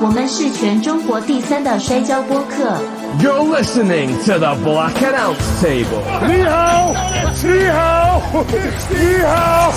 [0.00, 2.78] 我们是全中国第三的摔跤播客。
[3.20, 6.02] You're listening to the Black Announce Table.
[6.26, 6.92] 你好，
[7.42, 8.44] 你好，
[8.90, 9.72] 你好。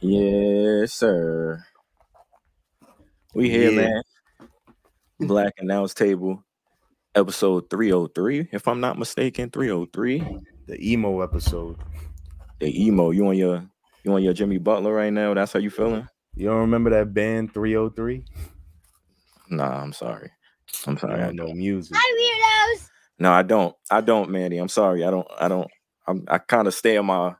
[0.00, 1.64] Yes, sir.
[3.34, 3.88] We here, Yeah.
[3.88, 4.02] man.
[5.20, 6.44] Black Announce Table,
[7.14, 9.50] episode 303, if I'm not mistaken.
[9.50, 10.42] 303.
[10.69, 11.77] The emo episode.
[12.59, 13.09] The emo.
[13.09, 13.67] You on your
[14.03, 15.33] you on your Jimmy Butler right now?
[15.33, 16.07] That's how you feeling?
[16.35, 18.23] You don't remember that band 303?
[19.49, 20.29] Nah, I'm sorry.
[20.85, 21.15] I'm sorry.
[21.15, 21.57] I don't know don't.
[21.57, 21.97] music.
[23.17, 23.75] No, I don't.
[23.89, 24.59] I don't, Manny.
[24.59, 25.03] I'm sorry.
[25.03, 25.27] I don't.
[25.39, 25.67] I don't.
[26.05, 27.33] I'm, I kind of stay in my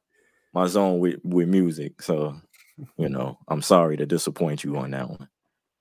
[0.55, 2.01] my zone with with music.
[2.01, 2.35] So,
[2.97, 5.29] you know, I'm sorry to disappoint you on that one.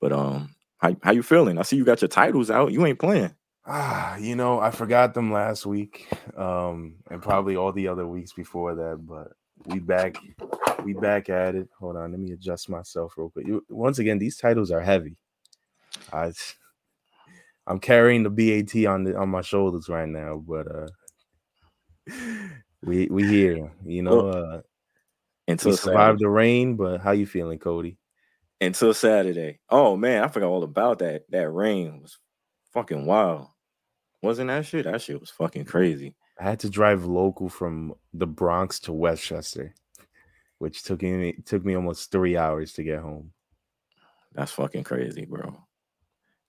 [0.02, 1.56] But um, how how you feeling?
[1.56, 2.72] I see you got your titles out.
[2.72, 3.34] You ain't playing.
[3.70, 8.32] Ah, you know, I forgot them last week, um, and probably all the other weeks
[8.32, 9.00] before that.
[9.06, 9.28] But
[9.66, 10.16] we back,
[10.84, 11.68] we back at it.
[11.78, 13.46] Hold on, let me adjust myself real quick.
[13.46, 15.18] You, once again, these titles are heavy.
[16.10, 16.32] I,
[17.66, 20.88] I'm carrying the BAT on the on my shoulders right now, but uh,
[22.82, 23.70] we we here.
[23.84, 24.60] You know, uh,
[25.46, 26.18] Until we Saturday.
[26.18, 26.76] the rain.
[26.76, 27.98] But how you feeling, Cody?
[28.60, 29.60] until Saturday.
[29.68, 31.24] Oh man, I forgot all about that.
[31.30, 32.18] That rain was
[32.72, 33.48] fucking wild.
[34.22, 34.84] Wasn't that shit?
[34.84, 36.14] That shit was fucking crazy.
[36.38, 39.74] I had to drive local from the Bronx to Westchester,
[40.58, 43.32] which took me took me almost three hours to get home.
[44.34, 45.56] That's fucking crazy, bro.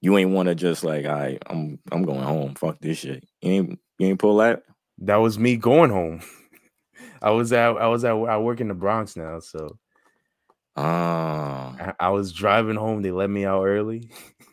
[0.02, 2.56] You ain't want to just like, I, I'm, I'm going home.
[2.56, 3.28] Fuck this shit.
[3.42, 4.64] You ain't, you ain't pull that.
[5.00, 6.22] That was me going home.
[7.22, 9.78] I was at I was at I work in the Bronx now, so
[10.82, 13.02] Ah, I, I was driving home.
[13.02, 14.12] They let me out early,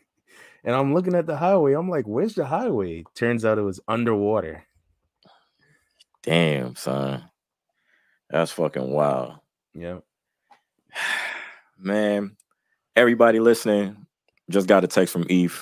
[0.66, 1.72] and I'm looking at the highway.
[1.72, 4.64] I'm like, "Where's the highway?" Turns out it was underwater.
[6.22, 7.22] damn, son.
[8.28, 9.34] That's fucking wild,
[9.74, 10.02] Yep.
[11.78, 12.36] man.
[12.96, 14.06] Everybody listening,
[14.50, 15.60] just got a text from Eve.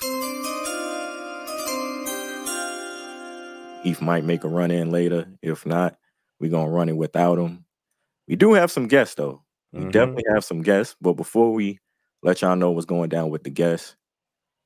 [3.83, 5.27] Eve might make a run in later.
[5.43, 5.97] If not,
[6.39, 7.65] we're gonna run it without him.
[8.27, 9.43] We do have some guests though.
[9.73, 9.91] We Mhm.
[9.91, 11.79] definitely have some guests, but before we
[12.23, 13.95] let y'all know what's going down with the guests,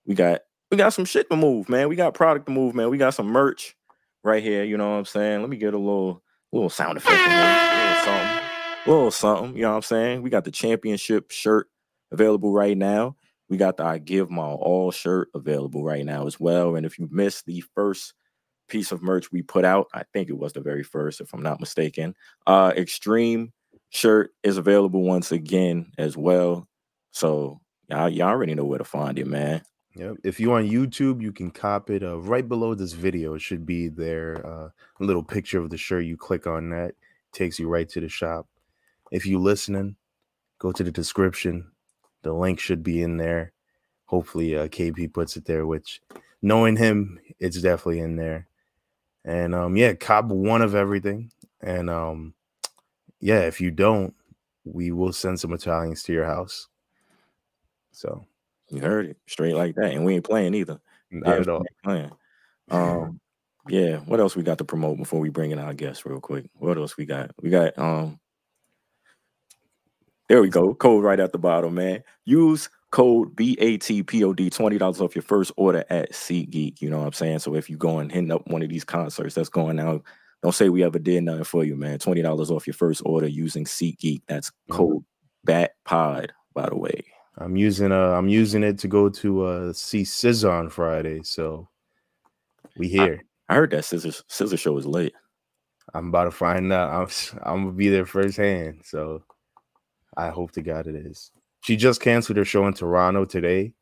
[0.06, 1.90] we got we got some shit to move, man.
[1.90, 2.90] We got product to move, man.
[2.90, 3.76] We got some merch
[4.24, 4.64] right here.
[4.64, 5.42] You know what I'm saying?
[5.42, 8.44] Let me get a little little sound effect, a little something,
[8.86, 9.56] a little something.
[9.56, 10.22] You know what I'm saying?
[10.22, 11.68] We got the championship shirt
[12.12, 13.16] available right now.
[13.50, 16.76] We got the I Give My All shirt available right now as well.
[16.76, 18.14] And if you missed the first
[18.68, 21.42] piece of merch we put out, I think it was the very first, if I'm
[21.42, 22.16] not mistaken.
[22.46, 23.54] Uh Extreme
[23.90, 26.68] shirt is available once again as well.
[27.12, 27.60] So
[27.90, 29.64] y'all, y'all already know where to find it, man.
[29.96, 30.18] Yep.
[30.24, 32.04] If you're on YouTube, you can cop it.
[32.04, 34.46] Uh, right below this video it should be there.
[34.46, 34.70] Uh,
[35.00, 36.06] a little picture of the shirt.
[36.06, 36.94] You click on that,
[37.32, 38.48] takes you right to the shop.
[39.12, 39.96] If you're listening,
[40.60, 41.72] go to the description.
[42.22, 43.52] The link should be in there.
[44.06, 45.66] Hopefully, uh, KP puts it there.
[45.66, 46.02] Which,
[46.42, 48.48] knowing him, it's definitely in there.
[49.26, 51.32] And um, yeah, cop one of everything.
[51.62, 52.34] And um,
[53.20, 54.14] yeah, if you don't,
[54.64, 56.68] we will send some Italians to your house.
[57.92, 58.26] So
[58.72, 60.80] You heard it straight like that, and we ain't playing either.
[61.12, 61.66] not Yeah, at all.
[61.84, 62.12] playing.
[62.72, 63.20] Um,
[63.68, 63.98] yeah.
[64.02, 66.46] What else we got to promote before we bring in our guests real quick?
[66.54, 67.32] What else we got?
[67.42, 68.20] We got um.
[70.28, 70.76] There we go.
[70.76, 72.04] Code right at the bottom, man.
[72.26, 76.82] Use code BATPOD, $20 off your first order at SeatGeek.
[76.82, 77.40] You know what I'm saying?
[77.40, 80.04] So if you go and hit up one of these concerts that's going out,
[80.44, 81.98] don't say we ever did nothing for you, man.
[82.00, 84.22] $20 off your first order using SeatGeek.
[84.28, 84.76] That's Mhm.
[84.76, 85.04] code
[85.48, 87.04] BATPOD, by the way.
[87.40, 91.22] I'm using uh I'm using it to go to uh see SZA on Friday.
[91.24, 91.68] So
[92.78, 93.24] we here.
[93.48, 95.14] I heard that SZA, SZA Show is late.
[95.94, 96.92] I'm about to find out.
[96.92, 98.82] I'm I'm gonna be there firsthand.
[98.84, 99.24] So
[100.18, 101.32] I hope to God it is.
[101.62, 103.74] She just canceled her show in Toronto today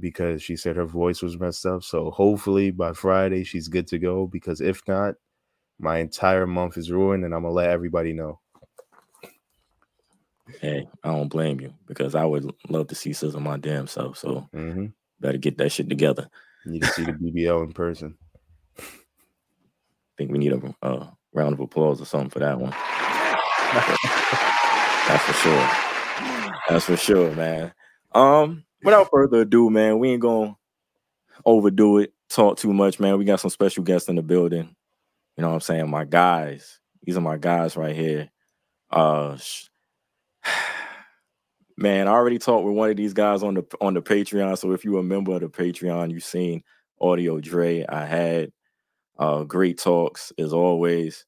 [0.00, 1.82] because she said her voice was messed up.
[1.82, 4.26] So hopefully by Friday she's good to go.
[4.26, 5.16] Because if not,
[5.80, 8.40] my entire month is ruined, and I'm gonna let everybody know.
[10.60, 14.18] Hey, I don't blame you because I would love to see SZA my damn self.
[14.18, 14.86] So hmm
[15.20, 16.28] better get that shit together.
[16.64, 18.16] Need to see the BBL in person.
[18.78, 18.82] I
[20.18, 22.70] think we need a uh, round of applause or something for that one.
[25.08, 25.68] That's for sure.
[26.68, 27.72] That's for sure, man.
[28.14, 30.56] Um, without further ado, man, we ain't gonna
[31.44, 33.18] overdo it, talk too much, man.
[33.18, 34.74] We got some special guests in the building.
[35.36, 35.90] You know what I'm saying?
[35.90, 36.80] My guys.
[37.02, 38.30] These are my guys right here.
[38.90, 39.38] Uh
[41.76, 44.58] man, I already talked with one of these guys on the on the Patreon.
[44.58, 46.62] So if you're a member of the Patreon, you've seen
[47.00, 47.84] Audio Dre.
[47.88, 48.52] I had
[49.18, 51.24] uh great talks as always.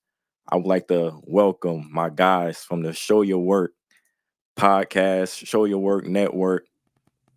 [0.48, 3.72] I would like to welcome my guys from the Show Your Work
[4.56, 6.66] podcast, Show Your Work Network.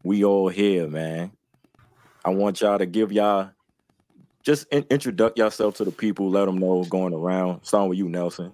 [0.03, 1.31] We all here, man.
[2.25, 3.51] I want y'all to give y'all
[4.43, 7.63] just in- introduce yourself to the people, let them know going around.
[7.63, 8.51] Starting with you, Nelson.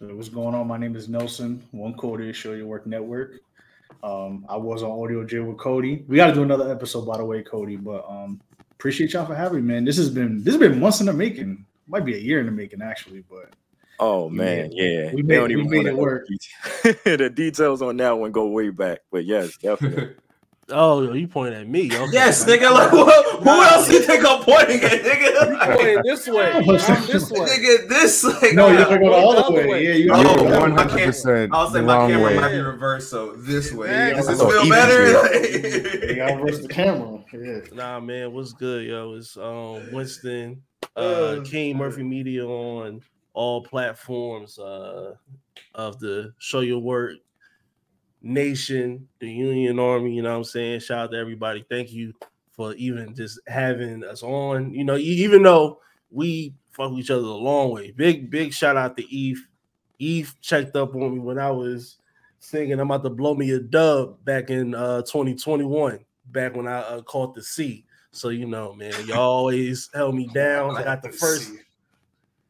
[0.00, 0.66] So what's going on?
[0.66, 3.40] My name is Nelson, one Cody, Show Your Work Network.
[4.02, 6.04] Um, I was on Audio J with Cody.
[6.08, 7.76] We got to do another episode, by the way, Cody.
[7.76, 8.40] But um,
[8.72, 9.84] appreciate y'all for having me, man.
[9.84, 11.66] This has been this has been months in the making.
[11.86, 13.24] Might be a year in the making, actually.
[13.28, 13.52] But
[13.98, 15.12] Oh man, yeah.
[15.12, 16.26] we They made- don't we made it work.
[17.04, 20.14] the details on that one go way back, but yes, definitely.
[20.72, 21.86] Oh, you pointing at me?
[21.86, 22.12] Okay.
[22.12, 22.70] Yes, nigga.
[22.72, 25.58] Like, who, who else you think I'm pointing at, nigga?
[25.58, 26.52] Like, Pointing this way.
[26.52, 27.40] I'm this way.
[27.48, 28.54] nigga, this like.
[28.54, 29.84] no, you uh, have to go the other way.
[29.86, 31.06] Yeah, you Oh, have to You're go one- the way.
[31.06, 32.36] 100% I was the saying my camera way.
[32.36, 33.88] might be reversed, so this way.
[33.90, 36.06] Yeah, Does this feel even better?
[36.10, 37.24] You gotta reverse the camera.
[37.32, 37.60] Yeah.
[37.72, 39.14] Nah, man, what's good, yo?
[39.14, 40.62] It's um Winston,
[40.96, 43.00] uh, Uh, King Murphy Media on
[43.32, 45.14] all platforms uh
[45.74, 47.16] of the Show Your Work
[48.22, 50.14] Nation, the Union Army.
[50.14, 50.80] You know what I'm saying?
[50.80, 51.64] Shout out to everybody.
[51.68, 52.14] Thank you
[52.52, 54.74] for even just having us on.
[54.74, 55.80] You know, even though
[56.10, 57.92] we fuck with each other a long way.
[57.92, 59.46] Big, big shout out to Eve.
[59.98, 61.98] Eve checked up on me when I was
[62.38, 66.78] singing I'm about to blow me a dub back in uh 2021, back when I
[66.78, 67.84] uh, caught the C.
[68.12, 70.76] So you know, man, y'all always held me down.
[70.76, 71.52] I got the first,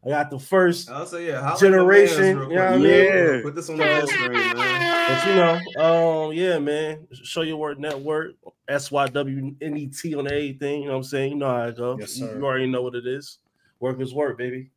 [0.06, 1.40] I got the first I'll say yeah.
[1.40, 2.86] holla at my Generation, mans you know what I mean?
[2.86, 3.40] Yeah.
[3.42, 4.79] Put this on the screen, man.
[5.20, 7.06] But you know, um, yeah, man.
[7.12, 8.36] Show your work network,
[8.68, 10.82] S Y W N E T on everything.
[10.82, 11.32] You know what I'm saying?
[11.32, 11.98] You know how it go.
[11.98, 12.36] Yes, sir.
[12.38, 13.38] you already know what it is.
[13.80, 14.70] Work is work, baby.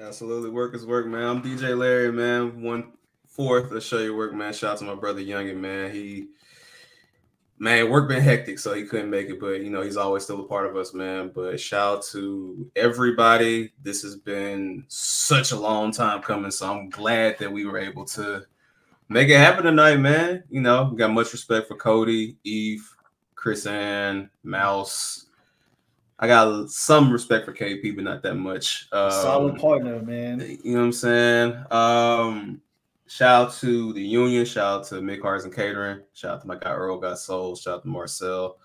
[0.00, 1.22] Absolutely, work is work, man.
[1.22, 2.60] I'm DJ Larry, man.
[2.62, 2.92] One
[3.28, 4.52] fourth of show your work, man.
[4.52, 5.92] Shout out to my brother Youngin, man.
[5.92, 6.26] He,
[7.58, 10.40] man, work been hectic, so he couldn't make it, but you know he's always still
[10.40, 11.30] a part of us, man.
[11.34, 13.72] But shout out to everybody.
[13.82, 18.04] This has been such a long time coming, so I'm glad that we were able
[18.06, 18.44] to
[19.08, 20.44] make it happen tonight, man.
[20.50, 22.88] You know, got much respect for Cody, Eve,
[23.34, 25.26] Chris Ann, Mouse.
[26.18, 28.88] I got some respect for KP, but not that much.
[28.90, 30.40] Um, Solid partner, man.
[30.64, 31.64] you know what I'm saying?
[31.70, 32.62] Um,
[33.06, 36.46] shout out to the union, shout out to Mick Cars and Catering, shout out to
[36.46, 38.56] my guy Earl Got Soul, shout out to Marcel,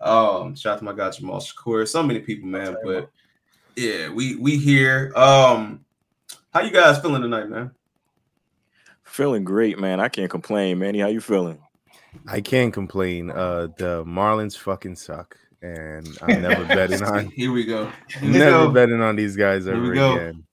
[0.00, 2.76] um, shout out to my guy Jamal Shakur, so many people, man.
[2.82, 3.10] But
[3.76, 5.12] yeah, we we here.
[5.14, 5.84] Um,
[6.52, 7.70] how you guys feeling tonight, man?
[9.14, 10.00] Feeling great, man.
[10.00, 10.98] I can't complain, Manny.
[10.98, 11.60] How you feeling?
[12.26, 13.30] I can't complain.
[13.30, 17.28] Uh, the Marlins fucking suck, and I'm never betting on.
[17.30, 17.92] Here we go.
[18.08, 18.70] Here we Never go.
[18.72, 20.14] betting on these guys Here we ever go.
[20.16, 20.44] again.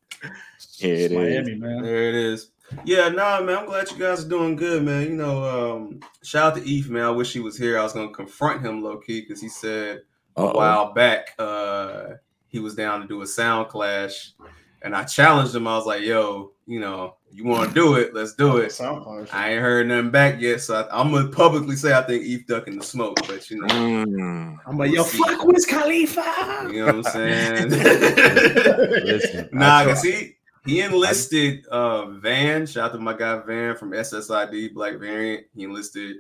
[0.78, 1.12] Yeah, it is.
[1.12, 1.82] Miami, man.
[1.82, 2.52] There it is.
[2.86, 3.58] Yeah, nah, man.
[3.58, 5.08] I'm glad you guys are doing good, man.
[5.08, 7.06] You know, um, shout out to Eve, man.
[7.06, 7.80] I wish he was here.
[7.80, 10.02] I was gonna confront him low key because he said
[10.38, 10.56] a Uh-oh.
[10.56, 12.10] while back uh
[12.48, 14.34] he was down to do a sound clash,
[14.84, 15.68] and I challenged him.
[15.68, 18.14] I was like, "Yo, you know, you want to do it?
[18.14, 21.94] Let's do it." I ain't heard nothing back yet, so I, I'm gonna publicly say
[21.94, 24.58] I think Eve ducking the smoke, but you know, Mm.
[24.66, 25.18] I'm like, yo, See.
[25.20, 26.70] fuck Wiz Khalifa.
[26.72, 27.70] you know what I'm saying?
[29.06, 30.36] Listen, Nah, I cause he
[30.66, 32.66] he enlisted uh Van.
[32.66, 35.46] Shout out to my guy Van from SSID Black Variant.
[35.56, 36.18] He enlisted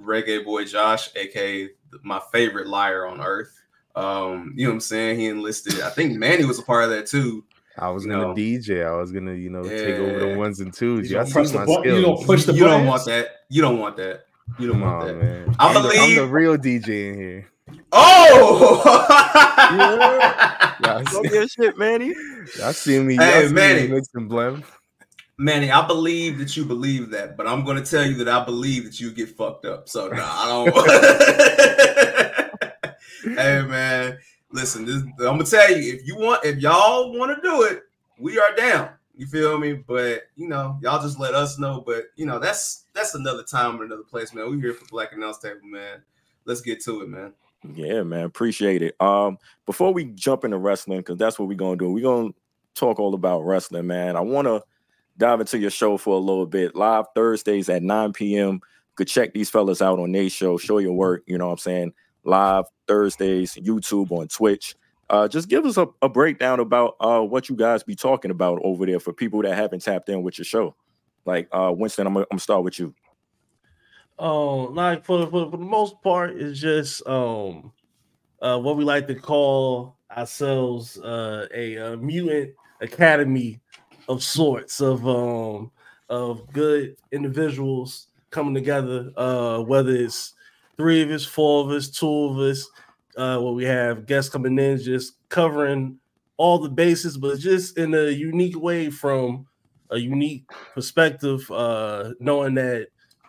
[0.00, 1.68] Reggae Boy Josh, aka
[2.02, 3.52] my favorite liar on earth.
[3.96, 5.20] Um, you know what I'm saying?
[5.20, 5.80] He enlisted.
[5.80, 7.44] I think Manny was a part of that too.
[7.78, 8.34] I was you gonna know.
[8.34, 8.86] DJ.
[8.86, 11.10] I was gonna, you know, take over the ones and twos.
[11.10, 12.04] You Y'all gonna press the my button- you skills.
[12.16, 13.28] gonna push the you don't want that.
[13.50, 14.26] You don't want that.
[14.58, 15.24] You don't Come want on, that.
[15.24, 15.56] man.
[15.58, 17.50] I I'm the, I'm the real DJ in here.
[17.92, 18.82] Oh,
[20.80, 22.14] Y'all Talk see, your shit, Manny.
[22.58, 23.16] y'all see me.
[23.16, 23.82] Hey, y'all see Manny.
[23.82, 24.62] me mix and blend.
[25.38, 28.44] Manny, I believe that you believe that, but I'm going to tell you that I
[28.44, 29.88] believe that you get fucked up.
[29.88, 30.72] So nah, I don't.
[33.36, 34.18] hey man,
[34.54, 37.82] listen, this, I'm gonna tell you if you want, if y'all want to do it,
[38.18, 38.90] we are down.
[39.16, 39.74] You feel me?
[39.74, 41.82] But you know, y'all just let us know.
[41.84, 44.50] But you know, that's that's another time and another place, man.
[44.50, 46.02] We here for Black Announce Table, man.
[46.46, 47.32] Let's get to it, man.
[47.74, 48.94] Yeah, man, appreciate it.
[49.00, 51.90] Um, before we jump into wrestling, because that's what we're gonna do.
[51.90, 52.32] We're gonna
[52.74, 54.16] talk all about wrestling, man.
[54.16, 54.62] I want to
[55.16, 56.76] dive into your show for a little bit.
[56.76, 58.60] Live Thursdays at 9 p.m.
[58.96, 61.24] Could check these fellas out on their show, show your work.
[61.26, 61.94] You know what I'm saying?
[62.24, 64.74] Live Thursdays, YouTube on Twitch.
[65.10, 68.58] Uh, just give us a, a breakdown about uh what you guys be talking about
[68.64, 70.74] over there for people that haven't tapped in with your show.
[71.26, 72.94] Like uh Winston, I'm gonna, start with you.
[74.18, 77.72] Um, like for, for for the most part, it's just um
[78.40, 83.60] uh what we like to call ourselves uh a, uh mutant academy
[84.08, 85.70] of sorts of um
[86.08, 89.10] of good individuals coming together.
[89.16, 90.34] Uh, whether it's
[90.76, 92.68] three of us, four of us, two of us,
[93.16, 95.98] uh, where we have guests coming in, just covering
[96.36, 99.46] all the bases, but just in a unique way from
[99.90, 102.88] a unique perspective, uh, knowing that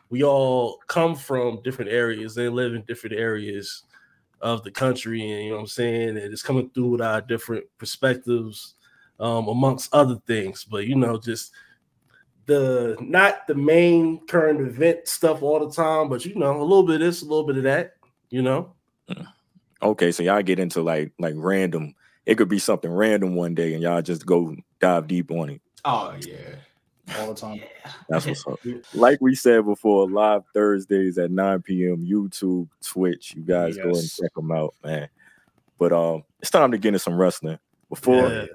[0.09, 3.83] we all come from different areas and live in different areas
[4.41, 7.21] of the country, and you know what I'm saying, and it's coming through with our
[7.21, 8.75] different perspectives,
[9.19, 10.63] um, amongst other things.
[10.63, 11.51] But you know, just
[12.45, 16.83] the not the main current event stuff all the time, but you know, a little
[16.83, 17.95] bit of this, a little bit of that,
[18.29, 18.73] you know.
[19.81, 21.95] Okay, so y'all get into like like random.
[22.25, 25.61] It could be something random one day, and y'all just go dive deep on it.
[25.83, 27.17] Oh yeah.
[27.19, 27.61] all the time.
[28.09, 28.59] That's what's up.
[28.93, 31.97] Like we said before, live Thursdays at 9 p.m.
[31.97, 33.35] YouTube, Twitch.
[33.35, 35.07] You guys go and check them out, man.
[35.77, 37.59] But um, it's time to get into some wrestling.
[37.89, 38.45] Before Yeah.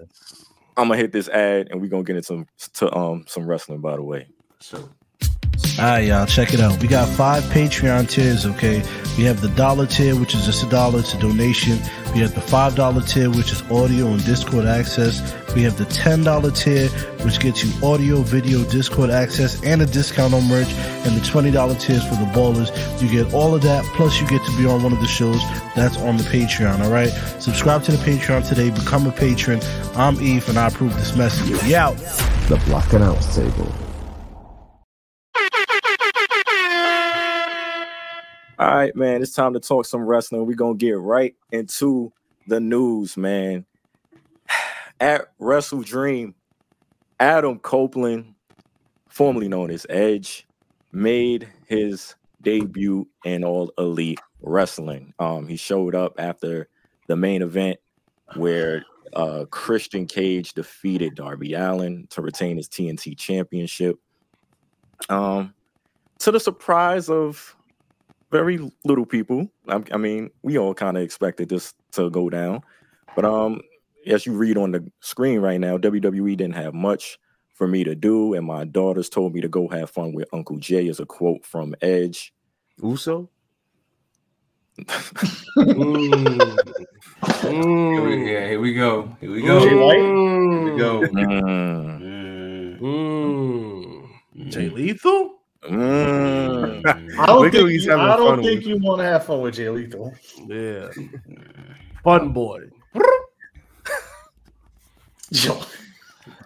[0.80, 3.80] I'm gonna hit this ad, and we're gonna get into some to um some wrestling.
[3.80, 4.28] By the way,
[4.60, 4.88] So
[5.80, 6.78] All right, y'all, check it out.
[6.82, 8.82] We got five Patreon tiers, okay?
[9.16, 11.78] We have the dollar tier, which is just a dollar, it's a donation.
[12.12, 15.22] We have the five dollar tier, which is audio and Discord access.
[15.54, 16.88] We have the ten dollar tier,
[17.24, 20.70] which gets you audio, video, Discord access, and a discount on merch.
[21.06, 22.70] And the twenty dollar tiers for the ballers.
[23.00, 25.40] You get all of that, plus you get to be on one of the shows
[25.74, 27.08] that's on the Patreon, all right?
[27.40, 29.62] Subscribe to the Patreon today, become a patron.
[29.94, 31.72] I'm Eve, and I approve this message.
[31.72, 31.96] Out.
[32.48, 33.72] The Black Announce Table.
[38.60, 39.22] All right, man.
[39.22, 40.44] It's time to talk some wrestling.
[40.44, 42.12] We're gonna get right into
[42.46, 43.64] the news, man.
[45.00, 46.34] At Wrestle Dream,
[47.18, 48.34] Adam Copeland,
[49.08, 50.46] formerly known as Edge,
[50.92, 55.14] made his debut in All Elite Wrestling.
[55.18, 56.68] Um, he showed up after
[57.06, 57.80] the main event
[58.36, 63.98] where uh, Christian Cage defeated Darby Allin to retain his TNT Championship.
[65.08, 65.54] Um,
[66.18, 67.56] to the surprise of
[68.30, 69.50] very little people.
[69.68, 72.62] I, I mean, we all kind of expected this to go down,
[73.16, 73.60] but um,
[74.06, 77.18] as you read on the screen right now, WWE didn't have much
[77.54, 80.56] for me to do, and my daughters told me to go have fun with Uncle
[80.58, 80.86] Jay.
[80.86, 82.32] Is a quote from Edge.
[82.82, 83.28] Uso?
[85.58, 86.58] Mm.
[87.42, 88.26] here we, Mm.
[88.26, 89.14] yeah, here we go.
[89.20, 89.60] Here we go.
[89.60, 89.98] Jay White?
[89.98, 91.00] Here we go.
[91.02, 94.48] Mm, Mm, Mm.
[94.50, 95.39] Jay Lethal?
[95.64, 97.14] Mm.
[97.18, 99.68] I don't think he's you, I don't think you want to have fun with Jay
[99.68, 100.14] Lethal.
[100.46, 100.88] Yeah.
[102.02, 102.70] Fun boy.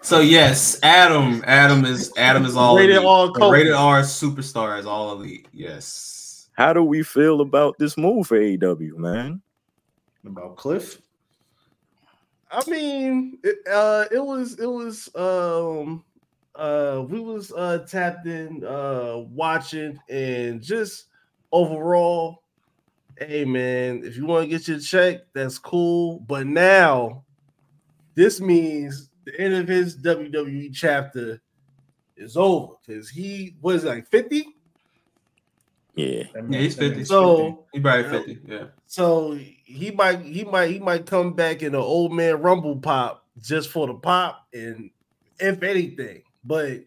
[0.05, 1.43] So yes, Adam.
[1.47, 3.33] Adam is Adam is all Rated elite.
[3.41, 5.49] R Rated R superstar is all elite.
[5.51, 6.51] Yes.
[6.53, 9.41] How do we feel about this move for AEW, man?
[10.27, 11.01] About Cliff?
[12.51, 16.05] I mean, it, uh, it was it was um
[16.57, 21.07] uh we was uh tapped in uh watching and just
[21.53, 22.43] overall,
[23.19, 26.21] hey man, if you want to get your check, that's cool.
[26.21, 27.25] But now
[28.15, 31.41] this means the end of his WWE chapter
[32.17, 34.47] is over because he was like 50.
[35.95, 37.05] Yeah, Yeah, he's 50.
[37.05, 38.41] So He probably 50.
[38.47, 38.67] Yeah.
[38.87, 43.27] So he might he might he might come back in an old man rumble pop
[43.41, 44.91] just for the pop and
[45.39, 46.23] if anything.
[46.45, 46.81] But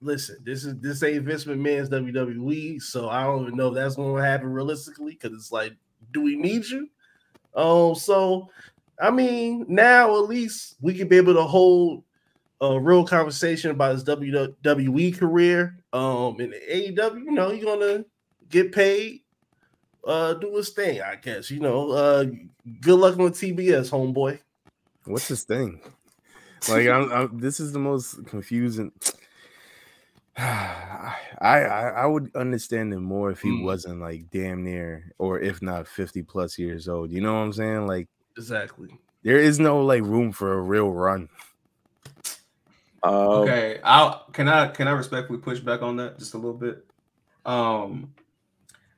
[0.00, 3.96] listen, this is this ain't Vince McMahon's WWE, so I don't even know if that's
[3.96, 5.72] going to happen realistically because it's like,
[6.12, 6.88] do we need you?
[7.54, 8.50] Um, so
[9.00, 12.04] I mean, now at least we can be able to hold
[12.60, 15.76] a real conversation about his WWE career.
[15.92, 18.04] Um, in AEW, you know, you're gonna
[18.48, 19.20] get paid
[20.06, 21.50] uh do his thing, I guess.
[21.50, 22.26] You know, uh
[22.80, 24.38] good luck on TBS, homeboy.
[25.04, 25.80] What's his thing?
[26.68, 28.92] Like, I'm, I'm, this is the most confusing.
[30.36, 31.60] I, I
[32.02, 33.62] I would understand him more if he Mm.
[33.62, 37.10] wasn't like damn near, or if not fifty plus years old.
[37.12, 37.86] You know what I'm saying?
[37.86, 38.98] Like, Exactly.
[39.22, 41.28] there is no like room for a real run.
[43.02, 43.80] uh, Okay.
[43.84, 46.84] I'll can I can I respectfully push back on that just a little bit?
[47.44, 48.14] Um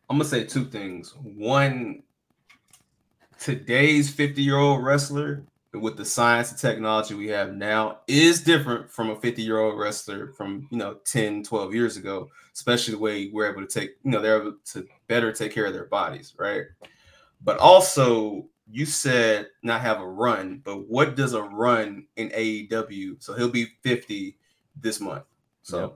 [0.09, 1.15] I'm gonna say two things.
[1.17, 2.03] One,
[3.39, 5.45] today's 50 year old wrestler
[5.81, 9.79] with the science and technology we have now is different from a 50 year old
[9.79, 13.97] wrestler from you know 10 12 years ago especially the way we're able to take
[14.03, 16.65] you know they're able to better take care of their bodies right?
[17.43, 23.23] But also you said not have a run but what does a run in aew
[23.23, 24.37] so he'll be 50
[24.81, 25.25] this month.
[25.63, 25.95] So Yep.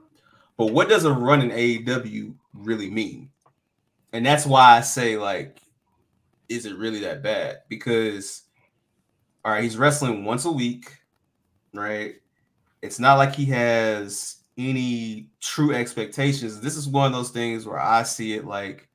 [0.56, 3.30] but what does a run in aew really mean?
[4.12, 5.60] And that's why i say like
[6.50, 7.62] is it really that bad?
[7.68, 8.42] Because
[9.44, 10.92] all right, he's wrestling once a week,
[11.72, 12.14] right?
[12.82, 16.60] It's not like he has any true expectations.
[16.60, 18.88] This is one of those things where I see it like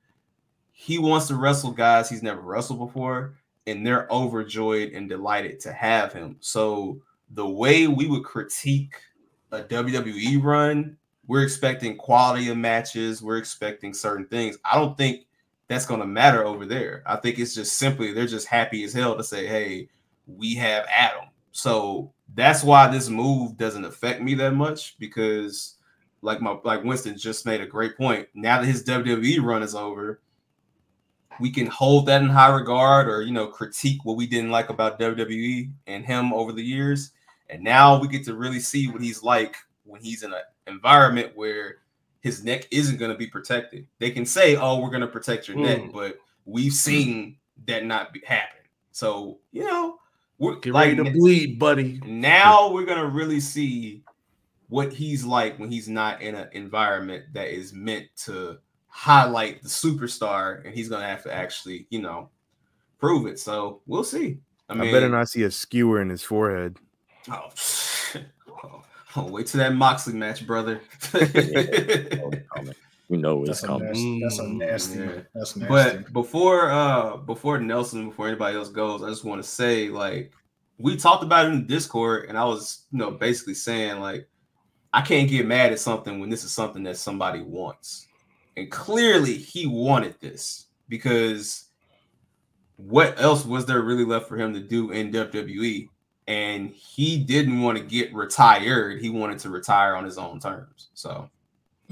[0.72, 3.36] he wants to wrestle guys he's never wrestled before,
[3.66, 6.38] and they're overjoyed and delighted to have him.
[6.42, 8.96] So the way we would critique
[9.52, 10.98] a WWE run,
[11.28, 14.58] we're expecting quality of matches, we're expecting certain things.
[14.64, 15.26] I don't think
[15.68, 17.02] that's going to matter over there.
[17.08, 19.90] I think it's just simply they're just happy as hell to say, "Hey,
[20.28, 25.76] we have Adam." So that's why this move doesn't affect me that much because,
[26.22, 28.28] like my like Winston just made a great point.
[28.34, 30.22] Now that his WWE run is over,
[31.40, 34.70] we can hold that in high regard, or you know, critique what we didn't like
[34.70, 37.12] about WWE and him over the years.
[37.50, 41.32] And now we get to really see what he's like when he's in an environment
[41.36, 41.78] where
[42.22, 43.86] his neck isn't going to be protected.
[44.00, 45.94] They can say, "Oh, we're going to protect your neck," Mm.
[45.94, 48.62] but we've seen that not be, happen.
[48.92, 50.00] So you know,
[50.38, 52.02] we're Get like ready to bleed, buddy.
[52.06, 54.04] now we're gonna really see
[54.68, 59.70] what he's like when he's not in an environment that is meant to highlight the
[59.70, 62.30] superstar, and he's gonna have to actually, you know,
[63.00, 63.40] prove it.
[63.40, 64.40] So we'll see.
[64.70, 66.78] I I, better not see a skewer in his forehead.
[67.28, 67.50] Oh,
[68.64, 68.84] oh,
[69.16, 70.80] oh, wait till that Moxley match, brother.
[73.10, 73.88] You know it's That's a coming.
[73.88, 74.20] nasty.
[74.22, 75.00] That's a nasty.
[75.00, 75.22] yeah.
[75.34, 75.68] That's nasty.
[75.68, 80.32] But before uh before Nelson, before anybody else goes, I just want to say like
[80.78, 84.28] we talked about it in the Discord, and I was you know basically saying like
[84.94, 88.08] I can't get mad at something when this is something that somebody wants,
[88.58, 91.66] and clearly he wanted this because
[92.78, 95.90] what else was there really left for him to do in WWE?
[96.28, 100.88] And he didn't want to get retired; he wanted to retire on his own terms.
[100.96, 101.30] So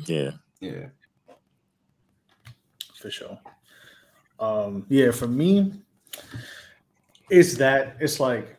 [0.07, 0.31] Yeah.
[0.59, 0.87] yeah,
[3.03, 3.37] for sure.
[4.39, 5.73] Um, yeah, for me,
[7.29, 8.57] it's that it's like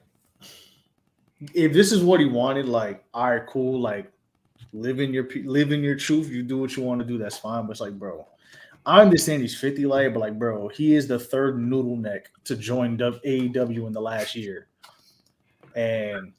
[1.55, 4.13] if this is what he wanted, like, all right, cool, like
[4.75, 7.65] living your living your truth, you do what you want to do, that's fine.
[7.65, 8.27] But it's like, bro,
[8.85, 12.55] I understand he's 50 light, but like, bro, he is the third noodle neck to
[12.55, 14.69] join AEW in the last year.
[15.75, 16.35] And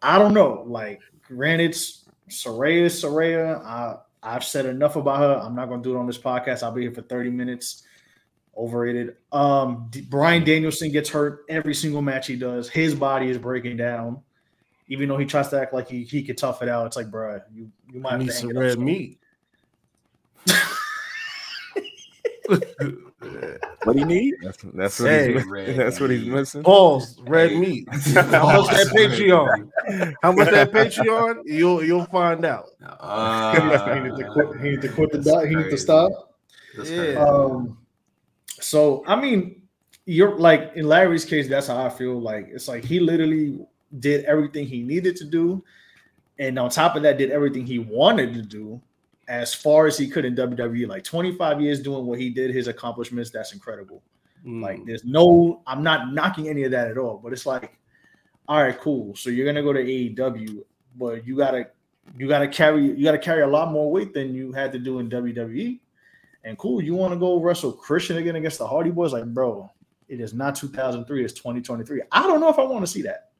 [0.00, 3.60] I don't know, like, granted, Saraya Saraya.
[3.64, 5.40] I I've said enough about her.
[5.46, 6.62] I'm not gonna do it on this podcast.
[6.62, 7.84] I'll be here for 30 minutes.
[8.56, 9.16] Overrated.
[9.30, 12.68] Um, D- Bryan Danielson gets hurt every single match he does.
[12.68, 14.20] His body is breaking down.
[14.88, 17.10] Even though he tries to act like he, he could tough it out, it's like,
[17.10, 19.20] bro, you you might need some red meat.
[23.88, 24.34] What do you need?
[24.42, 26.62] That's, that's what Hey, he's red that's what he's missing.
[26.62, 27.20] Pause.
[27.22, 27.58] Red Hey.
[27.58, 27.88] meat.
[27.94, 29.70] How much that Patreon?
[30.20, 31.40] How much that Patreon?
[31.46, 32.66] You'll you'll find out.
[33.00, 34.60] Uh, he need to quit.
[34.60, 35.46] He need to quit the dot.
[35.48, 36.34] He need to stop.
[36.76, 36.96] That's Yeah.
[36.96, 37.16] crazy.
[37.16, 37.78] Um,
[38.60, 39.62] so I mean,
[40.04, 42.20] you're like in Larry's case, that's how I feel.
[42.20, 43.58] Like it's like he literally
[44.00, 45.64] did everything he needed to do,
[46.38, 48.82] and on top of that, did everything he wanted to do
[49.28, 50.88] as far as he could in WWE.
[50.88, 54.02] Like 25 years doing what he did, his accomplishments, that's incredible.
[54.44, 54.62] Mm.
[54.62, 57.78] Like there's no, I'm not knocking any of that at all, but it's like,
[58.48, 59.14] all right, cool.
[59.14, 60.64] So you're gonna go to AEW,
[60.96, 61.68] but you gotta
[62.16, 65.00] you gotta carry you gotta carry a lot more weight than you had to do
[65.00, 65.78] in WWE.
[66.44, 69.12] And cool, you want to go wrestle Christian again against the Hardy Boys?
[69.12, 69.70] Like, bro,
[70.08, 72.02] it is not 2003, it's 2023.
[72.10, 73.32] I don't know if I want to see that.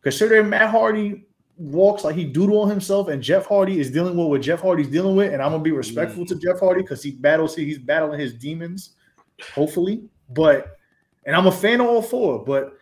[0.00, 1.26] Considering Matt Hardy
[1.62, 4.88] walks like he doodle on himself, and Jeff Hardy is dealing with what Jeff Hardy's
[4.88, 5.76] dealing with, and I'm gonna be mm.
[5.76, 8.96] respectful to Jeff Hardy because he battles he's battling his demons,
[9.54, 10.04] hopefully.
[10.30, 10.76] But
[11.24, 12.76] and I'm a fan of all four, but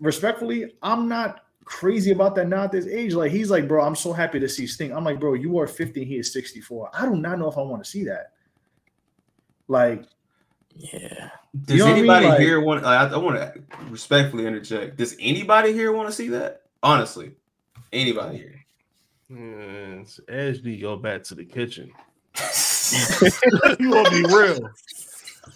[0.00, 3.14] respectfully, I'm not crazy about that now at this age.
[3.14, 4.92] Like he's like, bro, I'm so happy to see Sting.
[4.92, 6.90] I'm like, bro, you are 50, he is 64.
[6.92, 8.32] I do not know if I want to see that.
[9.68, 10.04] Like,
[10.74, 11.30] Yeah.
[11.64, 11.98] Does You know what I mean?
[11.98, 12.84] anybody Like- here want?
[12.84, 14.96] I, I want to respectfully interject.
[14.96, 16.62] Does anybody here want to see that?
[16.82, 17.32] Honestly,
[17.92, 18.66] anybody here?
[19.28, 21.92] Yes, Edge need go back to the kitchen.
[23.78, 24.70] you gonna be real.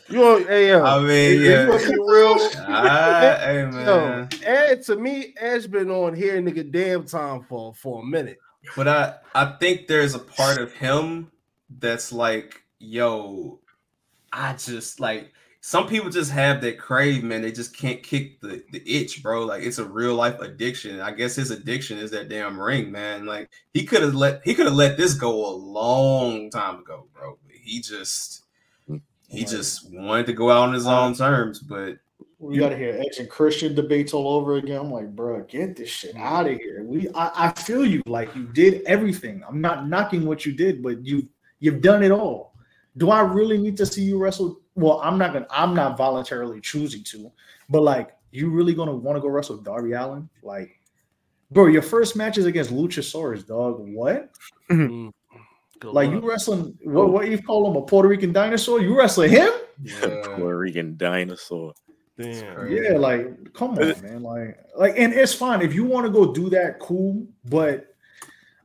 [0.09, 1.67] You want, hey yo, I mean, you yeah.
[1.67, 2.37] gonna be real.
[2.69, 4.29] Ah, hey Yo, man.
[4.45, 8.39] Ed to me, Edge been on here nigga damn time for for a minute.
[8.77, 11.31] But I I think there's a part of him
[11.79, 13.61] that's like, yo,
[14.33, 15.33] I just like
[15.67, 17.41] some people just have that crave, man.
[17.41, 19.47] They just can't kick the, the itch, bro.
[19.47, 21.01] Like it's a real life addiction.
[21.01, 23.25] I guess his addiction is that damn ring, man.
[23.25, 27.07] Like he could have let he could have let this go a long time ago,
[27.15, 27.39] bro.
[27.51, 28.45] He just
[29.27, 31.97] he just wanted to go out on his own terms, but
[32.39, 34.79] we got to hear Edge and Christian debates all over again.
[34.79, 36.85] I'm like, bro, get this shit out of here.
[36.85, 38.03] We, I, I feel you.
[38.05, 39.43] Like you did everything.
[39.49, 41.27] I'm not knocking what you did, but you,
[41.61, 42.53] you've done it all.
[42.99, 44.61] Do I really need to see you wrestle?
[44.75, 45.47] Well, I'm not gonna.
[45.51, 47.31] I'm not voluntarily choosing to,
[47.69, 50.29] but like, you really gonna want to go wrestle Darby Allin?
[50.43, 50.81] Like,
[51.51, 53.77] bro, your first match is against Luchasaurus, dog.
[53.79, 54.31] What?
[54.71, 55.13] Mm.
[55.79, 56.77] Good Like you wrestling?
[56.83, 57.11] What?
[57.11, 57.77] What you call him?
[57.77, 58.81] A Puerto Rican dinosaur?
[58.81, 59.51] You wrestling him?
[59.83, 60.23] yeah.
[60.37, 61.75] Puerto Rican dinosaur.
[62.19, 62.71] Damn.
[62.71, 64.23] Yeah, like come on, man.
[64.23, 67.27] Like, like, and it's fine if you want to go do that, cool.
[67.45, 67.95] But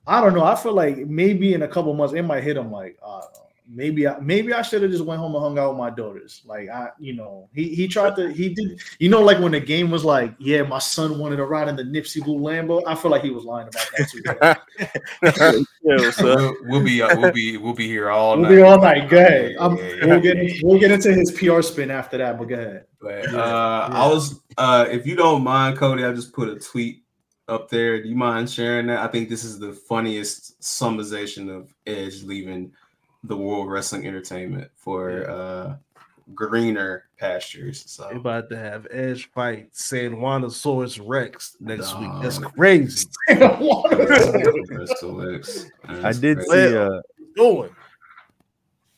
[0.05, 0.43] I don't know.
[0.43, 2.71] I feel like maybe in a couple months it might hit him.
[2.71, 3.21] Like, uh,
[3.69, 6.41] maybe I maybe I should have just went home and hung out with my daughters.
[6.45, 8.81] Like, I, you know, he he tried to he did.
[8.99, 11.75] You know, like when the game was like, yeah, my son wanted to ride in
[11.75, 12.81] the Nipsey Blue Lambo.
[12.87, 15.63] I feel like he was lying about that too.
[15.83, 16.21] yeah, what's?
[16.21, 18.49] We'll, we'll be uh, we'll be we'll be here all night.
[18.49, 18.55] we'll night.
[18.55, 19.09] be all night.
[19.09, 19.55] Go ahead.
[19.59, 22.37] I'm, Yeah, yeah, we'll get into, we'll get into his PR spin after that.
[22.37, 22.85] But go ahead.
[23.01, 27.03] But uh, I was, uh, if you don't mind, Cody, I just put a tweet
[27.47, 28.01] up there.
[28.01, 28.99] Do you mind sharing that?
[28.99, 32.71] I think this is the funniest summarization of Edge leaving
[33.23, 35.75] the World Wrestling Entertainment for uh,
[36.33, 37.83] greener pastures.
[37.83, 42.11] They So about to have Edge fight San Juanosaurus Rex next week.
[42.21, 43.07] That's crazy.
[43.27, 45.65] That's the licks.
[45.87, 46.69] I did crazy.
[46.69, 47.01] see uh
[47.35, 47.69] Doing.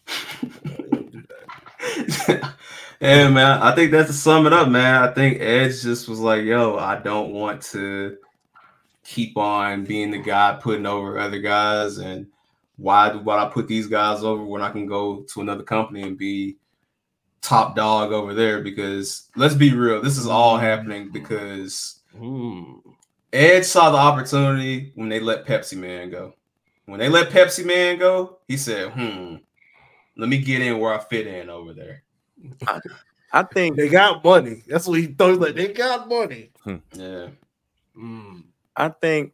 [3.01, 3.61] yeah, man.
[3.61, 5.03] I think that's to sum it up, man.
[5.03, 8.17] I think Edge just was like, yo, I don't want to
[9.03, 11.97] keep on being the guy putting over other guys.
[11.97, 12.27] And
[12.77, 16.03] why do why I put these guys over when I can go to another company
[16.03, 16.57] and be
[17.41, 18.61] top dog over there?
[18.61, 22.73] Because let's be real, this is all happening because Hmm.
[23.33, 26.33] Edge saw the opportunity when they let Pepsi Man go.
[26.85, 29.35] When they let Pepsi Man go, he said, hmm,
[30.17, 32.03] let me get in where I fit in over there.
[33.31, 34.61] I think They got money.
[34.67, 35.39] That's what he thought.
[35.39, 36.51] Like they got money.
[36.93, 37.27] Yeah.
[37.97, 38.43] Mm.
[38.75, 39.33] I think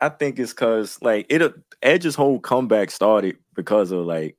[0.00, 4.36] I think it's cause like it Edge's whole comeback started because of like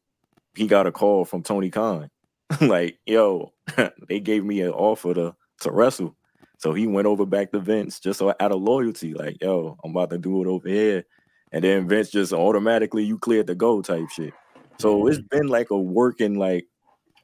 [0.56, 2.10] he got a call from Tony Khan.
[2.62, 3.54] like, yo,
[4.10, 6.16] they gave me an offer to to wrestle.
[6.58, 9.92] So he went over back to Vince just so out of loyalty, like, yo, I'm
[9.92, 11.06] about to do it over here.
[11.52, 14.34] And then Vince just automatically you cleared the go type shit.
[14.80, 16.68] So it's been like a working like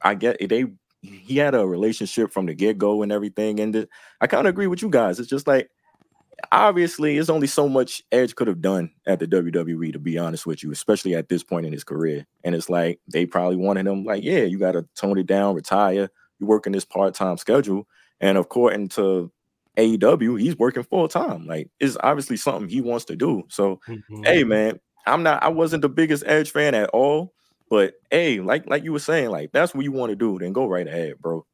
[0.02, 0.66] I get they
[1.02, 3.60] he had a relationship from the get-go and everything.
[3.60, 3.88] And the,
[4.20, 5.20] I kind of agree with you guys.
[5.20, 5.70] It's just like
[6.52, 10.46] obviously there's only so much Edge could have done at the WWE, to be honest
[10.46, 12.26] with you, especially at this point in his career.
[12.44, 15.54] And it's like they probably wanted him, like, yeah, you got to tone it down,
[15.54, 16.08] retire.
[16.38, 17.86] You work in this part-time schedule.
[18.20, 19.30] And according to
[19.76, 21.46] AEW, he's working full-time.
[21.46, 23.44] Like, it's obviously something he wants to do.
[23.48, 24.24] So, Mhm.
[24.26, 27.32] hey, man, I'm not, I wasn't the biggest Edge fan at all.
[27.70, 30.54] But hey, like like you were saying, like that's what you want to do, then
[30.54, 31.44] go right ahead, bro.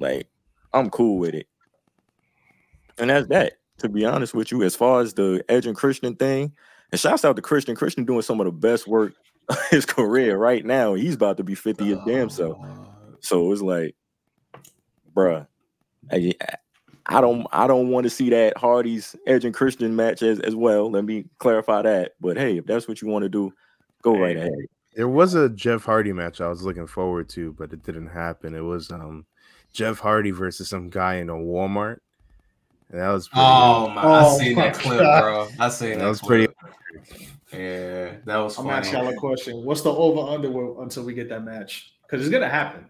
[0.00, 0.26] Like,
[0.72, 1.46] I'm cool with it.
[2.98, 6.14] And that's that to be honest with you, as far as the Edge and Christian
[6.16, 6.52] thing,
[6.92, 7.74] and shouts out to Christian.
[7.74, 9.14] Christian doing some of the best work
[9.48, 10.94] of his career right now.
[10.94, 12.58] He's about to be 50 his damn self.
[13.20, 13.94] So it's like,
[15.14, 15.46] bruh,
[16.10, 16.32] I,
[17.06, 20.54] I don't I don't want to see that Hardy's Edge and Christian match as, as
[20.54, 20.90] well.
[20.90, 22.12] Let me clarify that.
[22.20, 23.52] But hey, if that's what you want to do,
[24.02, 24.50] go right ahead.
[24.94, 28.54] there was a Jeff Hardy match I was looking forward to, but it didn't happen.
[28.54, 29.26] It was um
[29.72, 31.98] Jeff Hardy versus some guy in a Walmart.
[32.90, 34.02] And that was pretty, Oh my!
[34.02, 35.20] I Oh seen my that clip, God.
[35.22, 35.48] bro.
[35.60, 36.52] I seen that that, was pretty.
[37.52, 38.78] Yeah, that was I'm funny.
[38.78, 39.64] asking y'all a question.
[39.64, 40.48] What's the over under
[40.82, 41.94] until we get that match?
[42.02, 42.86] Because it's gonna happen.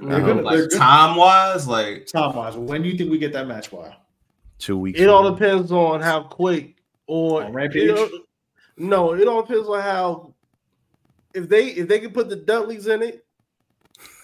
[0.00, 3.18] They're Um, gonna, they're Like time wise, like Time wise, when do you think we
[3.18, 3.70] get that match?
[3.72, 3.96] Why?
[4.58, 5.00] two weeks.
[5.00, 6.76] It all depends on how quick
[7.08, 7.82] or On Rampage?
[7.88, 8.08] it all-
[8.76, 10.34] no, it all depends on how
[11.34, 13.24] if they if they can put the Dudleys in it,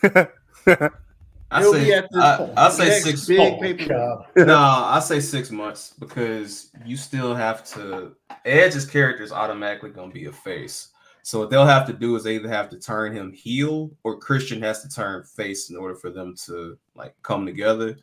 [1.51, 3.27] I He'll say, the I, I say six.
[3.27, 3.89] big
[4.37, 8.13] no, I say six months because you still have to.
[8.45, 10.89] Edge's character is automatically going to be a face.
[11.23, 14.19] So what they'll have to do is they either have to turn him heel or
[14.19, 17.97] Christian has to turn face in order for them to like come together.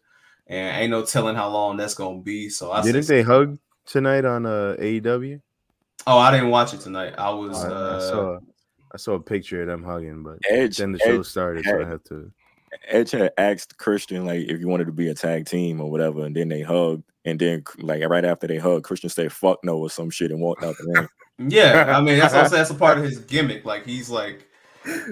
[0.47, 2.49] And ain't no telling how long that's going to be.
[2.49, 5.41] So I Didn't say, they hug tonight on uh AEW?
[6.07, 7.15] Oh, I didn't watch it tonight.
[7.17, 7.63] I was.
[7.63, 8.39] I, I uh, saw
[8.93, 11.77] I saw a picture of them hugging, but Edge, then the show Edge, started, so
[11.77, 11.87] I Edge.
[11.87, 12.31] had to.
[12.87, 16.25] Edge had asked Christian like if you wanted to be a tag team or whatever,
[16.25, 19.77] and then they hugged, and then like right after they hugged, Christian said "fuck no"
[19.77, 21.07] or some shit and walked out the ring.
[21.37, 23.65] Yeah, I mean that's what That's a part of his gimmick.
[23.65, 24.47] Like he's like,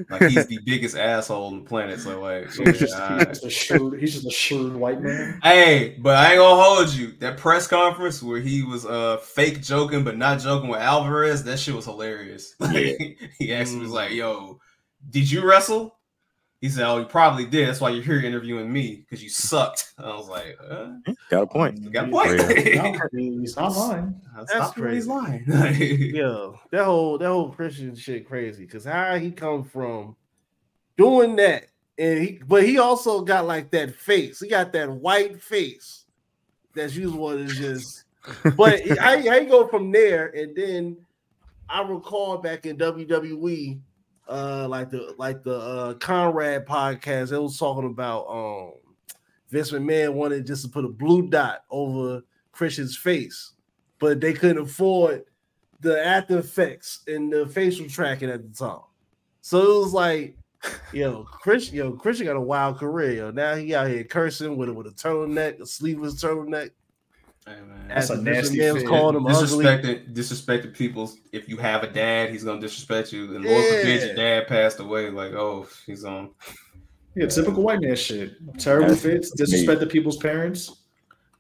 [0.10, 2.00] like he's the biggest asshole on the planet.
[2.00, 4.00] So like, So he's, just, he's just a shrewd.
[4.00, 5.38] He's just a shrewd white man.
[5.44, 7.12] hey, but I ain't gonna hold you.
[7.20, 11.60] That press conference where he was uh fake joking but not joking with Alvarez, that
[11.60, 12.56] shit was hilarious.
[12.58, 14.62] Like, he asked me, was like, "Yo,
[15.10, 15.98] did you wrestle?"
[16.64, 17.68] He said, "Oh, you probably did.
[17.68, 20.92] That's why you're here interviewing me because you sucked." I was like, uh,
[21.30, 21.92] Got a point.
[21.92, 24.22] Got a point." He's not lying.
[24.46, 25.10] Stop when he's crazy.
[25.10, 25.44] lying.
[26.16, 28.66] Yeah, that whole that whole Christian shit crazy.
[28.66, 30.16] Cause how he come from
[30.96, 31.66] doing that,
[31.98, 34.40] and he but he also got like that face.
[34.40, 36.06] He got that white face
[36.74, 38.06] that's usual to just.
[38.56, 40.96] But I I go from there, and then
[41.68, 43.82] I recall back in WWE,
[44.28, 48.74] uh, like the like the uh Conrad podcast, they was talking about um
[49.50, 53.54] Vince McMahon wanted just to put a blue dot over Christian's face,
[54.00, 55.26] but they couldn't afford
[55.82, 58.82] the after effects and the facial tracking at the time.
[59.42, 60.38] So it was like,
[60.94, 63.14] yo, Christian, yo, Christian got a wild career.
[63.14, 63.32] Yo.
[63.32, 66.72] Now he out here cursing with a, with a turtleneck, a sleeveless turtleneck.
[67.46, 67.56] Hey.
[67.90, 69.66] That's a After Vince nasty McMahon was calling him ugly.
[69.66, 73.36] disrespecting disrespecting people's if you have a dad, he's gonna disrespect you.
[73.36, 76.32] And Lord forbid your dad passed away, like, oh, he's on
[77.16, 78.36] Yeah, typical white man shit.
[78.58, 80.84] Terrible That's fits, disrespecting people's parents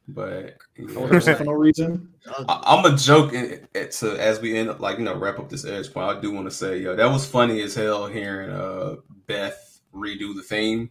[0.07, 2.09] but for no reason.
[2.49, 5.39] I, I'm a joke in, it, to as we end up like you know wrap
[5.39, 6.17] up this edge point.
[6.17, 8.95] I do want to say, yo, that was funny as hell hearing uh
[9.27, 10.89] Beth redo the theme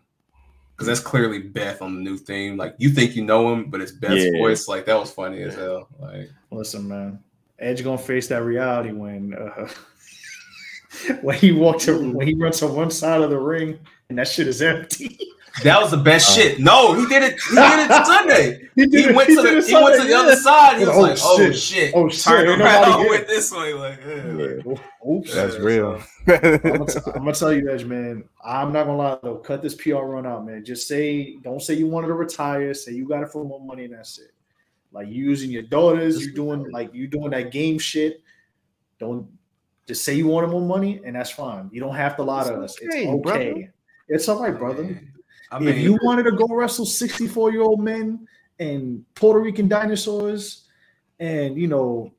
[0.73, 2.57] because that's clearly Beth on the new theme.
[2.57, 4.39] Like you think you know him, but it's Beth's Yeah.
[4.39, 4.69] voice.
[4.69, 5.89] Like that was funny as hell.
[6.01, 7.19] Like Listen, man,
[7.59, 9.69] Edge gonna face that reality when uh,
[11.23, 14.29] when he walks to, when he runs to one side of the ring and that
[14.29, 15.19] shit is empty.
[15.65, 16.35] that was the best oh.
[16.41, 16.59] shit.
[16.59, 17.41] No, he did it.
[17.41, 18.69] He did it Sunday.
[18.75, 20.37] he, He did it- went he to did the he went to Sunday, the other
[20.37, 20.79] side.
[20.79, 21.57] He was Oh, like, oh shit.
[21.59, 23.75] shit, Oh, shit, Turned ain't around, nobody went this way.
[23.75, 24.81] Like, yeah, like- Oops.
[25.05, 26.03] Oh, that's real.
[26.29, 28.25] I'm gonna, t- I'm gonna tell you, Edge, man.
[28.45, 29.37] I'm not gonna lie though.
[29.37, 30.65] Cut this PR run out, man.
[30.65, 32.73] Just say, don't say you wanted to retire.
[32.75, 34.31] Say you got it for more money, and that's it.
[34.93, 38.23] Like you using your daughters, You're doing like you're doing that game shit.
[39.01, 39.27] Don't
[39.89, 41.69] just say you wanted more money, and that's fine.
[41.73, 42.77] You don't have to lie to us.
[42.81, 43.41] It's It's okay, brother.
[43.51, 43.71] okay.
[44.09, 45.01] It's all right, brother.
[45.53, 48.27] I if you wanted to go wrestle 64 year old men
[48.59, 50.67] and Puerto Rican dinosaurs,
[51.21, 52.11] and you know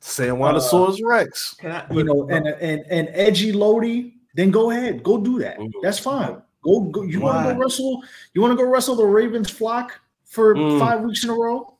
[0.00, 1.54] San Juanosaurus Rex.
[1.54, 5.58] can I, you know, and and and edgy Lodi, then go ahead, go do that.
[5.82, 6.40] That's fine.
[6.64, 7.02] Go go.
[7.02, 8.02] You want to go wrestle?
[8.34, 10.78] You want to go wrestle the Ravens flock for Mm.
[10.78, 11.74] five weeks in a row?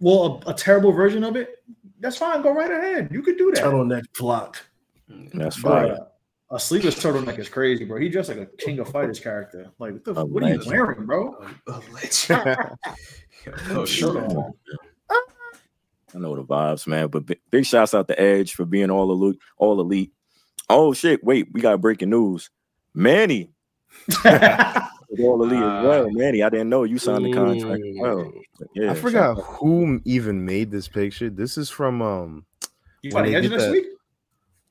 [0.00, 1.62] Well, a, a terrible version of it.
[2.00, 2.42] That's fine.
[2.42, 3.08] Go right ahead.
[3.10, 3.64] You could do that.
[3.64, 4.58] Turtleneck flock.
[5.34, 5.90] That's But, fine.
[5.92, 6.04] uh,
[6.50, 8.00] a sleeveless turtleneck is crazy, bro.
[8.00, 9.70] He dressed like a King of Fighters character.
[9.78, 11.44] Like, what, the, A what are you wearing, bro?
[11.66, 12.56] a legend.
[13.70, 14.36] oh, Shirt shit.
[14.36, 14.52] on.
[16.14, 17.08] I know the vibes, man.
[17.08, 20.12] But big, big shouts out to Edge for being all elite, all elite.
[20.70, 21.22] Oh shit!
[21.22, 22.48] Wait, we got breaking news.
[22.94, 23.50] Manny,
[24.24, 26.06] all elite as well.
[26.06, 27.82] Uh, Manny, I didn't know you signed the contract.
[27.98, 28.42] Well, Mm.
[28.74, 31.30] yeah, I forgot who even made this picture.
[31.30, 32.46] This is from um
[33.02, 33.86] you When fighting they Edge did next that- week?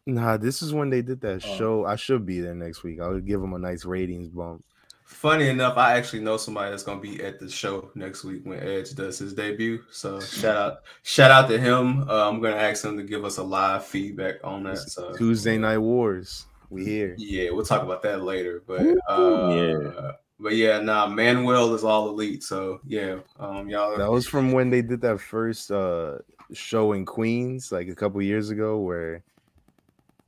[0.07, 1.57] Nah, this is when they did that Oh.
[1.57, 1.85] show.
[1.85, 2.99] I should be there next week.
[2.99, 4.63] I'll give them a nice ratings bump.
[5.03, 8.59] Funny enough, I actually know somebody that's gonna be at the show next week when
[8.59, 9.81] Edge does his debut.
[9.89, 12.09] So shout out, shout out to him.
[12.09, 14.77] Uh, I'm gonna ask him to give us a live feedback on that.
[14.79, 16.45] So Tuesday Night Wars.
[16.69, 17.15] We here.
[17.17, 18.61] yeah, we'll talk about that later.
[18.67, 20.11] But uh, Yeah.
[20.41, 22.43] but yeah, nah, Manuel is all elite.
[22.43, 23.97] So yeah, um, y'all.
[23.97, 26.17] That was from when they did that first uh
[26.51, 29.23] show in Queens, like a couple years ago, where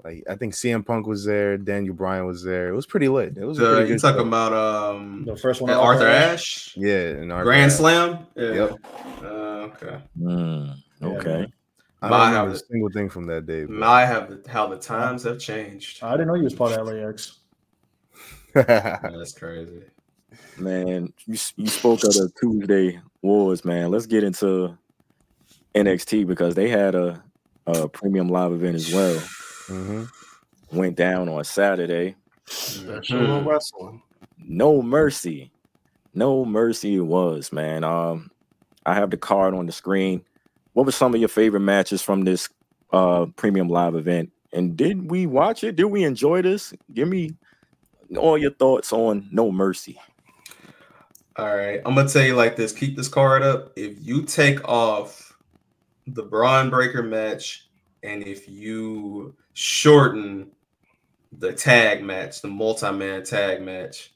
[0.03, 2.69] like I think CM Punk was there, Daniel Bryan was there.
[2.69, 3.37] It was pretty lit.
[3.37, 6.73] It was a the, pretty you good talking about um The first one, Arthur Ashe
[6.77, 8.25] yeah, and our Grand Slam.
[8.35, 8.53] Yeah.
[8.53, 8.75] Yep.
[9.21, 9.97] Uh, okay.
[10.19, 11.47] Mm, okay.
[12.01, 13.67] I My- don't remember a single thing from that day.
[13.83, 16.01] I have the, how the times have changed.
[16.01, 17.39] I didn't know you was part of LAX.
[18.53, 19.83] That's crazy.
[20.57, 23.91] Man, you, you spoke of the Tuesday wars, man.
[23.91, 24.77] Let's get into
[25.75, 27.21] NXT because they had a,
[27.67, 29.21] a premium live event as well.
[29.69, 30.09] Mhm.
[30.71, 32.15] Went down on Saturday.
[32.45, 34.01] Professional wrestling.
[34.37, 35.51] No mercy.
[36.13, 37.83] No mercy it was, man.
[37.83, 38.31] Um,
[38.85, 40.23] I have the card on the screen.
[40.73, 42.49] What were some of your favorite matches from this
[42.91, 44.31] uh premium live event?
[44.51, 45.75] And did we watch it?
[45.75, 46.73] Did we enjoy this?
[46.93, 47.35] Give me
[48.17, 49.99] all your thoughts on No Mercy.
[51.35, 52.73] All right, I'm gonna tell you like this.
[52.73, 53.71] Keep this card up.
[53.75, 55.37] If you take off
[56.07, 57.69] the Bron Breakker match,
[58.03, 60.49] and if you shorten
[61.37, 64.13] the tag match, the multi-man tag match,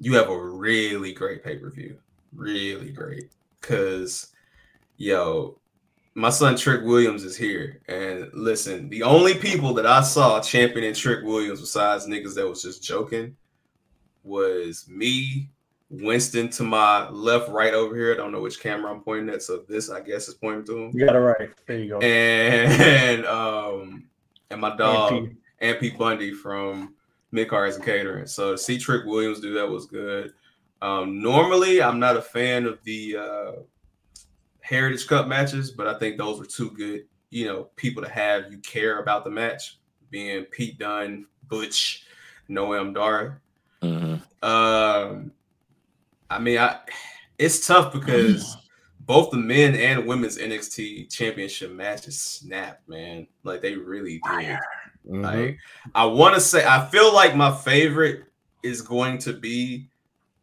[0.00, 1.96] you have a really great pay-per-view.
[2.34, 3.30] Really great.
[3.60, 4.32] Cause
[4.96, 5.60] yo,
[6.16, 7.80] my son Trick Williams is here.
[7.86, 12.60] And listen, the only people that I saw championing Trick Williams besides niggas that was
[12.60, 13.36] just joking
[14.24, 15.50] was me,
[15.88, 18.12] Winston to my left, right over here.
[18.12, 20.78] I don't know which camera I'm pointing at, so this I guess is pointing to
[20.78, 20.90] him.
[20.92, 21.50] You got it right.
[21.68, 22.00] There you go.
[22.00, 24.09] And um
[24.50, 25.32] and my dog AMP.
[25.60, 26.94] and Pete Bundy from
[27.32, 28.26] Mid Cars and Catering.
[28.26, 30.32] So to see Trick Williams do that was good.
[30.82, 33.52] Um, normally I'm not a fan of the uh
[34.60, 38.50] Heritage Cup matches, but I think those were too good, you know, people to have
[38.52, 39.78] you care about the match,
[40.10, 42.04] being Pete Dunne, Butch,
[42.48, 43.40] Noam Dar.
[43.82, 44.22] Mhm.
[44.42, 45.32] Um,
[46.30, 46.78] I mean, I
[47.38, 48.56] it's tough because
[49.10, 53.26] both the men and women's NXT championship matches snapped, man.
[53.42, 54.56] Like they really did.
[55.04, 55.24] Mhm.
[55.24, 55.58] Like
[55.96, 58.26] I want to say, I feel like my favorite
[58.62, 59.88] is going to be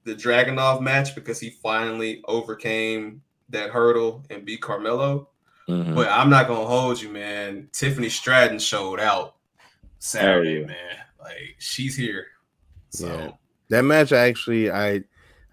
[0.04, 5.30] the Dragunov match because he finally overcame that hurdle and beat Carmelo.
[5.70, 5.96] Mhm.
[5.96, 7.70] But I'm not gonna hold you, man.
[7.72, 9.36] Tiffany Stratton showed out
[10.00, 10.98] Saturday, man.
[11.22, 12.28] Like she's here.
[12.90, 13.32] So Yeah.
[13.70, 15.04] That match, actually, I,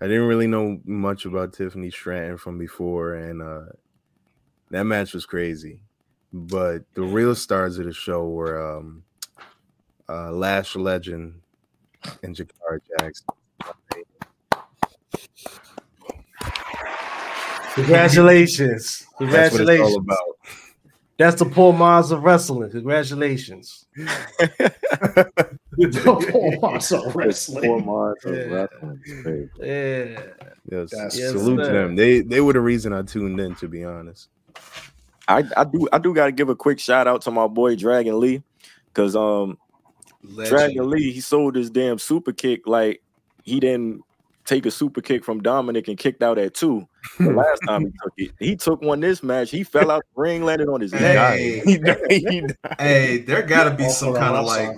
[0.01, 3.73] I didn't really know much about Tiffany Stratton from before, and uh
[4.71, 5.81] that match was crazy.
[6.33, 9.05] But the real stars of the show were um,
[10.09, 11.41] uh, Lash Legend
[12.25, 13.27] and Jakara Jackson.
[17.75, 19.07] Congratulations.
[19.21, 20.07] That's what it's all Congratulations.
[21.19, 21.25] About.
[21.31, 22.71] That's the Paul Miles of wrestling.
[22.71, 23.87] Congratulations.
[26.07, 27.87] oh, so Four wrestling.
[27.87, 28.43] months of Yeah.
[28.45, 29.51] wrestling is.
[29.59, 30.21] Yeah.
[30.71, 31.73] Yes, That's- Yes, salute to sir.
[31.73, 31.97] them.
[31.97, 34.29] They they were the reason I tuned in, to be honest.
[35.29, 38.21] I, I do I do gotta give a quick shout out to my boy Dragon
[38.21, 38.43] Lee.
[38.93, 39.59] Cause um
[40.23, 40.57] legend.
[40.57, 43.03] Dragon Lee, he sold his damn super kick like
[43.43, 44.03] he didn't
[44.45, 46.87] take a super kick from Dominic and kicked out at two.
[47.19, 49.51] The last time he took it, he took one this match.
[49.51, 51.37] He fell out the ring, landed on his neck.
[51.39, 51.99] Hey, He died.
[52.11, 52.57] He died.
[52.79, 54.71] hey, there gotta be some the kind of like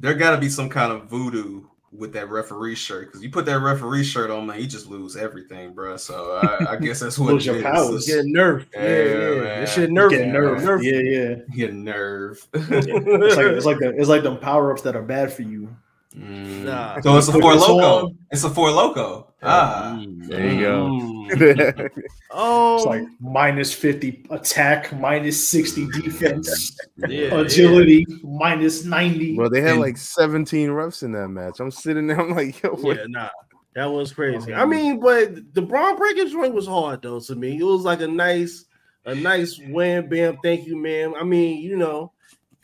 [0.00, 3.58] there gotta be some kind of voodoo with that referee shirt because you put that
[3.60, 5.94] referee shirt on, man, you just lose everything, bro.
[5.98, 7.62] So I, I guess that's what Lose it your is.
[7.62, 7.94] powers.
[7.96, 8.66] It's Getting nerfed.
[8.72, 9.40] Yeah, Yeah, yeah.
[9.42, 9.60] man.
[9.60, 10.10] This shit nerfed.
[10.10, 10.60] Getting nerfed.
[10.62, 10.82] nerfed.
[10.84, 11.36] Yeah, yeah.
[11.54, 12.48] Your nerve.
[12.54, 15.68] It's like it's like the it's like them power ups that are bad for you.
[16.14, 16.64] Mm.
[16.64, 17.00] Nah.
[17.00, 18.14] So it's a four loco.
[18.30, 19.28] It's a four loco.
[19.42, 20.88] Ah, There you go.
[20.88, 21.90] Mm.
[22.34, 26.76] Oh, It's like minus fifty attack, minus sixty defense,
[27.08, 29.36] yeah, agility, minus ninety.
[29.36, 31.60] Bro, they had And- like 17 refs in that match.
[31.60, 32.96] I'm sitting there, I'm like, yo, Yeah, what?
[32.96, 33.28] yeah, nah.
[33.74, 34.52] That was crazy.
[34.52, 37.58] Um, I mean, but the Bron Breakker joint was hard though to me.
[37.58, 38.66] It was like a nice,
[39.06, 41.14] a nice wham bam, thank you, ma'am.
[41.18, 42.12] I mean, you know,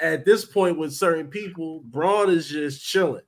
[0.01, 3.23] at this point with certain people, Bron is just chilling.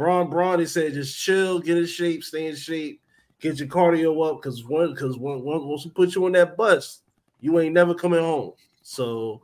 [0.00, 3.02] Bron, Bron, he said, just chill, get in shape, stay in shape,
[3.38, 6.56] get your cardio up, because one, because one, one, once we put you on that
[6.56, 7.02] bus,
[7.38, 8.52] you ain't never coming home.
[8.80, 9.42] So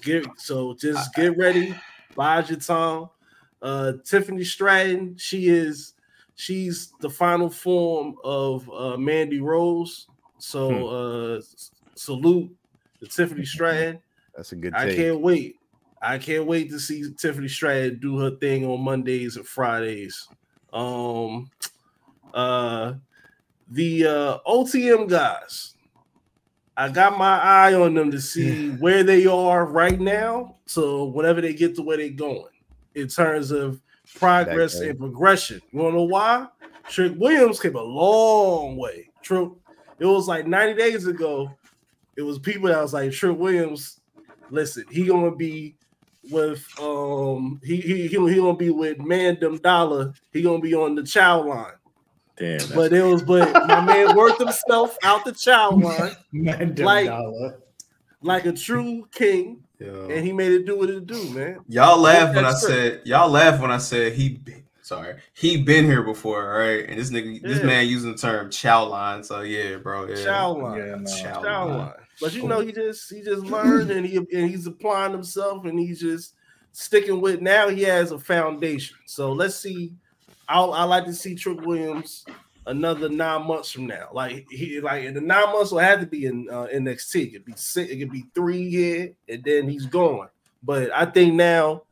[0.00, 1.74] get, so just get ready,
[2.16, 3.10] bide your time.
[3.60, 5.92] Uh, Tiffany Stratton, she is
[6.34, 10.08] she's the final form of uh, Mandy Rose.
[10.38, 11.42] So uh,
[11.94, 12.50] salute
[13.00, 14.00] to Tiffany Stratton.
[14.34, 15.59] That's a good I can't wait.
[16.00, 20.28] I can't wait to see Tiffany Stratton do her thing on Mondays and Fridays.
[20.72, 21.50] Um,
[22.32, 22.94] uh,
[23.70, 25.74] the uh, OTM guys.
[26.76, 30.56] I got my eye on them to see where they are right now.
[30.64, 32.50] So whenever they get to where they're going,
[32.94, 33.80] in terms of
[34.14, 35.60] progress and progression.
[35.72, 36.46] You wanna know why?
[36.88, 39.10] Trick Williams came a long way.
[39.22, 39.58] True,
[39.98, 41.50] it was like 90 days ago.
[42.16, 44.00] It was people that was like Trick Williams.
[44.50, 45.76] Listen, he gonna be
[46.30, 50.12] with um he he he, he gonna be with Mandem Dollar.
[50.32, 51.72] He gonna be on the chow line.
[52.36, 57.06] Damn, But it was but my man worked himself out the chow line Man, like-
[57.06, 57.58] dollar.
[58.22, 61.58] like a true king, and he made it do what it do, man.
[61.68, 62.70] Y'all laugh when I That's true.
[62.74, 66.88] said y'all laugh when I said he been- sorry he been here before, all right?
[66.88, 69.22] And this nigga, this man using the term chow line.
[69.22, 70.06] So yeah, bro.
[70.08, 70.24] Yeah.
[70.24, 70.78] Chow line.
[70.78, 71.04] Yeah, no.
[71.22, 71.78] Chow Chow line.
[71.78, 71.92] line.
[72.20, 75.78] But you know, he just he just learned and he and he's applying himself and
[75.78, 76.34] he's just
[76.72, 78.96] sticking with now he has a foundation.
[79.06, 79.92] So let's see.
[80.48, 82.24] I'll I like to see Trick Williams
[82.66, 84.08] another nine months from now.
[84.12, 87.26] Like he like in the nine months will have to be in uh, NXT.
[87.26, 90.28] It could be six, it could be three here, and then he's gone.
[90.62, 91.84] But I think now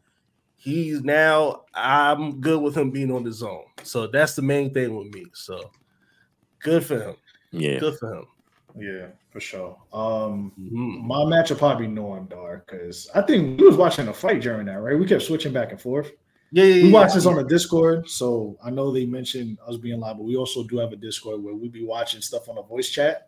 [0.57, 3.65] he's now I'm good with him being on the zone.
[3.83, 5.27] So that's the main thing with me.
[5.33, 5.71] So
[6.61, 7.17] good for him.
[7.51, 7.79] yeah.
[7.79, 8.27] Good for him.
[8.81, 9.77] Yeah, for sure.
[9.93, 11.03] Um, Mhm.
[11.07, 14.41] my match will probably be Noam Dar because I think we was watching a fight
[14.43, 14.99] during that, right?
[14.99, 16.13] We kept switching back and forth.
[16.51, 16.95] Yeah, yeah, We yeah.
[16.95, 20.37] watched this on the Discord, so I know they mentioned us being live, but we
[20.37, 23.27] also do have a Discord where we be watching stuff on a voice chat.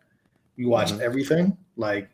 [0.57, 1.55] We watch everything.
[1.77, 2.09] Like,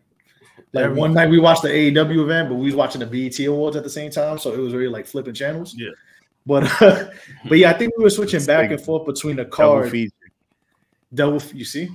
[0.74, 1.00] like Everything.
[1.02, 3.84] one night we watched the AEW event, but we was watching the BET Awards at
[3.84, 5.74] the same time, so it was really like flipping channels.
[5.78, 5.90] Yeah.
[6.46, 6.64] But
[7.50, 9.92] but yeah, I think we were switching back and forth between the Double card.
[9.92, 10.12] feature.
[11.14, 11.90] Double, you see,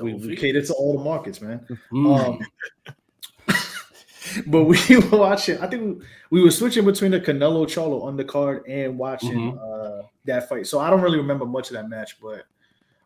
[0.00, 1.66] we, Double we cater to all the markets, man.
[1.92, 2.38] Mm.
[3.48, 3.56] Um,
[4.46, 5.58] but we were watching.
[5.58, 10.48] I think we, we were switching between the Canelo Charlo undercard and watching uh, that
[10.48, 10.66] fight.
[10.66, 12.44] So I don't really remember much of that match, but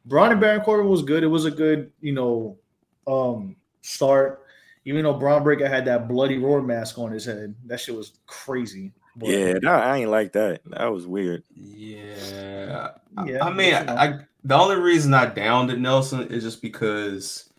[0.05, 1.23] Bron and Baron Corbin was good.
[1.23, 2.59] It was a good, you know,
[3.07, 4.43] um, start.
[4.85, 8.13] Even though Bron Breakker had that bloody roar mask on his head, that shit was
[8.27, 8.93] crazy.
[9.17, 10.61] But, Yeah, that, I ain't like that.
[10.67, 11.43] That was weird.
[11.55, 12.91] Yeah.
[13.17, 13.97] I- Yeah, I mean, but, you know.
[13.97, 17.51] I, the only reason I downed it, Nelson, is just because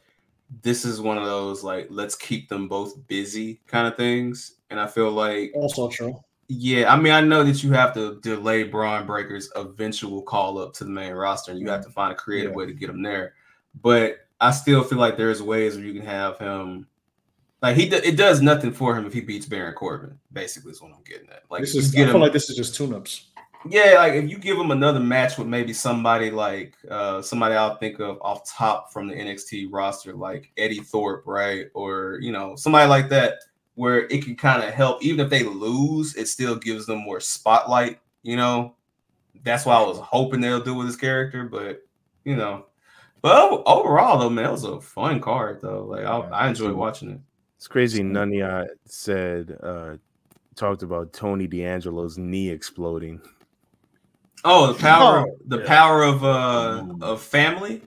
[0.61, 4.79] this is one of those like let's keep them both busy kind of things, and
[4.79, 6.17] I feel like also true.
[6.47, 10.71] Yeah, I mean, I know that you have to delay Bron Breakker's eventual call up
[10.75, 12.55] to the main roster, and you have to find a creative Yeah.
[12.57, 13.33] way to get him there.
[13.81, 16.87] But I still feel like there's ways where you can have him.
[17.61, 20.17] Like he, it does nothing for him if he beats Baron Corbin.
[20.31, 21.43] Basically, is what I'm getting at.
[21.49, 21.93] Like this is.
[21.95, 23.27] I feel him, like this is just tune-ups.
[23.67, 27.77] yeah, like if you give him another match with maybe somebody like uh somebody I'll
[27.77, 31.67] think of off top from the NXT roster, like Eddy Thorpe, right?
[31.73, 33.39] Or you know, somebody like that
[33.73, 37.19] where it can kind of help, even if they lose, it still gives them more
[37.19, 38.75] spotlight, you know.
[39.43, 41.81] That's why I was hoping they'll do with his character, but
[42.23, 42.67] you know.
[43.21, 45.85] But overall though, man, it was a fun card though.
[45.85, 47.19] Like I, I enjoyed watching it.
[47.57, 48.03] It's crazy.
[48.03, 48.33] None of
[48.85, 49.97] said uh
[50.55, 53.21] talked about Tony D'Angelo's knee exploding.
[54.43, 55.67] Oh, the power, Oh, the yeah.
[55.67, 57.81] power of uh of family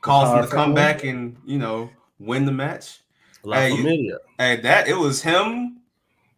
[0.00, 0.74] caused him to come family.
[0.76, 3.00] back and you know win the match.
[3.42, 4.18] La Hey, Familia.
[4.38, 5.80] Hey, that it was him,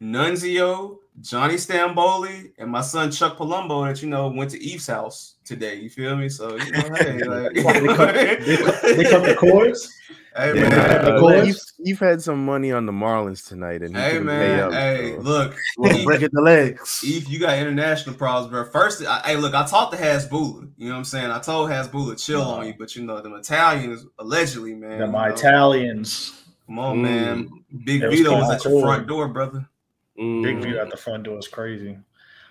[0.01, 5.35] Nunzio, Johnny Stamboli, and my son Chuck Palumbo that you know went to Eve's house
[5.45, 5.77] today.
[5.77, 6.29] You feel me?
[6.29, 9.95] So you know, hey, like, They cut, they cut, they cut the cords.
[10.39, 11.49] Hey Yeah, man, the course.
[11.49, 14.61] Eve, Eve had some money on the Marlins tonight, and he hey couldn't pay man,
[14.61, 17.03] up, hey, so- look, Eve, breaking the legs.
[17.05, 18.65] Eve, you got international problems, bro.
[18.65, 20.69] First, I, hey, look, I talked to Hasbulla.
[20.77, 21.31] You know what I'm saying?
[21.31, 24.99] I told Hasbulla chill on you, but you know them Italians allegedly, man.
[24.99, 25.35] They're my know.
[25.35, 26.45] Italians.
[26.67, 27.03] Come on, Mm.
[27.03, 27.51] man.
[27.85, 29.67] Big It was Vito was kinda at your front door, brother.
[30.17, 30.63] Big Mm.
[30.63, 31.99] Vito at the front door is crazy.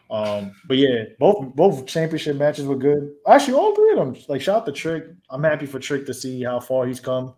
[0.09, 3.13] Um, but yeah, both both championship matches were good.
[3.27, 4.15] Actually, all three of them.
[4.29, 5.05] Like shout out to Trick.
[5.29, 7.33] I'm happy for Trick to see how far he's come.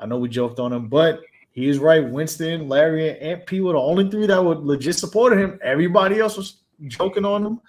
[0.00, 1.20] I know we joked on him, but
[1.52, 2.08] he is right.
[2.08, 5.58] Winston, Larry, and Aunt P were the only three that would legit supported him.
[5.62, 7.60] Everybody else was joking on him,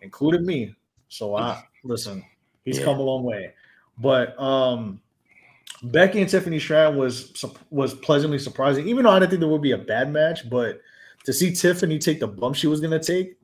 [0.00, 0.74] including me.
[1.08, 2.24] So I listen,
[2.64, 2.84] he's Yeah.
[2.84, 3.52] come a long way.
[3.98, 5.00] But um
[5.84, 9.62] Becky and Tiffany Stratton was was pleasantly surprising, even though I didn't think there would
[9.62, 10.48] be a bad match.
[10.48, 10.80] But
[11.24, 13.36] to see Tiffany take the bump she was gonna take,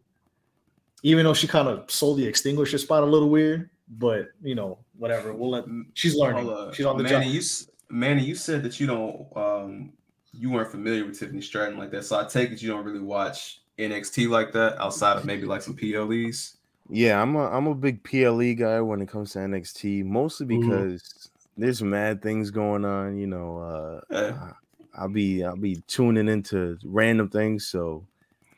[1.03, 4.79] even though she kind of sold the extinguisher spot a little weird, but you know,
[4.97, 5.33] whatever.
[5.33, 5.65] We'll let
[5.95, 6.45] she's learning.
[6.47, 6.75] Hold up.
[6.75, 7.33] She's on the Manny, job.
[7.35, 9.93] you s- Manny, you said that you don't um
[10.33, 12.05] you weren't familiar with Tiffany Stratton like that.
[12.05, 15.63] So I take it you don't really watch NXT like that outside of maybe like
[15.63, 16.57] some PLEs.
[16.91, 20.61] Yeah, I'm a I'm a big PLE guy when it comes to NXT, mostly Mhm.
[20.61, 23.17] because there's mad things going on.
[23.17, 24.53] You know, uh, Yeah.
[24.95, 28.07] I'll be I'll be tuning into random things, so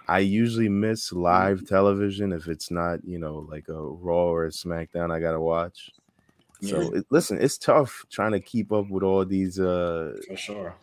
[0.09, 4.51] I usually miss live television if it's not you know like a Raw or a
[4.51, 5.91] SmackDown I gotta watch.
[6.61, 10.75] So it, listen, it's tough trying to keep up with all these uh For sure.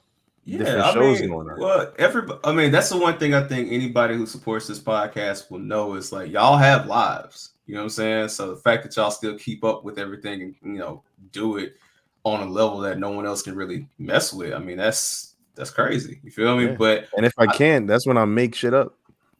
[0.45, 1.59] different I shows mean, going on.
[1.59, 5.51] Well, every I mean, that's the one thing I think anybody who supports this podcast
[5.51, 7.51] will know is like y'all have lives.
[7.65, 8.29] You know what I'm saying?
[8.29, 11.75] So the fact that y'all still keep up with everything and you know do it
[12.23, 14.53] on a level that no one else can really mess with.
[14.53, 16.19] I mean, that's that's crazy.
[16.23, 16.65] You feel me?
[16.65, 16.75] Yeah.
[16.77, 18.95] But And if I can, that's when I make shit up.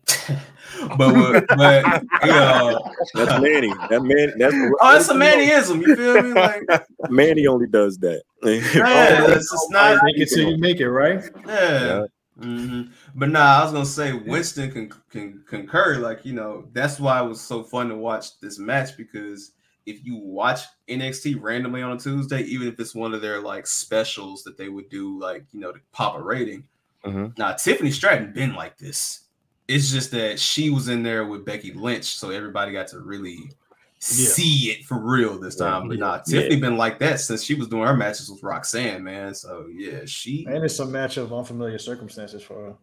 [0.98, 2.80] but what- but you know,
[3.16, 3.74] That's Manny.
[3.90, 4.34] That man.
[4.38, 5.82] That's oh, it's a Mannyism.
[5.86, 6.34] You feel me?
[6.34, 6.64] Like
[7.10, 8.22] Manny only does that.
[8.44, 10.00] yeah, it's just not.
[10.04, 11.24] Make it till you make it, right?
[11.46, 12.06] Yeah.
[12.40, 12.92] Mhm.
[13.16, 15.96] But nah, I was gonna say Winston can can concur.
[15.98, 19.54] Like you know, that's why it was so fun to watch this match because
[19.88, 23.66] if you watch NXT randomly on a Tuesday, even if it's one of their like
[23.66, 26.64] specials that they would do, like you know, to pop a rating.
[27.06, 27.36] Mhm.
[27.40, 29.22] Now Tiffany Stratton been like this.
[29.68, 33.52] It's just that she was in there with Becky Lynch, so everybody got to really
[34.00, 35.88] see it for real this time.
[35.88, 36.42] But nah, Yeah.
[36.42, 39.34] Tiffany been like that since she was doing her matches with Roxanne, man.
[39.34, 42.74] So yeah, she And it's a match of unfamiliar circumstances for her.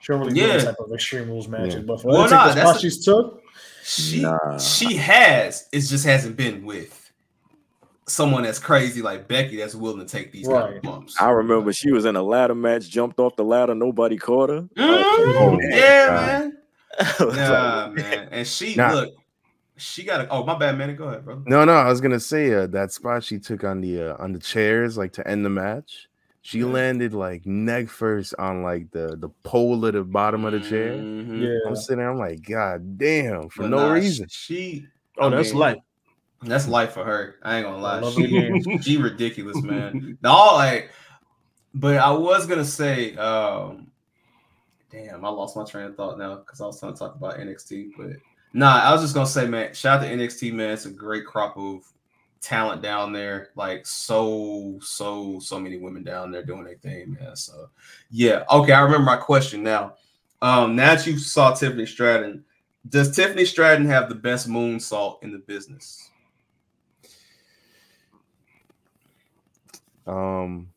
[0.00, 0.58] She don't really do Yeah.
[0.58, 1.80] that type of extreme rules matches, Yeah.
[1.82, 3.42] but for Well, her nah, take that's spot she's took,
[3.82, 4.58] She Nah.
[4.58, 5.68] she has.
[5.72, 7.05] It just hasn't been with
[8.08, 10.76] someone that's crazy like Becky that's willing to take these kind Right.
[10.76, 11.16] of bumps.
[11.20, 14.62] I remember she was in a ladder match, jumped off the ladder, nobody caught her.
[14.62, 15.34] Mhm.
[15.38, 16.26] Oh, yeah, God.
[16.26, 16.58] man.
[16.98, 18.28] I Nah, man.
[18.30, 18.92] And she Nah.
[18.92, 19.14] look,
[19.76, 20.94] she got a oh my bad, man.
[20.96, 21.42] Go ahead, bro.
[21.46, 24.32] No, no, I was gonna say uh, that spot she took on the uh, on
[24.32, 26.08] the chairs, like to end the match.
[26.42, 26.66] She Yeah.
[26.66, 30.94] landed like neck first on like the the pole at the bottom of the chair.
[30.94, 31.42] Mhm.
[31.42, 31.68] yeah.
[31.68, 34.28] I'm sitting there, I'm like, God damn, for But no nah, reason.
[34.30, 34.86] She
[35.18, 35.76] Oh, I that's mean, life.
[36.46, 37.36] That's life for her.
[37.42, 38.10] I ain't gonna lie.
[38.12, 40.16] She, she ridiculous, man.
[40.24, 40.90] All like,
[41.74, 43.90] but I was gonna say, um,
[44.90, 47.38] damn, I lost my train of thought now because I was trying to talk about
[47.38, 47.90] NXT.
[47.98, 48.16] But
[48.52, 50.70] nah, I was just gonna say, man, shout out to NXT, man.
[50.70, 51.84] It's a great crop of
[52.40, 53.50] talent down there.
[53.56, 57.36] Like so, so, so many women down there doing their thing, man.
[57.36, 57.68] So
[58.10, 58.72] yeah, okay.
[58.72, 59.94] I remember my question now.
[60.42, 62.44] Um, now that you saw Tiffany Stratton,
[62.88, 66.10] does Tiffany Stratton have the best moonsault in the business?
[70.06, 70.68] Um,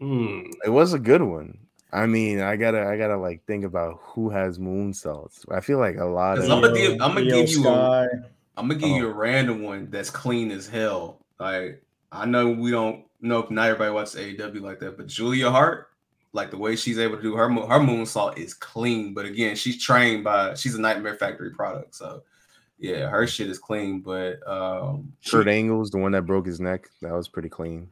[0.00, 0.42] Hmm.
[0.64, 1.58] it was a good one.
[1.92, 5.44] I mean, I gotta, I gotta like think about who has moon moonsaults.
[5.50, 6.44] I feel like a lot of.
[6.44, 8.06] Because I'm gonna give, I'm gonna give you, a, Sky.
[8.56, 9.10] I'm gonna give you Oh.
[9.10, 11.18] a random one that's clean as hell.
[11.38, 15.50] Like I know we don't know if not everybody watches AEW like that, but Julia
[15.50, 15.88] Hart,
[16.32, 19.12] like the way she's able to do her mo- her moonsault is clean.
[19.12, 22.22] But again, she's trained by she's a Nightmare Factory product, so
[22.78, 24.00] yeah, her shit is clean.
[24.00, 26.88] But um, she- Kurt Angle's the one that broke his neck.
[27.02, 27.88] That was pretty clean.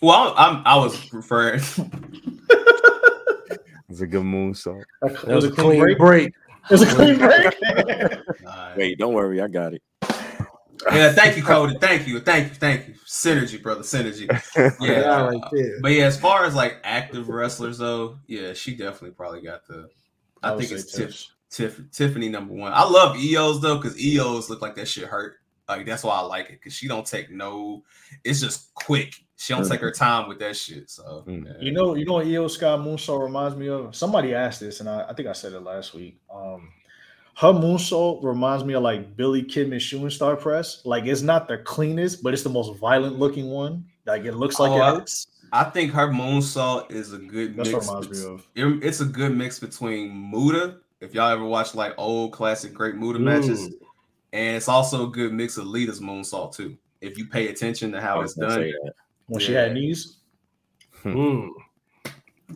[0.00, 1.60] Well, I'm I was referring.
[3.90, 4.84] It's a good moonsault.
[5.02, 6.28] That was a clean break.
[6.28, 7.52] It was a clean break.
[8.42, 9.82] Nah, Wait, don't worry, I got it.
[10.92, 11.76] yeah, thank you, Cody.
[11.80, 12.94] Thank you, thank you, thank you.
[13.04, 14.28] Synergy, brother, synergy.
[14.80, 15.40] Yeah, Yeah, right.
[15.82, 19.88] But yeah, as far as like active wrestlers though, yeah, she definitely probably got the.
[20.42, 21.76] I, I think it's Tiff, Tiff.
[21.76, 22.72] Tiff, Tiffany number one.
[22.72, 25.38] I love Io's though because Io's look like that shit hurt.
[25.68, 27.82] Like that's why I like it because she don't take no.
[28.22, 29.14] It's just quick.
[29.40, 30.90] She don't take her time with that shit.
[30.90, 31.46] So Mm.
[31.46, 31.52] yeah.
[31.60, 33.96] You know, you know what Io Sky Moonsault reminds me of?
[33.96, 36.20] Somebody asked this, and I, I think I said it last week.
[36.30, 36.68] Um,
[37.36, 40.82] her moonsault reminds me of like Billy Kidman shooting star press.
[40.84, 43.86] Like it's not the cleanest, but it's the most violent looking one.
[44.04, 45.26] Like it looks like Oh, it I- hurts.
[45.52, 47.86] I think her moonsault is a good That's mix.
[47.88, 48.46] what reminds me of.
[48.54, 50.76] It- It's a good mix between Muta.
[51.00, 53.72] If y'all ever watch like old classic great Muta matches, Mm.
[54.34, 56.76] and it's also a good mix of Lita's moonsault too.
[57.00, 58.70] If you pay attention to how it's done,
[59.30, 59.36] say that.
[59.36, 59.60] When she Yeah.
[59.62, 60.16] had knees.
[61.04, 61.48] Mm.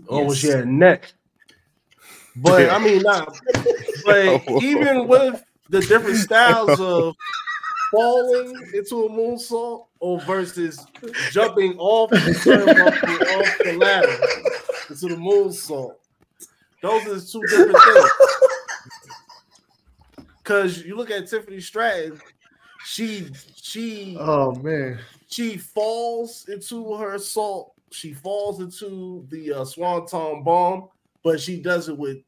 [0.08, 0.36] Oh, Yes.
[0.36, 1.12] she had neck.
[2.36, 3.26] But I mean, nah,
[4.04, 7.14] but even with the different styles of
[7.92, 10.84] falling into a moonsault or versus
[11.30, 14.18] jumping off the turnbuckle off the ladder
[14.90, 15.94] into the moonsault,
[16.82, 18.10] those are the two different things.
[20.42, 22.20] Because you look at Tiffany Stratton,
[22.84, 24.98] she she Oh man.
[25.34, 27.74] She falls into her assault.
[27.90, 30.90] She falls into the uh, Swanton bomb,
[31.24, 32.18] but she does it with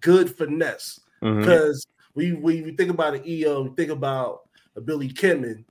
[0.00, 1.00] good finesse.
[1.22, 1.40] Mhm.
[1.40, 4.42] Because we we, we think about an Io, we think about
[4.76, 5.64] a Billy Kidman.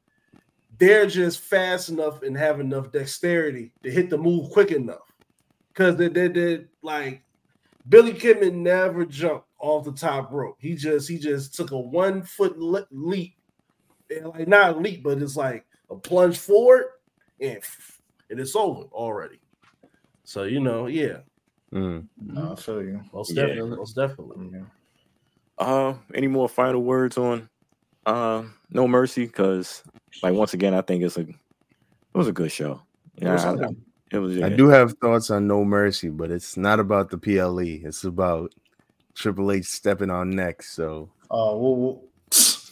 [0.80, 5.14] They're just fast enough and have enough dexterity to hit the move quick enough.
[5.68, 7.22] Because they they did like
[7.88, 10.58] Billy Kidman never jumped off the top rope.
[10.60, 13.36] He just he just took a one foot le- leap,
[14.10, 16.86] and like not a leap, but it's like a plunge forward,
[17.42, 17.60] and
[18.30, 19.40] and it's over already.
[20.24, 21.20] So you know, yeah,
[21.72, 22.08] Mm.
[22.20, 23.02] No, I feel you.
[23.14, 23.46] most Yeah.
[23.46, 24.50] definitely, most definitely.
[24.54, 24.64] Yeah.
[25.60, 27.48] Uh, any more final words on
[28.06, 29.26] uh No Mercy?
[29.26, 29.84] Because
[30.24, 31.36] like once again, I think it's a it
[32.14, 32.82] was a good show.
[33.18, 33.76] Yeah, was I- I-
[34.12, 34.42] it was.
[34.42, 37.86] I do have thoughts on No Mercy, but it's not about the PLE.
[37.86, 38.52] It's about
[39.14, 40.72] Triple H stepping on necks.
[40.72, 42.04] So Uh, well, well,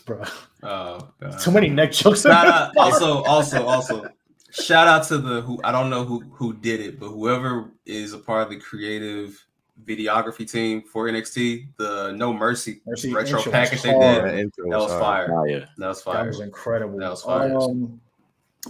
[0.07, 0.23] bro.
[0.63, 1.39] oh, God.
[1.39, 2.23] Too many neck jokes.
[2.23, 4.09] Shout out, also, also, also,
[4.49, 8.13] shout out to the who I don't know who who did it, but whoever is
[8.13, 9.45] a part of the creative
[9.85, 14.79] videography team for NXT, the No Mercy, Mercy retro package they did, that intro that
[14.79, 15.29] was hard.
[15.29, 15.31] fire.
[15.31, 15.65] Oh.
[15.77, 16.13] That was fire.
[16.13, 16.27] That fire.
[16.27, 16.99] was incredible.
[16.99, 17.55] That was fire.
[17.55, 18.01] Um,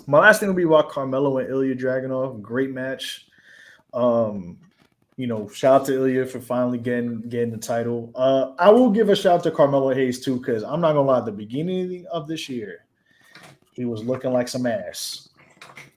[0.06, 2.42] my last thing will be about Carmelo and Ilya Dragunov.
[2.42, 3.28] Great match.
[3.94, 4.58] Um,
[5.18, 8.12] you know, shout out to Ilya for finally getting getting the title.
[8.16, 11.08] Uh, I will give a shout out to Carmelo Hayes too, because I'm not gonna
[11.08, 12.86] lie, at the beginning of this year,
[13.74, 15.30] he was looking like some ass.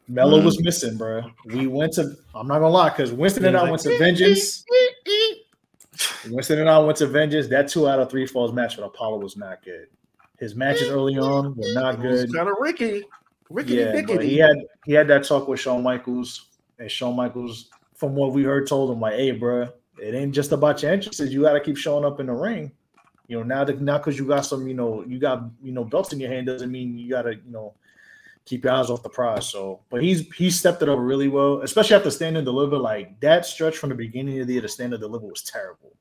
[0.09, 1.23] Mello was missing, bro.
[1.45, 2.16] We went to.
[2.35, 4.64] I'm not gonna lie, because Winston and I went to Vengeance.
[6.31, 7.47] Winston and I went to Vengeance.
[7.49, 9.87] That two out of three falls match with Apollo was not good.
[10.39, 12.35] His matches early on were not good.
[12.35, 13.05] Kind of Ricky,
[13.51, 14.57] Ricky, Yeah, he had
[14.87, 16.47] he had that talk with Shawn Michaels,
[16.79, 17.68] and Shawn Michaels,
[18.01, 19.68] from what we heard, told him like, "Hey, bro,
[20.01, 21.32] it ain't just about your entrances.
[21.32, 22.72] You got to keep showing up in the ring.
[23.28, 25.84] You know, now that now because you got some, you know, you got you know
[25.84, 27.74] belts in your hand doesn't mean you got to you know
[28.46, 29.46] keep your eyes off the prize.
[29.46, 32.78] So, but he's he stepped it up really well, especially after stand and deliver.
[32.78, 35.92] Like that stretch from the beginning of the year to stand and deliver was terrible.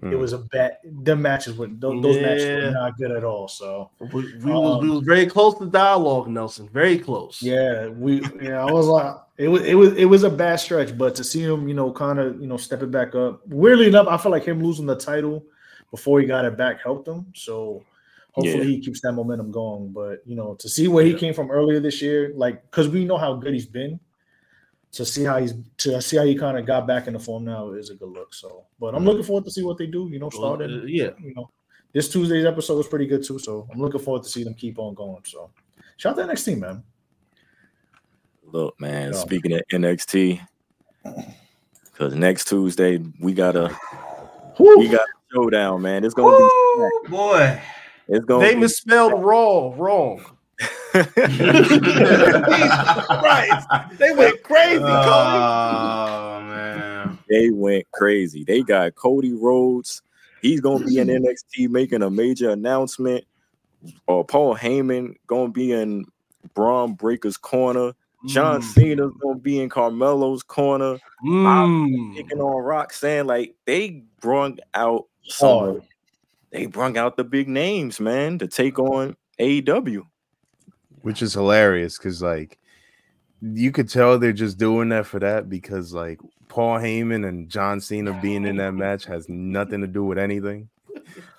[0.00, 0.18] It Mm.
[0.20, 0.78] was a bad.
[1.02, 3.48] The matches were those, those matches were not good at all.
[3.48, 3.90] So.
[3.98, 4.08] we,
[4.44, 6.68] we was, we was very close to dialogue, Nelson.
[6.72, 7.42] Very close.
[7.42, 10.96] Yeah, we yeah, I was like it was it was it was a bad stretch,
[10.96, 13.44] but to see him, you know, kind of you know stepping back up.
[13.48, 15.44] Weirdly enough, I feel like him losing the title
[15.90, 17.26] before he got it back helped him.
[17.34, 17.82] So
[18.32, 18.64] hopefully Yeah.
[18.76, 19.88] he keeps that momentum going.
[19.92, 23.04] But you know, to see where he came from earlier this year, like because we
[23.04, 23.98] know how good he's been,
[24.98, 27.70] to see how he's to see how he kind of got back into form now
[27.72, 28.34] is a good look.
[28.34, 30.08] So, but I'm looking forward to see what they do.
[30.12, 31.10] You know, Well, uh, yeah.
[31.20, 31.50] you know,
[31.92, 33.38] this Tuesday's episode was pretty good too.
[33.38, 35.22] So I'm looking forward to see them keep on going.
[35.24, 35.50] So
[35.96, 36.82] shout out to NXT man.
[38.44, 39.12] Look, man.
[39.12, 39.18] Yeah.
[39.18, 40.40] Speaking of NXT,
[41.92, 43.74] because next Tuesday we got a
[44.58, 46.04] we got a showdown, man.
[46.04, 47.60] It's gonna Woo, boy.
[48.08, 48.60] It's gonna They be.
[48.60, 50.24] misspelled raw wrong.
[52.18, 53.86] Right.
[53.98, 54.88] They went crazy, Cody.
[54.88, 57.18] Oh man.
[57.28, 58.44] they went crazy.
[58.44, 60.02] They got Cody Rhodes.
[60.42, 63.24] He's gonna be in NXT making a major announcement.
[64.06, 66.04] Or Paul Heyman gonna be in
[66.54, 67.92] Bron Breakker's corner.
[68.26, 68.64] John Mm.
[68.64, 70.98] Cena's gonna be in Carmelo's corner.
[71.24, 72.16] Mm.
[72.16, 75.48] Picking on Roxanne, like they brung out some.
[75.48, 75.76] Hard.
[75.76, 75.84] of-
[76.50, 80.02] They brung out the big names, man, to take on AEW.
[81.02, 82.58] Which is hilarious because like
[83.40, 87.80] you could tell they're just doing that for that because like Paul Heyman and John
[87.80, 90.68] Cena being in that match has nothing to do with anything.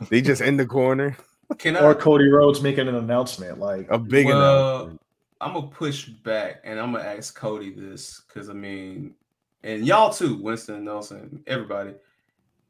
[0.10, 1.18] They just in the corner,
[1.57, 1.82] Can I?
[1.82, 5.01] Or Cody Rhodes making an announcement like a big Well, announcement.
[5.41, 9.16] I'm gonna push back and I'm gonna ask Cody this because I mean,
[9.64, 11.93] and y'all too, Winston Nelson, everybody.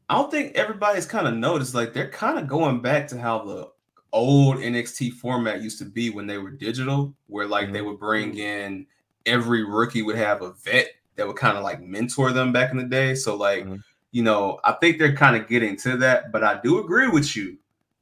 [0.09, 3.43] I don't think everybody's kind of noticed like they're kind of going back to how
[3.45, 3.69] the
[4.11, 8.37] old NXT format used to be when they were digital, where like they would bring
[8.37, 8.85] in
[9.25, 12.77] every rookie would have a vet that would kind of like mentor them back in
[12.77, 13.13] the day.
[13.15, 13.83] So like, Mhm.
[14.11, 17.35] you know, I think they're kind of getting to that, but I do agree with
[17.35, 17.57] you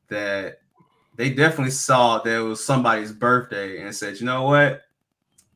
[0.10, 0.60] that
[1.16, 4.84] they definitely saw there was somebody's birthday and said, you know what?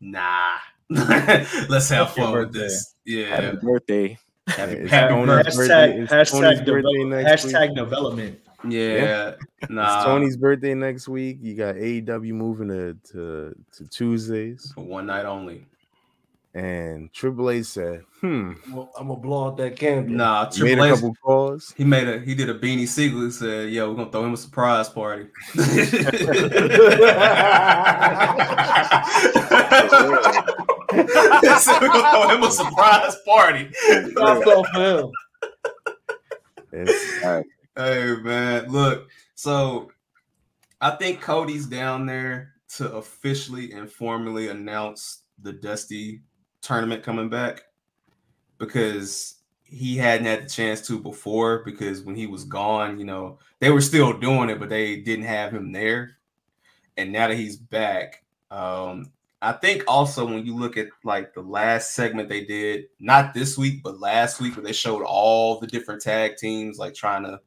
[0.02, 0.56] Nah.
[0.90, 2.96] Let's have Fuck your fun with this.
[3.06, 3.28] Yeah.
[3.42, 4.18] Happy birthday.
[4.48, 5.56] Happy, It's happy Tony's birthday.
[5.56, 5.98] birthday.
[6.00, 8.40] hashtag It's hashtag, birthday develop, hashtag development.
[8.68, 9.36] Yeah.
[9.70, 9.98] Nah.
[9.98, 11.38] It's Tony's birthday next week.
[11.42, 14.72] You got AEW moving to, to, to Tuesdays.
[14.76, 15.66] For one night only.
[16.54, 20.14] And Triple H said, hmm, Well, I'm gonna blow out that candle.
[20.14, 21.74] Nah, made Triple a H, couple calls.
[21.78, 24.34] he made a he did a beanie Sigel and said, "Yo, we're gonna throw him
[24.34, 25.28] a surprise party."
[30.92, 30.98] He
[31.58, 33.72] said, we're gonna throw him a surprise party.
[34.14, 35.12] Soft off for
[36.74, 36.88] him.
[37.78, 39.10] Hey man, look.
[39.36, 39.92] So
[40.82, 46.22] I think Cody's down there to officially and formally announce the Dusty
[46.62, 47.64] tournament coming back
[48.58, 53.40] because he hadn't had the chance to before because when he was gone, you know,
[53.60, 56.18] they were still doing it, but they didn't have him there.
[56.98, 61.42] And now that he's back, um, I think also when you look at like the
[61.42, 65.68] last segment they did, not this week, but last week, where they showed all the
[65.68, 67.40] different tag teams like trying to,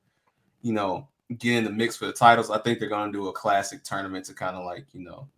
[0.65, 1.07] you know,
[1.39, 2.51] get in the mix for the titles.
[2.51, 5.29] I think they're gonna do a classic tournament to kind of like, you know,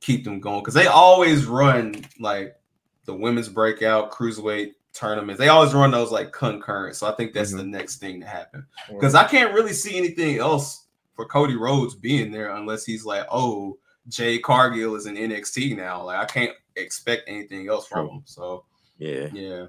[0.00, 2.56] keep them going because they always run like
[3.04, 5.38] the women's breakout cruiserweight tournaments.
[5.38, 6.96] They always run those like concurrent.
[6.96, 7.70] So I think that's the mm-hmm.
[7.70, 12.32] next thing to happen because I can't really see anything else for Cody Rhodes being
[12.32, 16.02] there unless he's like, oh, Jade Cargill is in NXT now.
[16.02, 18.22] Like I can't expect anything else from him.
[18.24, 18.64] So
[18.96, 19.28] Yeah.
[19.34, 19.66] yeah,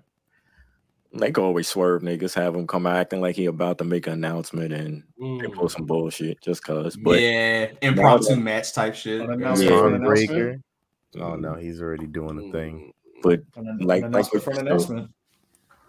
[1.16, 4.14] They can always swerve niggas, have him come acting like he about to make an
[4.14, 5.54] announcement and they Mm.
[5.54, 6.96] pull some bullshit just cause.
[6.98, 9.22] But yeah, impromptu that- match type shit.
[9.22, 9.32] Yeah.
[9.34, 9.78] announcement Yeah.
[9.78, 10.30] for an Bron announcement.
[10.30, 10.62] Breakker.
[11.22, 12.92] Oh no, he's already doing the thing.
[13.22, 15.12] but An, an Like- like announcement an you announcement.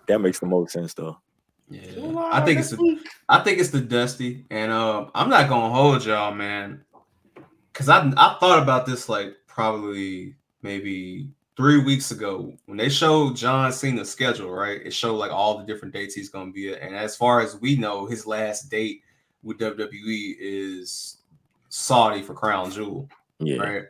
[0.06, 1.16] that makes the most sense though.
[1.70, 1.80] Yeah.
[2.30, 2.98] I think it's the,
[3.28, 6.84] I think it's the Dusty, and um, I'm not gonna hold y'all, man,
[7.72, 13.36] because I I thought about this like probably maybe three weeks ago when they showed
[13.36, 14.50] John Cena's schedule.
[14.50, 17.40] Right, it showed like all the different dates he's gonna be at, and as far
[17.40, 19.02] as we know, his last date
[19.42, 21.18] with WWE is
[21.68, 23.08] Saudi for Crown Jewel.
[23.38, 23.56] Yeah.
[23.58, 23.82] Right.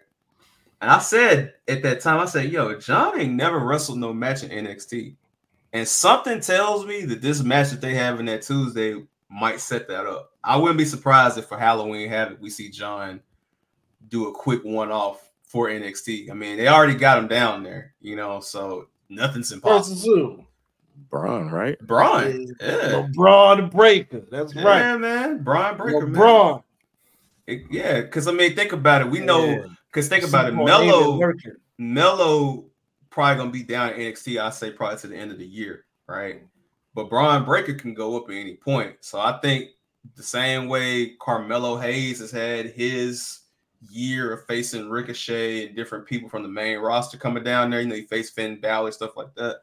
[0.81, 4.43] And I said at that time, I said, yo, John ain't never wrestled no match
[4.43, 5.15] in NXT.
[5.73, 9.89] And something tells me that this match that they have in that Tuesday might set
[9.89, 10.33] that up.
[10.43, 13.21] I wouldn't be surprised if for Halloween have it, we see John
[14.09, 16.33] do a quick one off for NXT.
[16.33, 19.95] I mean, they already got him down there, you know, so nothing's impossible.
[19.95, 20.45] Versus who?
[21.09, 21.79] Bron, right?
[21.79, 24.25] Bron, yeah, LeBron Breaker.
[24.33, 24.81] That's right.
[24.81, 26.21] yeah, man, Brian Breaker, man.
[26.21, 26.63] LeBron.
[27.47, 29.09] It- yeah, because I mean, think about it.
[29.09, 31.01] We know, because think about it, Mello, Mello.
[31.03, 31.61] David Lurker.
[31.79, 32.65] Melo
[33.11, 34.41] probably gonna be down in NXT.
[34.41, 36.43] I say probably to the end of the year, right?
[36.95, 38.97] But Brian Breaker can go up at any point.
[39.03, 39.69] So I think
[40.17, 43.39] the same way Carmelo Hayes has had his
[43.91, 47.81] year of facing Ricochet and different people from the main roster coming down there.
[47.81, 49.61] You know, he faced Finn Balor, stuff like that.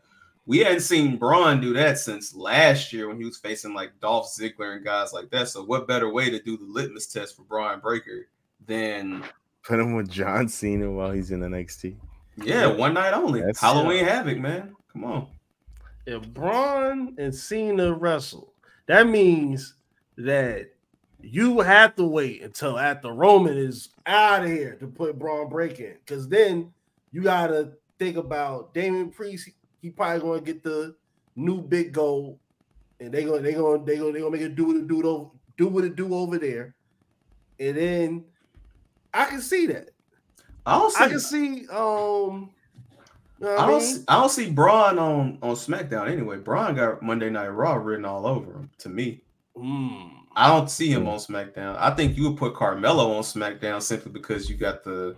[0.47, 4.27] We hadn't seen Bron do that since last year when he was facing like Dolph
[4.27, 5.49] Ziggler and guys like that.
[5.49, 8.27] So what better way to do the litmus test for Brian Breaker
[8.65, 9.23] than
[9.63, 11.95] Put him with John Cena while he's in the NXT.
[12.37, 13.41] yeah, one night only.
[13.41, 14.75] That's- uh, Halloween Havoc, man.
[14.91, 15.27] Come on.
[16.07, 18.53] If Bron and Cena wrestle,
[18.87, 19.75] that means
[20.17, 20.71] that
[21.23, 25.79] you have to wait until after Roman is out of here to put Bron Break
[25.79, 25.95] in.
[26.05, 26.73] Because then
[27.11, 29.49] you gotta think about Damian Priest.
[29.81, 30.95] He probably gonna get the
[31.35, 32.39] new big goal,
[32.99, 35.07] and they gonna they gonna they gonna they gonna make it do what it do
[35.07, 36.75] over do what it do over there.
[37.59, 38.25] And then
[39.13, 39.89] I can see that.
[40.65, 42.51] I also I can see um
[43.39, 43.79] You know I I don't.
[43.79, 43.81] mean?
[43.81, 46.37] See, I don't see Bron on on SmackDown anyway.
[46.37, 48.69] Bron got Monday Night Raw written all over him.
[48.79, 49.21] To me,
[49.57, 50.11] Mm.
[50.35, 51.75] I don't see him on SmackDown.
[51.77, 55.15] I think you would put Carmelo on SmackDown simply because you got the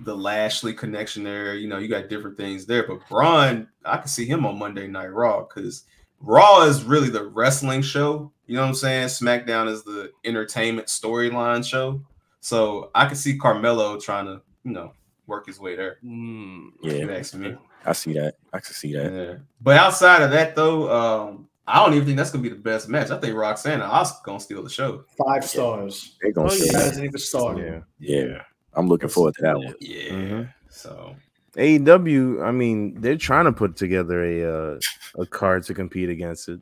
[0.00, 1.54] the Lashley connection there.
[1.54, 2.86] You know, you got different things there.
[2.86, 5.84] But Bron, I can see him on Monday Night Raw because
[6.20, 8.32] Raw is really the wrestling show.
[8.46, 9.08] You know what I'm saying?
[9.08, 12.02] SmackDown is the entertainment storyline show.
[12.40, 14.92] So I can see Carmelo trying to, you know,
[15.26, 15.98] work his way there.
[16.04, 16.70] Mm.
[16.82, 17.56] If you Yeah, me.
[17.84, 18.34] I see that.
[18.52, 19.12] I can see that.
[19.12, 19.34] Yeah.
[19.60, 22.88] But outside of that, though, um, I don't even think that's gonna be the best
[22.88, 23.10] match.
[23.10, 25.04] I think Roxanne and Oscar gonna steal the show.
[25.24, 26.16] Five stars.
[26.20, 26.72] They're gonna Oh, say yeah.
[26.72, 26.84] That that.
[26.86, 27.84] hasn't even started.
[27.98, 28.22] Yeah.
[28.24, 28.42] Yeah,
[28.74, 29.74] I'm looking forward to that one.
[29.80, 30.10] Yeah.
[30.10, 30.54] Mhm.
[30.68, 31.14] So
[31.56, 34.78] AEW, I mean, they're trying to put together a uh,
[35.18, 36.60] a card to compete against it.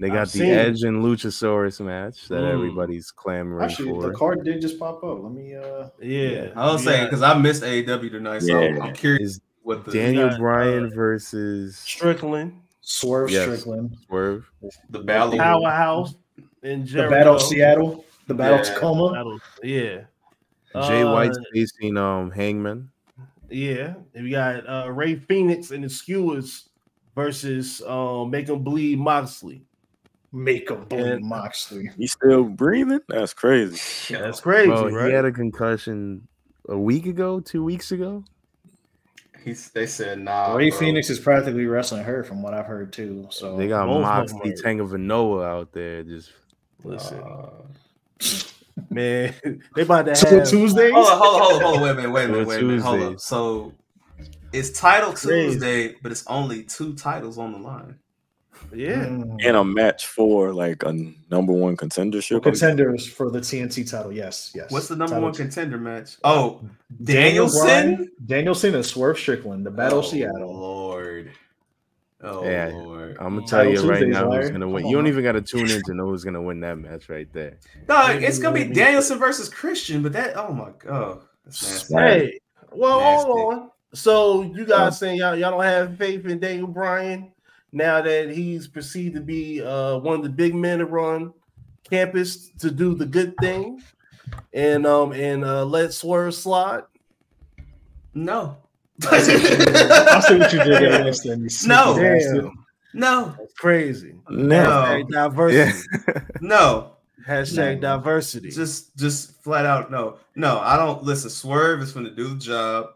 [0.00, 0.66] They got I've the seen it.
[0.66, 2.52] Edge and Luchasaurus match that Mm.
[2.52, 4.02] everybody's clamoring Actually, for.
[4.02, 5.22] the card did just pop up.
[5.22, 6.48] Let me uh Yeah.
[6.56, 8.82] I was You saying because I missed AEW tonight, so Yeah.
[8.82, 12.52] I'm curious Is what the Daniel Bryan uh, versus Strickland,
[12.82, 13.44] Swerve Yes.
[13.44, 13.96] Strickland.
[14.06, 14.44] Swerve?
[14.90, 15.38] the battle.
[15.38, 16.14] Powerhouse,
[16.62, 18.04] and The Battle of Seattle.
[18.26, 18.74] The Battle of Yeah.
[18.74, 19.12] Tacoma.
[19.12, 20.00] Battle- Yeah.
[20.88, 22.88] Jay Uh, White's facing um Hangman.
[23.50, 26.68] Yeah, and we got uh, Rey Fenix and the Skewers
[27.14, 29.64] versus um, Make 'em Bleed Moxley.
[30.32, 31.90] Make a bleed And- Moxley.
[31.98, 33.00] He's still breathing.
[33.08, 34.14] That's crazy.
[34.14, 35.08] That's crazy, Bro, right?
[35.08, 36.26] he had a concussion
[36.70, 38.24] a week ago, two weeks ago.
[39.44, 40.54] He's, they said nah.
[40.54, 40.78] Ray bro.
[40.78, 43.26] Fenix is practically wrestling her, from what I've heard too.
[43.30, 46.02] So They got both of Moxley, Tango Vanoa out there.
[46.02, 46.30] Just
[46.84, 47.50] Listen, Uh,
[48.90, 49.34] man,
[49.76, 50.92] they about to Till have Tuesdays.
[50.92, 51.82] hold on, hold on, hold on, hold on.
[51.82, 52.82] Wait a minute, wait a minute, wait a minute.
[52.82, 53.12] Hold Tuesday.
[53.14, 53.20] up.
[53.20, 53.72] So
[54.52, 55.52] it's title Crazy.
[55.52, 57.96] Tuesday, but it's only two titles on the line.
[58.74, 59.04] Yeah.
[59.06, 59.36] Mm.
[59.46, 60.92] And a match for like a
[61.30, 62.42] number one contendership.
[62.42, 64.12] contenders for the TNT title.
[64.12, 64.70] Yes, yes.
[64.70, 66.16] What's the number Title- one contender match?
[66.24, 66.60] Oh,
[67.02, 67.94] Daniel Danielson.
[67.94, 70.52] Bryan, Danielson and Swerve Strickland, the Battle of Oh, Seattle.
[70.54, 71.30] Lord.
[72.24, 72.70] Oh Yeah.
[72.72, 73.16] Lord.
[73.18, 73.46] I'm gonna Mm.
[73.48, 74.50] tell Title you right Tuesdays, now who's Larry.
[74.50, 74.82] gonna win.
[74.84, 77.08] Come You don't even got to tune in to know who's gonna win that match
[77.08, 77.56] right there.
[77.88, 81.22] No, it's gonna be Danielson versus Christian, but that oh my god.
[81.44, 81.94] That's nasty.
[81.96, 82.38] Hey,
[82.70, 83.26] well, Nasty.
[83.30, 83.70] hold on.
[83.94, 87.31] So you guys saying y'all, y'all don't have faith in Daniel Bryan
[87.72, 91.32] now that he's perceived to be uh, one of the big men to run
[91.88, 93.82] campus to do the good thing
[94.52, 96.82] and um and uh, let Swerve slide.
[98.14, 98.58] No.
[99.10, 101.42] I see what you did there, Winston.
[101.66, 101.94] No.
[101.94, 102.50] sneaky
[102.94, 103.34] no.
[103.38, 104.14] That's crazy.
[104.28, 104.64] No.
[104.64, 105.88] Hashtag diversity.
[106.08, 106.20] Yeah.
[106.40, 106.92] No.
[107.26, 108.50] Hashtag diversity.
[108.50, 110.18] Just just flat out no.
[110.34, 111.30] No, I don't listen.
[111.30, 112.90] Swerve is gonna do the job,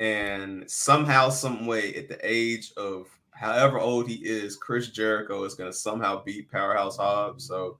[0.00, 3.06] and somehow, some way, at the age of
[3.36, 7.44] however old he is, Chris Jericho is gonna somehow beat Powerhouse Hobbs.
[7.46, 7.78] So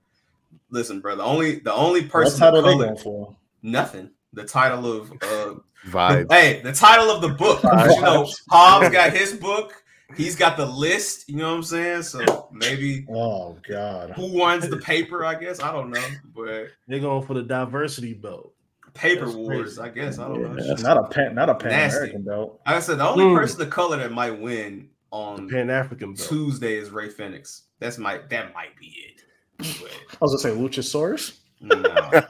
[0.69, 1.15] listen, bro.
[1.15, 3.35] The only the only What person title of they color, going for?
[3.63, 4.11] nothing.
[4.33, 5.55] The title of uh
[5.87, 6.27] Vibe.
[6.27, 7.61] The- hey, the title of the book.
[7.63, 9.83] You know, Hobbs got his book.
[10.15, 11.27] He's got the list.
[11.29, 12.03] You know what I'm saying?
[12.03, 14.11] So maybe Oh God.
[14.11, 15.25] who wins the paper?
[15.25, 16.03] I guess I don't know,
[16.35, 18.53] but They're going for the diversity belt.
[18.93, 19.77] paper That's wars.
[19.77, 19.81] crazy.
[19.81, 20.63] I guess I don't know.
[20.63, 20.73] Yeah.
[20.81, 21.97] Not a pan, not a Pan Nasty.
[21.97, 22.59] American belt.
[22.65, 23.37] Like I said, the only Mm.
[23.37, 26.15] person of color that might win on Pan African.
[26.15, 27.63] Tuesday is Rey Fenix.
[27.79, 29.21] That's might that might be it.
[29.57, 31.37] But, I was gonna say Luchasaurus.
[31.61, 32.21] no, no.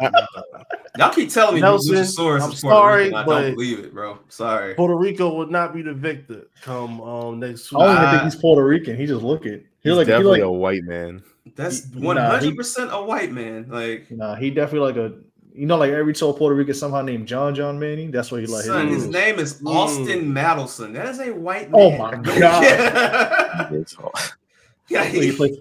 [0.98, 3.16] Y'all keep telling me Nelson, Luchasaurus I'm is Puerto sorry, Rican.
[3.18, 4.20] I but- don't believe it, bro.
[4.30, 4.74] Sorry.
[4.76, 7.82] Puerto Rico would not be the victor come um next week.
[7.82, 8.96] I don't even think he's Puerto Rican.
[8.96, 9.66] He just look it.
[9.82, 11.22] He He's like he definitely like a white man.
[11.56, 13.68] That's Nah, one he- hundred percent a white man.
[13.70, 14.36] Like nah.
[14.36, 15.20] He definitely like a
[15.58, 18.12] you know like every told Puerto Rican somehow named John John Manning.
[18.12, 18.64] That's what he like.
[18.66, 19.36] son, his his name.
[19.36, 19.76] name is Mm.
[19.76, 20.94] Austin Matelson.
[20.94, 21.82] That is a white man.
[21.82, 22.38] Oh my God.
[22.38, 24.14] yeah, It's all-
[24.90, 25.60] yeah He he, play,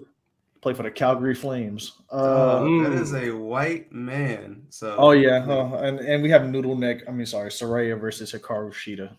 [0.61, 1.93] play for the Calgary Flames.
[2.11, 2.83] Uh, uh, Mm.
[2.83, 4.61] that is a white man.
[4.69, 7.01] So oh yeah, uh, and and we have Noodle Neck.
[7.07, 9.11] I mean, sorry, Saraya versus Hikaru Shida.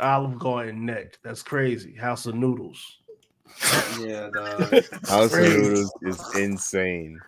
[0.00, 1.18] Olive Garden neck.
[1.24, 1.92] That's crazy.
[1.94, 2.98] House of Noodles.
[3.98, 4.70] yeah, dog.
[5.08, 5.40] House of.
[5.40, 7.18] Noodles is insane.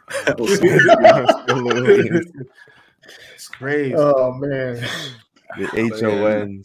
[3.35, 3.95] It's crazy.
[3.97, 4.77] Oh man,
[5.59, 6.63] the H O N.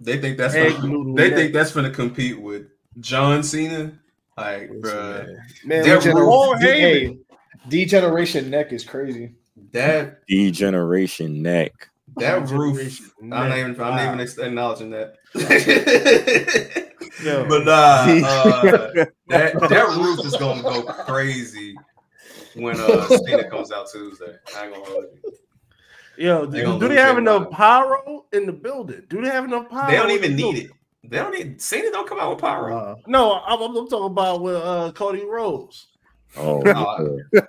[0.00, 1.36] They think that's Egg gonna, noodle they neck.
[1.38, 2.66] think that's gonna compete with
[3.00, 3.92] John Cena.
[4.36, 5.42] Like, Listen, bruh, man.
[5.64, 6.78] Man, That we rule- Paul D- Heyman.
[6.80, 7.18] hey,
[7.68, 9.34] Degeneration Neck is crazy.
[9.72, 11.90] that Degeneration neck.
[12.16, 12.76] that roof.
[12.78, 13.70] Generation I'm not even.
[13.72, 15.16] I'm not even acknowledging that.
[17.22, 17.44] Yo.
[17.48, 18.92] but nah, uh,
[19.28, 21.76] that that roof is gonna go crazy
[22.54, 24.34] when uh Cena comes out Tuesday.
[24.56, 25.20] I ain't gonna hold you.
[26.16, 27.52] Yo, They do, do they have enough mind.
[27.52, 29.02] pyro in the building?
[29.08, 29.90] Do they have enough pyro?
[29.90, 30.64] They don't even need building?
[30.64, 30.70] it.
[31.10, 31.90] They don't need Cena.
[31.90, 32.76] Don't come out with pyro.
[32.76, 35.88] Uh, No, I'm, I'm, I'm talking about with uh, Cody Rhodes.
[36.36, 36.60] Oh,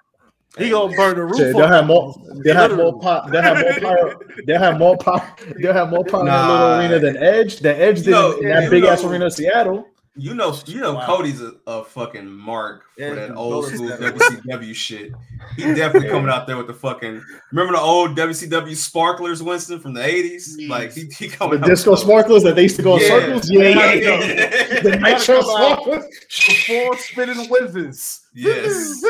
[0.57, 1.37] He gonna burn the roof.
[1.37, 2.13] Shit, off they'll have more.
[2.13, 2.43] motherfucker.
[2.43, 2.85] They'll have more.
[2.87, 3.01] Literally.
[3.01, 4.15] Pop, they'll have more power.
[4.45, 5.35] They'll have more power.
[5.57, 7.59] They'll have more power in that little arena than Edge.
[7.59, 9.87] Than Edge did No, in that you big ass arena in Seattle.
[10.17, 11.05] You know, you know, Wow.
[11.05, 13.87] Cody's a, a fucking mark for Yeah, that old school.
[13.91, 15.13] WCW shit.
[15.55, 17.23] He definitely coming out there with the fucking.
[17.53, 20.57] Remember the old WCW sparklers, Winston from the eighties?
[20.67, 23.03] Like he, he The coming out disco with- sparklers that they used to go in
[23.03, 23.07] Yeah.
[23.07, 23.49] circles.
[23.49, 23.93] Yeah, Yeah.
[23.93, 24.79] yeah.
[24.81, 25.81] The nitro Come out.
[25.83, 26.05] sparklers.
[26.45, 28.27] Before spinning wizards.
[28.33, 29.03] Yes.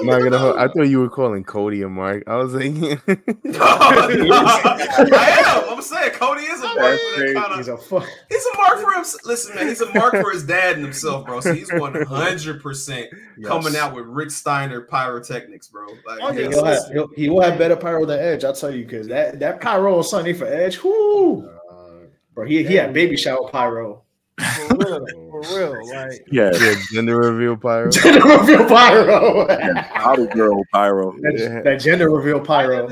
[0.00, 0.38] I'm not gonna.
[0.38, 2.24] hold- I thought you were calling Cody a Mark.
[2.26, 2.64] I was like,
[3.60, 5.72] I am.
[5.72, 8.06] I'm saying Cody is a mark for that kind He's a fuck.
[8.28, 9.04] He's a mark for him.
[9.24, 11.40] Listen, man, he's a mark for his dad and himself, bro.
[11.40, 13.08] So he's 100 percent
[13.44, 15.86] coming out with Rick Steiner pyrotechnics, bro.
[16.06, 16.54] Like, Oh, yeah, yes.
[16.54, 18.44] He'll have, he'll, he will have better pyro than Edge.
[18.44, 22.46] I'll tell you, because that that pyro on Sunday for Edge, whoo, uh, bro.
[22.46, 24.02] He he had baby shower pyro.
[24.38, 25.06] For real.
[25.30, 25.88] For real.
[25.94, 27.90] Like Yeah, yeah, gender reveal pyro.
[27.92, 29.46] Gender reveal pyro.
[29.46, 31.12] Body girl pyro.
[31.20, 31.62] that, Yeah.
[31.62, 32.88] that gender reveal pyro.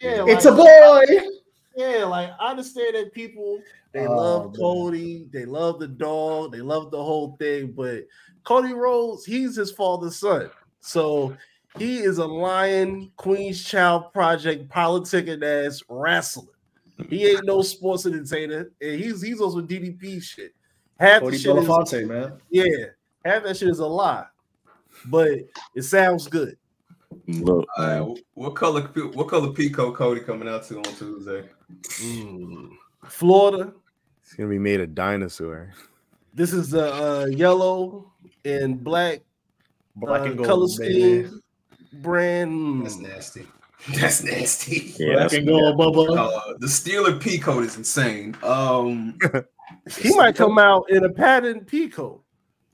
[0.00, 1.04] yeah, It's like, a boy.
[1.76, 3.60] Yeah, like I understand that people
[3.92, 4.54] they Oh, love man.
[4.60, 8.04] Cody, they love the dog, they love the whole thing, but
[8.44, 10.50] Cody Rhodes, he's his father's son.
[10.80, 11.34] So
[11.78, 16.44] he is a lion, Queen's Child Project, politicking ass wrestler.
[17.08, 20.52] He ain't no sports entertainer, and he's he's also DDP shit.
[21.02, 22.32] Half the Cody shit is, Belafonte, man.
[22.50, 22.64] yeah,
[23.24, 24.26] half that shit is a lie,
[25.06, 25.30] but
[25.74, 26.56] it sounds good.
[27.26, 28.82] Look, All right, what color?
[28.82, 31.44] What color Pico Cody coming out to on Tuesday?
[31.80, 32.70] Mm.
[33.06, 33.72] Florida,
[34.22, 35.72] It's gonna be made of dinosaur.
[36.34, 38.12] This is the uh, yellow
[38.44, 39.22] and black,
[39.96, 41.24] Black uh, and gold, color baby.
[41.26, 41.42] scheme
[41.94, 42.84] brand.
[42.84, 43.46] That's nasty.
[43.94, 44.94] That's nasty.
[44.96, 46.16] yeah, Black that's, and gold, Bubba.
[46.16, 48.36] Uh, the Steeler P code is insane.
[48.44, 49.18] Um,
[49.98, 52.22] He might come out in a pattern Pico.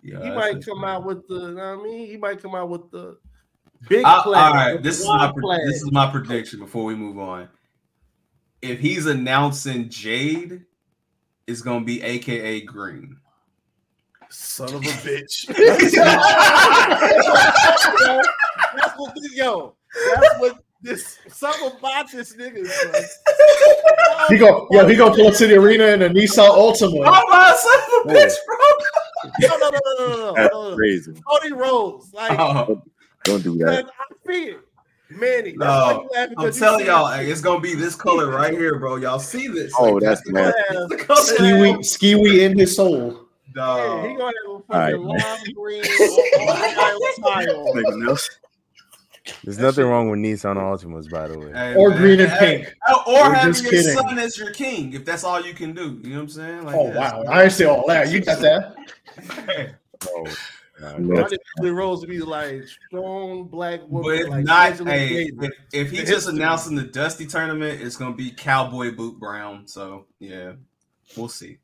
[0.03, 0.75] yeah, He might insane.
[0.75, 1.35] come out with the.
[1.35, 3.19] You know what I mean, he might come out with the
[3.89, 4.05] big.
[4.05, 5.61] Uh, I- flag, all right, this is my wide flag.
[5.67, 7.49] this is my prediction before we move on.
[8.63, 10.65] If he's announcing Jade,
[11.47, 13.17] it's gonna be AKA Green.
[14.31, 15.47] son of a bitch.
[18.77, 19.75] that's what this, yo.
[20.15, 21.19] That's what this.
[21.29, 22.67] Something about this nigga.
[22.67, 23.03] son.
[24.29, 26.49] He go, oh, yo, he gonna oh, pull up to the arena in a Nissan
[26.49, 27.03] Altima.
[27.07, 28.35] Oh my son of a bitch,
[29.41, 30.77] No, no, no, no, no, no, that's no, no.
[30.77, 31.13] crazy.
[31.27, 32.37] Cody Rhodes, like.
[32.37, 32.83] bro.
[33.25, 33.87] Don't do Man, that.
[33.87, 34.61] I see it.
[35.11, 37.17] Manny, No, why I'm telling y'all, it.
[37.25, 38.97] hey, it's gonna be this color right here, bro.
[38.97, 39.73] Y'all see this?
[39.79, 40.61] Oh, that's the, nasty.
[40.71, 41.21] that's the color.
[41.23, 43.29] Skiwi, Skiwi in his soul.
[43.57, 44.19] Yeah, he Dog.
[44.19, 45.83] gonna have a fucking right, lime green
[49.29, 49.45] or, or tile.
[49.45, 49.45] Something?
[49.45, 51.53] There's nothing wrong with Nissan Altimas, by the way.
[51.53, 51.99] Hey, Or man.
[51.99, 52.75] green and Hey, pink.
[52.89, 53.97] Or, or We're having your kidding.
[53.97, 56.01] son as your king, if that's all you can do.
[56.03, 56.65] You know what I'm saying?
[56.65, 58.11] Like, Oh yeah, wow, I didn't say all that.
[58.11, 58.77] You got that.
[60.07, 60.25] Oh,
[60.81, 64.17] nah, I Look, need Cody Rhodes to be like strong black woman.
[64.17, 66.37] if like not, Angela hey, if, if he's just history.
[66.37, 69.67] announcing the Dusty tournament, it's gonna be Cowboy Boot Brown.
[69.67, 70.53] So yeah,
[71.17, 71.59] we'll see.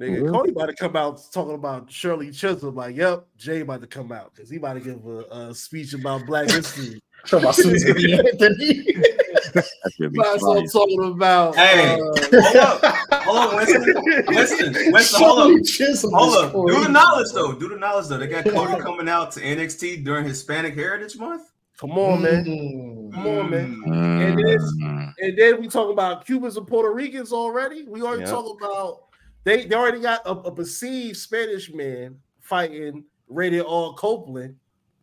[0.00, 0.32] Nigga, Mhm.
[0.32, 2.74] Cody about to come out talking about Shirley Chisholm.
[2.74, 5.92] Like, yep, Jay about to come out because he about to give a, a speech
[5.92, 7.02] about Black history.
[7.26, 8.14] Talk about Susan B.
[8.14, 8.82] Anthony.
[9.52, 10.58] that's gonna be That's what.
[10.58, 11.54] I'm talking about.
[11.54, 12.00] Hey.
[12.00, 13.84] uh, Hold up, hold on, Winston,
[14.28, 15.66] Winston, Winston, hold Shirley up.
[15.66, 16.52] Chisholm Hold is up.
[16.52, 17.52] Do the knowledge though.
[17.52, 18.16] Do the knowledge though.
[18.18, 21.42] They got Cody coming out to NXT during Hispanic Heritage Month.
[21.78, 22.44] come on, man.
[22.46, 23.12] Mm.
[23.12, 23.82] Come on, man.
[23.86, 24.38] Mm.
[24.40, 24.80] It is.
[24.82, 25.12] Mm.
[25.20, 27.82] And then we talk about Cubans and Puerto Ricans already.
[27.86, 28.30] We already Yep.
[28.30, 29.00] talk about
[29.44, 34.56] they, they already got a, a perceived Spanish man fighting Rated all Copeland,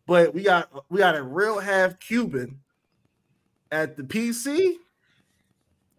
[0.06, 2.58] but we got we got a real half Cuban
[3.72, 4.74] at the PC.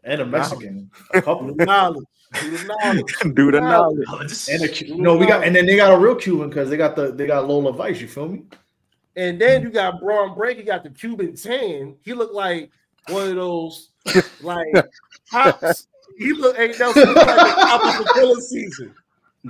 [0.03, 0.91] And a Mexican.
[1.13, 1.55] A couple.
[1.55, 2.05] Knowledge.
[2.39, 3.15] Do the knowledge.
[3.33, 4.05] Do the knowledge.
[4.11, 6.69] Oh, and a Cu- no, we got and then they got a real Cuban because
[6.69, 7.99] they got the they got Lola Vice.
[7.99, 8.43] You feel me?
[9.15, 10.57] And then you got Bron Break.
[10.57, 11.95] He got the Cuban tan.
[12.01, 12.69] He looked like
[13.07, 13.89] one of those
[14.41, 14.67] like
[15.31, 15.87] hops.
[16.19, 18.93] He look ain't no he look like the top of season.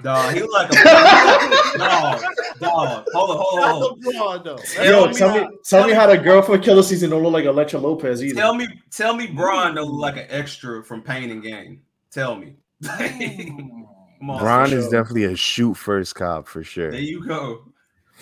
[0.03, 0.75] Dog, he look like a
[1.79, 2.21] dog.
[2.59, 4.43] Dog, hold on, hold on, hold on.
[4.43, 4.57] the though.
[4.57, 7.23] Tell Yo, me tell me, how- tell me how the girl for Killer Season don't
[7.23, 8.35] look like Elektra Lopez either.
[8.35, 11.81] Tell me, tell me, Bron don't look like an extra from Pain and Gain.
[12.11, 12.53] Tell me.
[12.85, 16.91] Come on, Bron for is definitely a shoot first cop for sure.
[16.91, 17.63] There you go.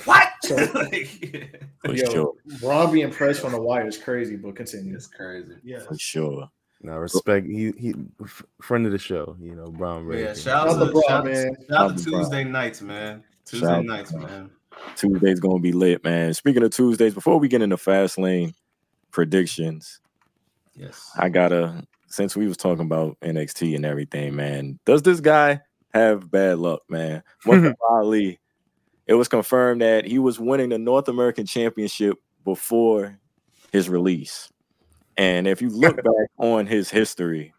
[0.05, 0.29] What?
[0.43, 2.33] So- Like, For Yo, sure.
[2.61, 4.95] Bron being pressed from the wire is crazy, but continue.
[4.95, 5.53] it's crazy.
[5.63, 5.85] Yes.
[5.85, 6.49] For sure.
[6.81, 7.95] Now respect he he
[8.61, 10.23] friend of the show, you know, Brown Ray.
[10.23, 11.35] Yeah, shout Shout out to to, Bron, shout, man.
[11.35, 13.23] shout out to Shout to Tuesday nights, man.
[13.45, 14.49] Tuesday Shout nights, man.
[14.95, 16.33] Tuesday's gonna be lit, man.
[16.33, 18.53] Speaking of Tuesdays, before we get into fast lane
[19.11, 19.99] predictions,
[20.75, 21.11] Yes.
[21.17, 24.79] I gotta since we was talking about NXT and everything, man.
[24.85, 25.61] Does this guy
[25.93, 27.23] have bad luck, man?
[27.45, 28.39] Mustafa Ali,
[29.07, 33.17] it was confirmed that he was winning the North American Championship before
[33.71, 34.49] his release.
[35.17, 37.53] And if you look back on his history,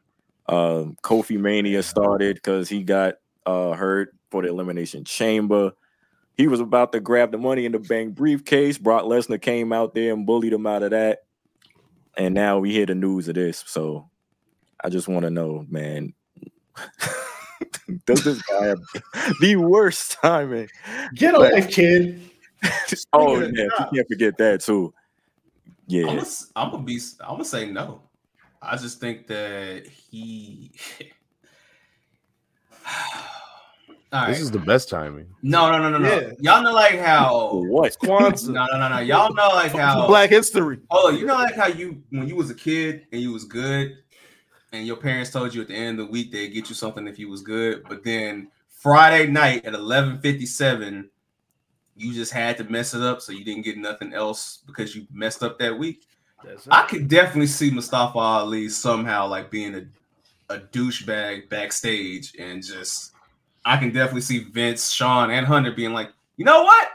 [0.49, 5.73] um, Kofi Mania started because he got uh, hurt for the Elimination Chamber.
[6.37, 8.79] He was about to grab the money in the bank briefcase.
[8.79, 11.25] Brock Lesnar came out there and bullied him out of that.
[12.17, 13.65] And now we hear the news of this.
[13.67, 14.09] So
[14.83, 16.15] I just want to know, man,
[18.07, 18.81] does this guy have
[19.41, 20.69] the worst timing?
[21.15, 22.23] Get a life, kid.
[23.13, 24.95] oh, yeah, you can't forget that too.
[25.89, 26.25] I'm Yeah, gonna,
[26.57, 27.01] I'm gonna be.
[27.21, 28.03] I'm gonna say no.
[28.61, 30.73] I just think that he.
[34.11, 34.29] All right.
[34.29, 35.27] This is the best timing.
[35.43, 36.09] No, no, no, no, no.
[36.09, 36.31] Yeah.
[36.41, 37.53] Y'all know like how.
[37.69, 37.97] what?
[38.03, 38.49] Kwanzaa.
[38.49, 38.99] No, no, no, no.
[39.01, 40.07] Y'all know like how.
[40.07, 40.79] Black history.
[40.91, 43.97] Oh, you know like how you when you was a kid and you was good,
[44.73, 47.07] and your parents told you at the end of the week they'd get you something
[47.07, 51.11] if you was good, but then Friday night at eleven fifty seven,
[51.99, 55.07] you just had to mess it up, so you didn't get nothing else because you
[55.13, 56.07] messed up that week.
[56.45, 56.69] That's.
[56.71, 59.87] I could definitely see Mustafa Ali somehow like being a
[60.51, 63.13] a douchebag backstage and just
[63.65, 66.89] I can definitely see Vince, Sean, and Hunter being like, you know what?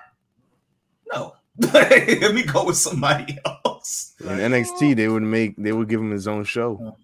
[1.13, 1.35] No.
[1.73, 4.13] Let me go with somebody else.
[4.21, 6.97] In NXT, they would make they would give him his own show.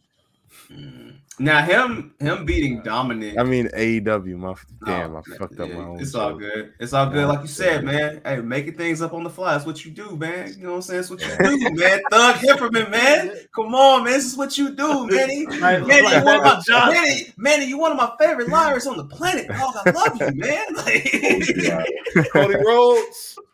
[0.68, 1.10] Hmm.
[1.40, 3.38] Now him him beating Dominic.
[3.40, 4.38] I mean AEW.
[4.38, 6.00] My oh, damn, Oh, I fucked up yeah, my own.
[6.02, 6.74] It's all good.
[6.80, 7.28] It's all good.
[7.28, 8.22] Like you said, man.
[8.26, 10.54] Hey, making things up on the fly is what you do, man.
[10.58, 11.00] You know what I'm saying?
[11.00, 12.02] It's what you do, man.
[12.12, 13.32] Thug Hipperman, man.
[13.56, 14.14] Come on, man.
[14.14, 15.46] This is what you do, Manny.
[15.46, 18.98] Right, Manny, you one of my, Manny, Manny, you one of my favorite liars on
[18.98, 19.76] the planet, dog.
[19.86, 20.66] I love you, man.
[20.80, 23.38] Like, Cody Rhodes.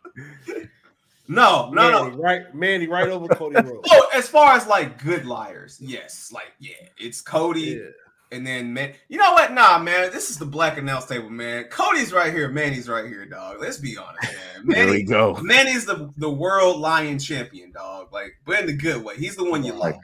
[1.27, 2.17] no, no, no.
[2.17, 3.87] Right, Manny, right over Cody Rhodes.
[3.91, 6.31] Oh, as far as like good liars, yes.
[6.33, 7.61] Like, yeah, it's Cody.
[7.61, 7.89] Yeah.
[8.31, 9.53] And then man, you know what?
[9.53, 11.65] Nah, man, this is the black announce table, man.
[11.65, 13.57] Cody's right here, Manny's right here, dog.
[13.61, 14.65] Let's be honest, man.
[14.65, 15.37] There we Manny, go.
[15.41, 18.11] Manny's the the world lion champion, dog.
[18.11, 19.15] Like, but in the good way.
[19.15, 19.95] He's the one you like.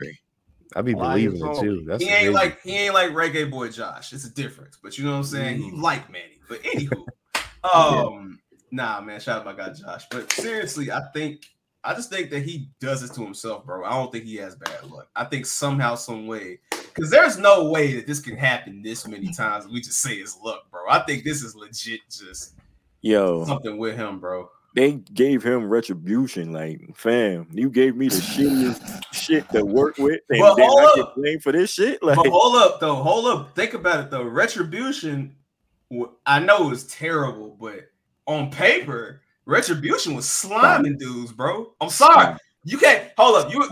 [0.76, 1.84] I be Lions believing it too.
[1.86, 2.34] That's he ain't amazing.
[2.34, 4.14] like he ain't like reggae boy Josh.
[4.14, 5.60] It's a difference, but you know what I'm saying.
[5.60, 5.64] Mm.
[5.64, 7.06] He like Manny, but anywho,
[7.74, 8.40] um,
[8.72, 10.06] nah, man, shout out my guy Josh.
[10.10, 11.46] But seriously, I think
[11.84, 13.84] I just think that he does it to himself, bro.
[13.84, 15.10] I don't think he has bad luck.
[15.16, 19.32] I think somehow, some way, because there's no way that this can happen this many
[19.34, 19.68] times.
[19.68, 20.82] We just say it's luck, bro.
[20.90, 22.54] I think this is legit, just
[23.02, 24.48] Yo, something with him, bro.
[24.76, 26.54] they gave him retribution.
[26.54, 30.80] Like, fam, you gave me the shittiest shit to work with, and But then hold
[30.82, 31.16] I get up.
[31.16, 32.04] blamed for this shit.
[32.04, 32.94] Like, But hold up, though.
[32.96, 33.56] Hold up.
[33.56, 34.22] Think about it, though.
[34.24, 35.36] Retribution,
[36.28, 37.88] I know it was terrible, but
[38.32, 41.74] on paper, Retribution was sliming dudes, bro.
[41.82, 42.36] I'm sorry.
[42.64, 43.52] You can't hold up.
[43.52, 43.64] You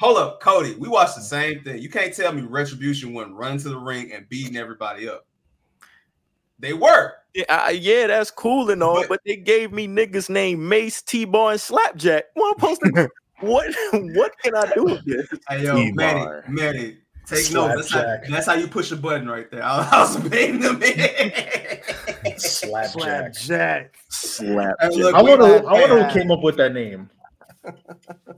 [0.00, 0.74] hold up, Cody.
[0.74, 1.82] We watched the same thing.
[1.82, 5.26] You can't tell me Retribution wasn't running to the ring and beating everybody up.
[6.58, 7.14] They were.
[7.34, 11.02] yeah, I- yeah, that's cool and all, But- but, they gave me niggas named Mace,
[11.02, 12.24] T-Bar, and Slapjack.
[12.34, 13.08] What I'm supposed to?
[13.40, 13.74] what?
[13.92, 15.26] What can I do with this?
[15.48, 16.44] Hey yo, T-bar.
[16.48, 16.98] Manny,
[17.32, 17.76] take note.
[17.76, 19.62] That's how, that's how you push a button right there.
[19.64, 22.38] I, I was paying them in.
[22.38, 23.34] Slapjack.
[23.34, 23.96] Jack.
[24.08, 24.76] Slapjack.
[24.80, 25.46] Hey, look, I wonder.
[25.60, 27.10] Who, I wonder who came up with that name.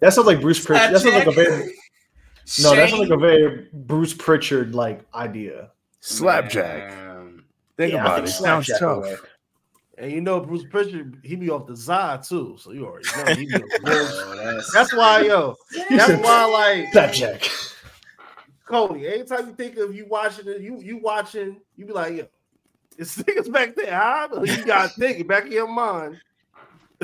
[0.00, 0.94] That sounds like Bruce Pritchard.
[0.94, 1.74] That sounds like a very
[2.60, 2.74] no.
[2.74, 5.70] That sounds like a very Bruce Pritchard like idea.
[6.00, 6.90] Slapjack.
[6.90, 7.42] Man.
[7.76, 8.32] Think Yeah, about think it.
[8.32, 8.82] Sounds tough.
[8.82, 9.16] away.
[9.96, 13.34] And you know Bruce Pritchard, he be off the side too, so you already know
[13.34, 14.06] he be off the bullshit.
[14.10, 15.56] Oh, that's, That's why, yo.
[15.90, 17.48] That's why, like Slapjack.
[18.64, 19.06] Cody.
[19.06, 22.26] Anytime you think of you watching it, you you watching, you be like, yo,
[22.98, 23.98] it's niggas back there.
[23.98, 24.28] Huh?
[24.42, 26.20] You got to think back in your mind.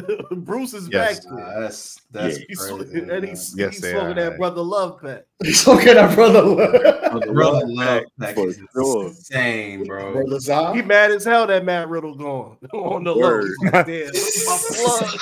[0.32, 1.20] Bruce is Yes.
[1.20, 1.44] back there.
[1.54, 3.22] Nah, that's that's He's, crazy, and man.
[3.24, 4.14] he's, Yes, he's smoking are.
[4.30, 5.24] that brother love pack.
[5.42, 6.42] He's looking at brother.
[6.42, 7.22] love.
[7.32, 9.06] Brother love pack for is sure.
[9.08, 10.12] insane, bro.
[10.12, 10.72] brother Zah.
[10.74, 13.20] He mad as hell that Matt Riddle gone on the low.
[13.20, 13.50] Word.
[13.86, 15.20] He's my plug.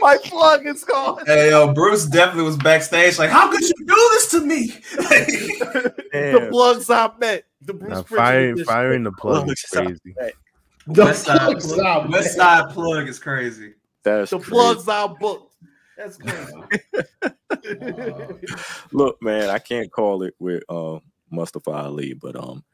[0.00, 1.24] my plug is gone.
[1.26, 3.18] Hey yo, Bruce definitely was backstage.
[3.18, 4.66] Like, how could you do this to me?
[6.12, 7.44] The plugs I met.
[7.64, 10.00] The Bruce Now, firing, firing the plug is Plugs.
[10.02, 10.14] crazy.
[10.86, 12.36] The West Side, plug Zah, West.
[12.36, 13.74] Side plug is crazy.
[14.02, 14.50] That's The crazy.
[14.50, 15.54] plugs I booked.
[15.96, 16.52] That's crazy.
[18.92, 20.98] Look, man, I can't call it with uh,
[21.30, 22.64] Mustafa Ali, but um,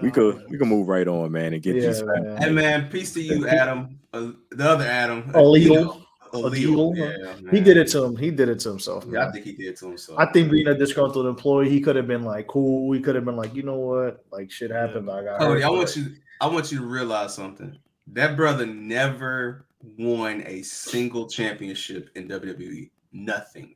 [0.00, 2.02] we could we can move right on, man, and get Yeah, these.
[2.02, 2.36] man.
[2.38, 3.98] Hey man, peace to you, Adam.
[4.12, 5.30] Uh, the other Adam.
[5.34, 6.06] Illegal.
[6.32, 6.92] Illegal.
[6.94, 6.94] Illegal.
[6.96, 8.16] Yeah, He did it to him.
[8.16, 9.04] He did it to himself.
[9.10, 10.18] Yeah, I think he did to himself.
[10.20, 12.92] I think being a disgruntled employee, he could have been like cool.
[12.92, 15.10] He could have been like, you know what, like shit happened.
[15.10, 16.06] I got Cody, hurt, I want you.
[16.40, 17.76] I want you to realize something.
[18.08, 19.66] That brother never
[19.98, 22.90] won a single championship in WWE.
[23.12, 23.74] Nothing.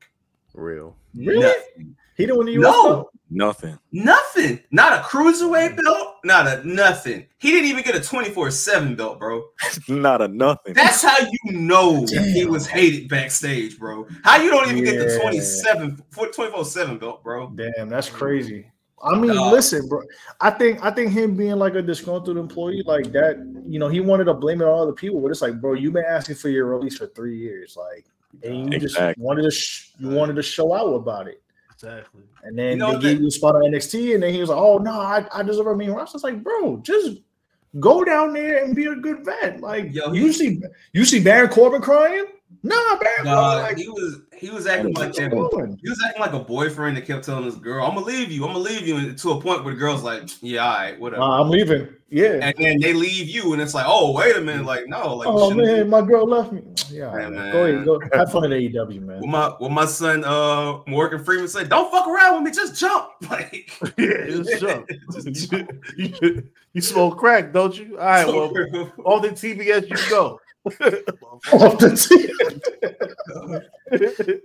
[0.55, 0.97] Real.
[1.15, 1.41] Really?
[1.41, 1.97] Nothing.
[2.17, 2.83] He didn't win the US No.
[2.85, 3.11] belt?
[3.31, 3.79] Nothing.
[3.91, 4.61] Nothing.
[4.71, 5.85] Not a cruiserweight mm-hmm.
[5.85, 6.17] belt.
[6.25, 7.27] Not a nothing.
[7.39, 9.43] He didn't even get a 24-7 belt, bro.
[9.89, 10.75] Not a nothing.
[10.75, 14.07] That's how you know he was hated backstage, bro.
[14.23, 15.21] How you don't even get the Yeah.
[15.21, 17.51] 27 24-7 belt, bro.
[17.51, 18.67] Damn, that's crazy.
[19.03, 19.53] I mean, Dog.
[19.53, 20.03] listen, bro.
[20.41, 23.37] I think I think him being like a disgruntled employee like that,
[23.67, 25.93] you know, he wanted to blame it on other people, but it's like, bro, you've
[25.93, 28.07] been asking for your release for three years, like,
[28.43, 31.43] and you just wanted to sh- you wanted to show out about it,
[31.73, 32.23] Exactly.
[32.45, 34.49] and then You know they gave you a spot on NXT, and then he was
[34.49, 36.17] like, oh no, I, I deserve a main roster.
[36.17, 37.19] It's like, bro, just
[37.81, 39.61] go down there and be a good vet.
[39.61, 40.61] Like, Yo, you see,
[40.93, 42.25] you see Baron Corbin crying?
[42.63, 45.31] Nah, Baron Nah, Corbin, like, he was he was acting like that.
[45.31, 45.79] going?
[45.83, 48.45] He was acting like a boyfriend that kept telling his girl, "I'm gonna leave you.
[48.45, 51.01] I'm gonna leave you," and to a point where the girl's like, "Yeah, all right,
[51.01, 51.89] whatever." Uh, I'm leaving.
[52.11, 52.39] Yeah.
[52.43, 55.27] and then they leave you, and it's like, "Oh, wait a minute!" Like, no, like,
[55.29, 56.63] oh shouldn't- man, my girl left me.
[56.91, 57.53] Yeah, Hey, man.
[57.53, 59.21] go ahead, go have fun at AEW, man.
[59.21, 62.79] What my what my son uh Morgan Freeman said, "Don't fuck around with me, just
[62.79, 64.59] jump." Like, Yeah, it's
[65.49, 65.59] true.
[65.97, 66.43] you, you,
[66.75, 67.99] you smoke crack, don't you?
[67.99, 70.39] All right, well, on the TBS you go.
[70.65, 73.61] Off the team.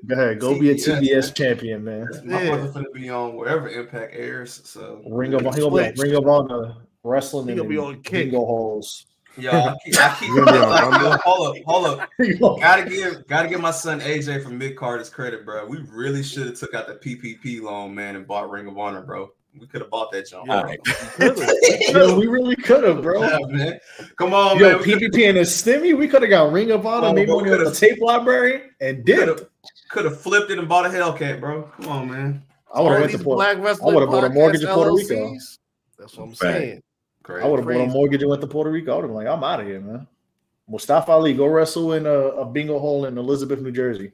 [0.08, 2.08] Go ahead, go be a TBS champion, man.
[2.26, 2.50] my Yeah.
[2.50, 4.62] brother's gonna be on wherever Impact airs.
[4.66, 8.26] So, Ring of he gonna be Ring of Honor wrestling He'll be on kick.
[8.32, 9.06] bingo halls.
[9.38, 10.70] yo, I keep, I keep You're gonna be on
[11.12, 12.10] like, hold up, hold up.
[12.60, 15.66] Gotta give, gotta give my son AJ from mid card his credit, bro.
[15.66, 19.02] We really should have took out the PPP loan, man, and bought Ring of Honor,
[19.02, 19.30] bro.
[19.60, 20.50] We could have bought that jump.
[20.50, 20.80] All right.
[21.94, 23.22] Yo, we really could have, bro.
[23.24, 23.80] Yeah, man.
[24.16, 24.80] Come on, Yo, man.
[24.80, 27.50] PPP and his stimmy, we could have got Ring of Honor, Oh, maybe bro, money
[27.52, 29.48] the could've- tape library, and did.
[29.90, 31.64] could have flipped it and bought a Hellcat, bro.
[31.64, 32.44] Come on, man.
[32.74, 33.38] I would All have went these to Puerto.
[33.38, 35.34] black wrestling would've bought a mortgage in Puerto Rico.
[35.98, 36.40] That's what I'm Fact.
[36.58, 36.84] saying.
[37.24, 37.44] Great.
[37.44, 38.92] I would have bought a mortgage and went to Puerto Rico.
[38.92, 40.08] I would have been like, I'm out of here, man.
[40.68, 44.12] Mustafa Ali, go wrestle in a, a bingo hole in Elizabeth, New Jersey.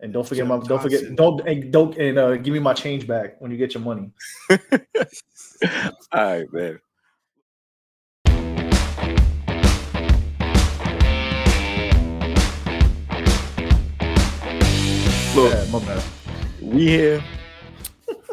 [0.00, 2.74] And don't forget my John don't forget don't and don't and uh give me my
[2.74, 4.10] change back when you get your money.
[4.50, 4.58] All
[6.12, 6.78] right, man.
[15.34, 16.02] Look, Yeah, my bad.
[16.62, 17.24] we here.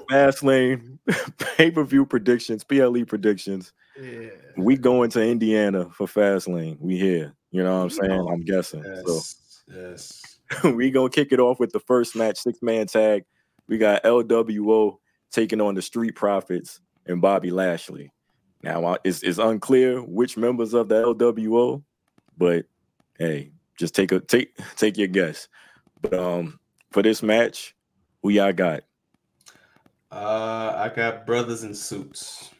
[0.10, 1.00] Fastlane,
[1.58, 3.74] pay per view predictions, PLE predictions.
[4.00, 4.30] Yeah.
[4.58, 6.80] We going to Indiana for Fastlane.
[6.80, 7.34] We here.
[7.52, 8.28] You know what I'm saying?
[8.32, 8.84] I'm guessing.
[8.86, 9.36] Yes.
[9.68, 10.33] Yes.
[10.64, 13.24] We gonna kick it off with the first match, six man tag.
[13.68, 14.98] We got LWO
[15.32, 18.12] taking on the Street Profits and Bobby Lashley.
[18.62, 21.84] Now it's, it's unclear which members of the LWO,
[22.38, 22.66] but
[23.18, 25.48] hey, just take a take take your guess.
[26.02, 26.60] But um,
[26.92, 27.76] for this match,
[28.22, 28.84] who y'all got?
[30.12, 32.52] Uh, I got brothers in suits.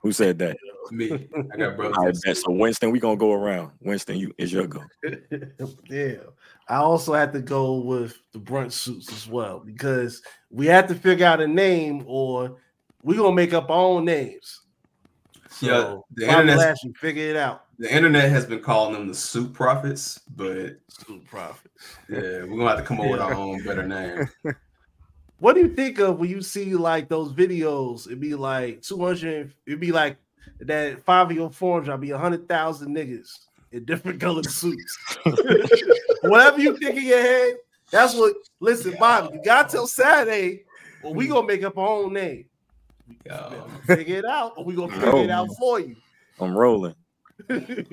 [0.00, 0.56] Who said that?
[0.92, 1.28] Me.
[1.52, 1.96] I got brothers.
[1.98, 2.36] All in bet.
[2.36, 3.72] So Winston, we gonna go around.
[3.80, 4.82] Winston, you is your go.
[5.88, 6.14] yeah.
[6.68, 10.94] I also had to go with the brunch suits as well because we had to
[10.94, 12.56] figure out a name or
[13.02, 14.62] we're gonna make up our own names.
[15.48, 15.76] So Yeah,
[16.14, 17.62] the Bobby internet's- Lashley, figure it out.
[17.78, 21.70] The internet has been calling them the suit prophets, but Suit profit.
[22.08, 24.28] yeah, we're gonna have to come up with our own better name.
[25.38, 28.06] What do you think of when you see like those videos?
[28.06, 30.16] It'd be like 200, it'd be like
[30.60, 33.28] that five of your forms, I'll be a hundred thousand niggas
[33.72, 34.98] in different colored suits.
[36.22, 37.56] Whatever you think in your head,
[37.90, 40.64] that's what listen, Bobby, you got till Saturday,
[41.02, 42.46] or we gonna make up our own name.
[43.24, 43.68] Yo.
[43.84, 45.96] Figure it out, or we gonna figure it out for you.
[46.40, 46.94] I'm rolling.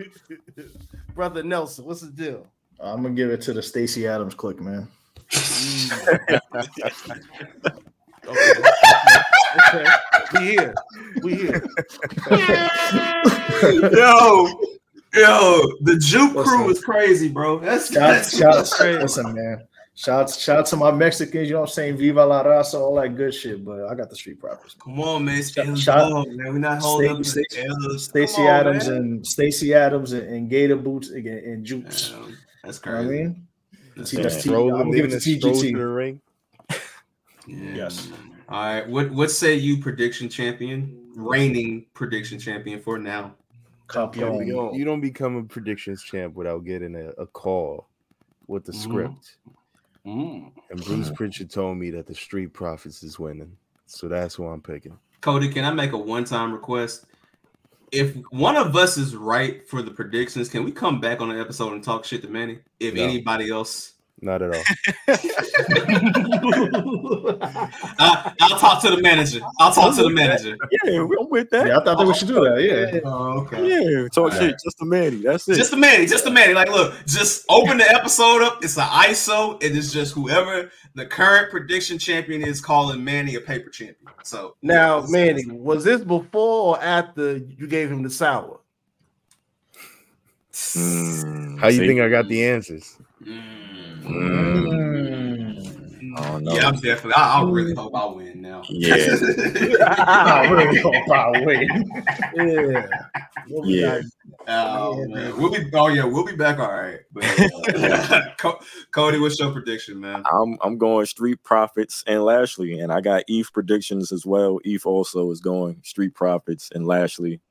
[1.16, 2.48] Brother Nelson, what's the deal?
[2.80, 4.88] I'm gonna give it to the Stacy Adams click, man.
[8.26, 8.54] Okay.
[9.70, 9.86] Okay.
[10.34, 10.74] We here.
[11.22, 11.64] We here.
[13.92, 14.48] yo,
[15.14, 16.44] yo, the Juke Listen.
[16.58, 17.60] crew is crazy, bro.
[17.60, 19.00] That's Shouts, that's shouts, crazy.
[19.00, 19.68] listen, man.
[19.96, 21.98] Shouts, shouts to my Mexicans, you know what I'm saying?
[21.98, 23.64] Viva la raza, all that good shit.
[23.64, 24.74] But I got the street profits.
[24.84, 25.44] Come on, man.
[25.44, 26.54] Shout- Stay shout- long, man.
[26.54, 28.98] We're not holding up Stacey- the Stacy Adams man.
[28.98, 32.10] and Stacy Adams and, and Gator boots and, and jukes.
[32.10, 33.24] Damn, That's You know what I crazy.
[33.24, 33.48] mean?
[33.96, 34.24] That's See, Yeah.
[34.24, 35.96] that's T- Throw I'm them gonna give it to and stroll to TGT.
[35.96, 36.22] ring.
[37.46, 37.76] Yeah.
[37.76, 38.10] Yes.
[38.50, 38.88] All right.
[38.88, 43.36] What what say you, prediction champion, reigning prediction champion for now?
[43.88, 44.48] Capone.
[44.48, 44.74] Yo.
[44.74, 47.88] You don't become a predictions champ without getting a, a call
[48.48, 48.76] with the Mhm.
[48.84, 49.38] script.
[50.06, 50.52] Mm.
[50.70, 53.56] And Bruce Pritchard told me that the Street Profits is winning.
[53.86, 54.98] So that's who I'm picking.
[55.22, 57.06] Cody, can I make a one-time request?
[57.92, 61.40] If one of us is right for the predictions, can we come back on the
[61.40, 62.60] episode and talk shit to Manny?
[62.80, 63.04] If No.
[63.04, 64.64] anybody else, Not at all.
[68.04, 69.40] I, I'll talk to the manager.
[69.60, 70.58] I'll talk to the manager.
[70.84, 71.68] Yeah, I'm with that.
[71.68, 72.62] Yeah, I thought we should do that.
[72.62, 73.00] Yeah.
[73.06, 73.68] Oh, okay.
[73.68, 74.56] Yeah, talk All shit right.
[74.64, 75.18] just to Manny.
[75.18, 75.56] That's it.
[75.56, 76.54] Just the Manny, just the Manny.
[76.54, 78.64] Like, look, just open the episode up.
[78.64, 79.62] It's an ISO.
[79.64, 83.98] It is just whoever the current prediction champion is calling Manny a paper champion.
[84.24, 88.60] So Now, yeah, Manny, was this before or after you gave him the sour?
[90.54, 91.88] Mm, How you see?
[91.88, 92.98] think I got the answers?
[93.24, 94.04] Mm.
[94.04, 95.43] Mm,
[96.18, 96.46] I don't.
[96.46, 97.14] Yeah, I'm definitely.
[97.16, 98.64] I, I really hope I win now.
[98.70, 98.96] Yeah.
[99.88, 101.92] I really hope I win.
[102.36, 102.88] Yeah.
[103.48, 104.02] What we Yeah.
[104.02, 104.06] got?
[104.48, 105.70] oh man, we'll be.
[105.74, 106.60] Oh yeah, we'll be back.
[106.60, 107.00] All right.
[107.12, 107.24] But,
[108.42, 108.54] uh,
[108.92, 110.24] Cody, what's your prediction, man?
[110.32, 114.60] I'm I'm going Street Profits and Lashley, and I got Eve predictions as well.
[114.64, 117.42] Eve also is going Street Profits and Lashley.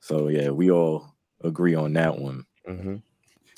[0.00, 2.46] So yeah, we all agree on that one.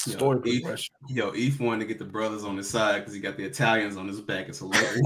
[0.05, 0.95] Hmm Yo, Story Eve, progression.
[1.09, 3.97] yo, Eve wanted to get the brothers on his side because he got the Italians
[3.97, 4.49] on his back.
[4.49, 4.95] It's hilarious.
[4.95, 5.03] We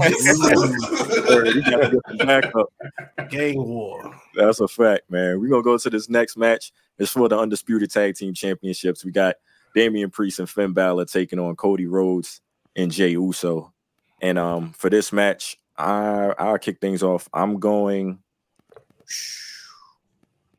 [1.61, 3.29] gotta get the backup.
[3.29, 4.15] Gang war.
[4.35, 5.39] That's a fact, man.
[5.39, 6.71] We're gonna go to this next match.
[6.99, 9.03] It's for the undisputed tag team championships.
[9.03, 9.35] We got
[9.75, 12.41] Damian Priest and Finn Balor taking on Cody Rhodes
[12.75, 13.73] and Jey Uso.
[14.21, 17.27] And um for this match, I I'll kick things off.
[17.33, 18.19] I'm going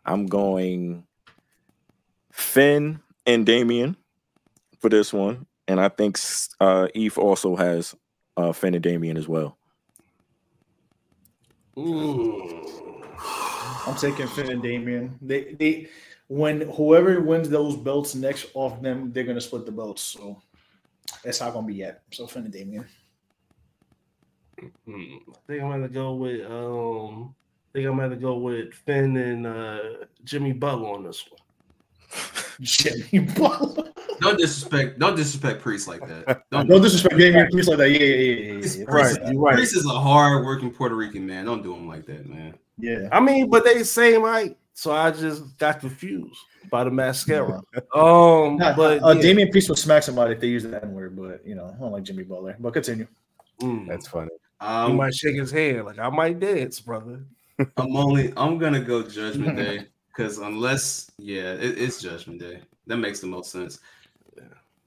[0.05, 1.07] I'm going
[2.33, 3.97] Finn and Damian
[4.85, 5.47] for this one.
[5.67, 6.19] And I think
[6.61, 7.95] uh Eve also has
[8.37, 9.57] uh Finn and Damian as well.
[11.75, 12.71] Mm.
[13.87, 15.19] I'm taking Finn and Damian.
[15.23, 15.89] They they
[16.29, 20.03] when whoever wins those belts next off them, they're gonna split the belts.
[20.03, 20.43] So
[21.25, 22.03] that's not gonna be yet.
[22.13, 22.85] So Finn and Damian.
[24.85, 25.17] Hmm.
[25.31, 27.35] I think I'm gonna go with um
[27.71, 31.41] I think I'm gonna go with Finn and uh Jimmy Butler on this one.
[32.61, 33.95] Jimmy Butler.
[34.21, 34.99] Don't disrespect.
[34.99, 36.43] Don't disrespect priests like that.
[36.51, 37.49] Don't, No disrespect, Damian.
[37.51, 37.91] Please like that.
[37.91, 38.79] Yeah, yeah, yeah, yeah, Priest.
[38.79, 39.55] Right, Priest- you're right.
[39.57, 41.45] Priest is a hard working Puerto Rican man.
[41.45, 42.55] Don't do him like that, man.
[42.79, 43.09] Yeah.
[43.13, 46.39] I mean, but they same height, so I just got confused
[46.71, 47.63] by the mascara.
[47.95, 49.23] Um, Nah, but uh, yeah.
[49.23, 51.81] Damian Priest would smack somebody if they use the N word, but you know, I
[51.81, 52.57] don't like Jimmy Butler.
[52.59, 53.07] But continue.
[53.61, 53.87] Mm.
[53.87, 54.31] That's funny.
[54.61, 57.21] he Um, might shake his head like I might dance, brother.
[57.77, 58.33] I'm only.
[58.37, 62.61] I'm gonna go Judgment Day because unless, yeah, it, it's Judgment Day.
[62.87, 63.79] That makes the most sense.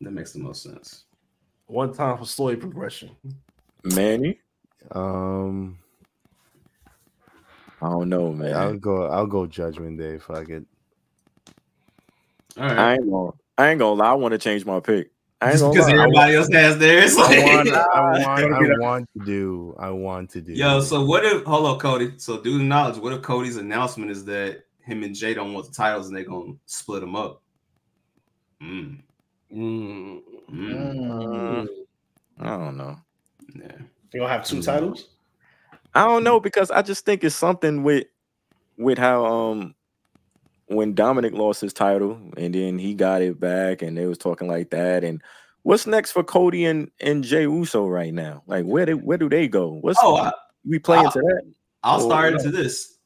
[0.01, 1.05] That makes the most sense.
[1.65, 3.11] One time for story progression.
[3.83, 4.39] Manny?
[4.91, 5.79] Um,
[7.81, 8.55] I don't know, man.
[8.55, 9.07] I'll go.
[9.07, 10.65] I'll go Judgment Day if I could.
[12.57, 12.77] All right.
[12.77, 15.11] I ain't gonna I ain't gonna lie, I want to change my pick.
[15.41, 15.97] I ain't Just gonna because lie.
[15.97, 17.15] I everybody else has theirs.
[17.17, 17.69] I Like, want.
[17.69, 18.53] I Gonna want.
[18.53, 19.75] I want to do.
[19.79, 20.53] I want to do.
[20.53, 22.13] Yo, so what if hold on, Cody?
[22.17, 22.97] So do the knowledge.
[22.97, 26.23] What if Cody's announcement is that him and Jey don't want the titles and they're
[26.23, 27.41] gonna split them up?
[28.61, 28.99] Mm,
[29.53, 30.21] Mm.
[30.51, 31.67] mm.
[32.39, 32.97] I don't know.
[33.55, 33.71] yeah.
[34.11, 35.09] They gonna have two titles.
[35.95, 38.05] I don't know because I just think it's something with
[38.77, 39.73] with how um
[40.67, 44.47] when Dominic lost his title and then he got it back and they was talking
[44.47, 45.21] like that and
[45.63, 48.43] what's next for Cody and and Jey Uso right now?
[48.47, 49.69] Like where they where do they go?
[49.81, 50.31] What's Oh, I,
[50.67, 51.41] we playing I- to that?
[51.83, 52.97] I'll Oh, start into this.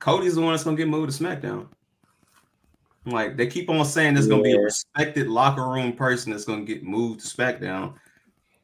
[0.00, 1.66] Cody's the one that's gonna get moved to SmackDown.
[3.04, 6.64] Like they keep on saying there's gonna be a respected locker room person that's gonna
[6.64, 7.94] get moved to SmackDown.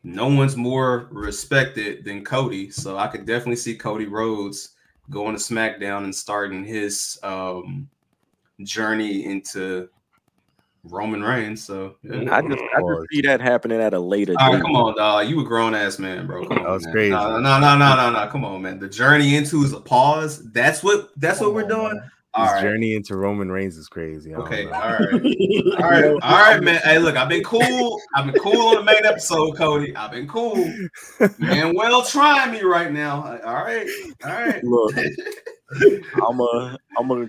[0.03, 4.75] No one's more respected than Cody, so I could definitely see Cody Rhodes
[5.11, 7.89] going to SmackDown and starting his um,
[8.63, 9.89] journey into
[10.85, 11.65] Roman Reigns.
[11.65, 12.37] So yeah.
[12.37, 14.63] I just I just see that happening at a later All right, date.
[14.63, 15.27] come on, dog.
[15.29, 16.47] You a grown ass man, bro.
[16.47, 16.93] Come on, That was man.
[16.93, 17.11] crazy.
[17.11, 18.29] No, no, no, no, no, no.
[18.29, 18.79] Come on, man.
[18.79, 20.51] The journey into is a pause.
[20.53, 21.11] That's what.
[21.17, 21.95] That's what we're on, doing.
[21.95, 22.11] man.
[22.35, 22.63] All His right.
[22.63, 24.35] journey into Roman Reigns is crazy.
[24.35, 24.65] Okay.
[24.65, 25.01] All right.
[25.79, 26.05] All right.
[26.05, 26.81] All right, man.
[26.83, 28.01] Hey, look, I've been cool.
[28.17, 29.95] I've been cool on the main episode, Cody.
[29.95, 30.57] I've been cool.
[31.39, 33.39] Man, well, trying me right now.
[33.45, 33.89] All right.
[34.25, 34.65] All right.
[34.65, 34.97] Look,
[36.27, 37.29] I'm a I'm a I'm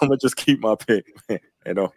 [0.00, 1.40] gonna just keep my pick, man.
[1.64, 1.92] You know, All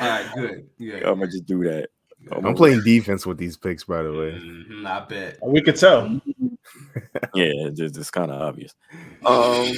[0.00, 0.26] right.
[0.34, 0.68] Good.
[0.78, 1.08] Yeah.
[1.08, 1.90] I'm gonna just do that.
[2.30, 4.30] I'm playing defense with these picks, by the way.
[4.32, 5.38] Mhm, I bet.
[5.44, 6.20] We could tell.
[7.34, 8.74] Yeah, it's, just- it's kind of obvious.
[9.26, 9.72] Um,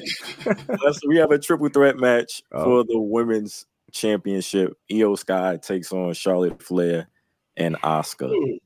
[0.84, 2.64] let's- we have a triple threat match Oh.
[2.64, 4.76] for the women's championship.
[4.92, 7.08] Io Sky takes on Charlotte Flair
[7.56, 8.58] and Asuka.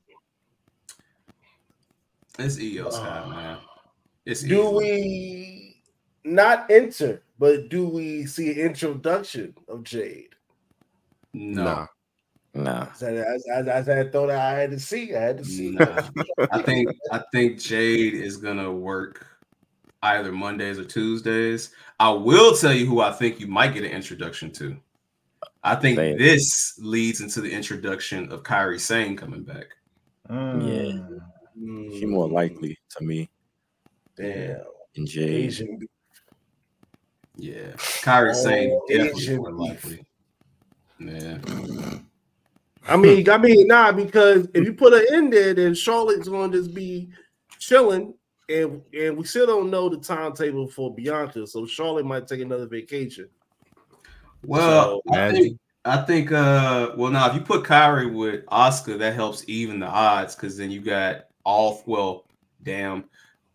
[2.37, 3.57] It's Io Sky, man.
[4.25, 4.73] It's Do easy.
[4.77, 5.83] we
[6.23, 10.35] not enter, but do we see an introduction of Jade?
[11.33, 11.63] No.
[11.63, 11.87] Nah.
[12.53, 15.15] Nah, I, I, I, I thought I had to see.
[15.15, 15.71] I had to see.
[15.71, 16.01] Nah.
[16.51, 19.25] I think I think Jade is gonna work
[20.01, 21.71] either Mondays or Tuesdays.
[21.99, 24.75] I will tell you who I think you might get an introduction to.
[25.63, 26.17] I think Say it.
[26.17, 29.65] this leads into the introduction of Kairi Sane coming back.
[30.29, 31.19] Mm.
[31.99, 33.29] She more likely to me
[34.15, 34.59] Damn.
[34.95, 35.45] than Jade.
[35.45, 35.79] Asian.
[37.35, 39.59] Yeah, Kairi Sane Oh, definitely Asian more beef.
[39.85, 40.05] likely.
[40.99, 41.37] Yeah,
[42.87, 46.51] I mean, I mean, nah, because if you put her in there, then Charlotte's gonna
[46.53, 47.09] just be
[47.59, 48.13] chilling,
[48.47, 52.67] and and we still don't know the timetable for Bianca, so Charlotte might take another
[52.67, 53.27] vacation.
[54.45, 58.97] Well, So- I think I think uh well now if you put Kairi with Asuka,
[58.99, 62.25] that helps even the odds because then you got all well,
[62.63, 63.05] damn.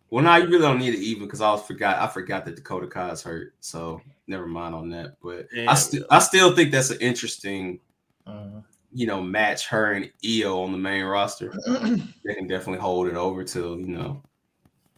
[0.09, 2.55] Well, now you really don't need it even because I was forgot I forgot that
[2.55, 5.17] Dakota Kai's hurt, so never mind on that.
[5.21, 7.79] But I still I still think that's an interesting
[8.27, 8.63] Mhm.
[8.97, 11.51] You know match her and Io on the main roster.
[11.67, 14.21] they can definitely hold it over till you know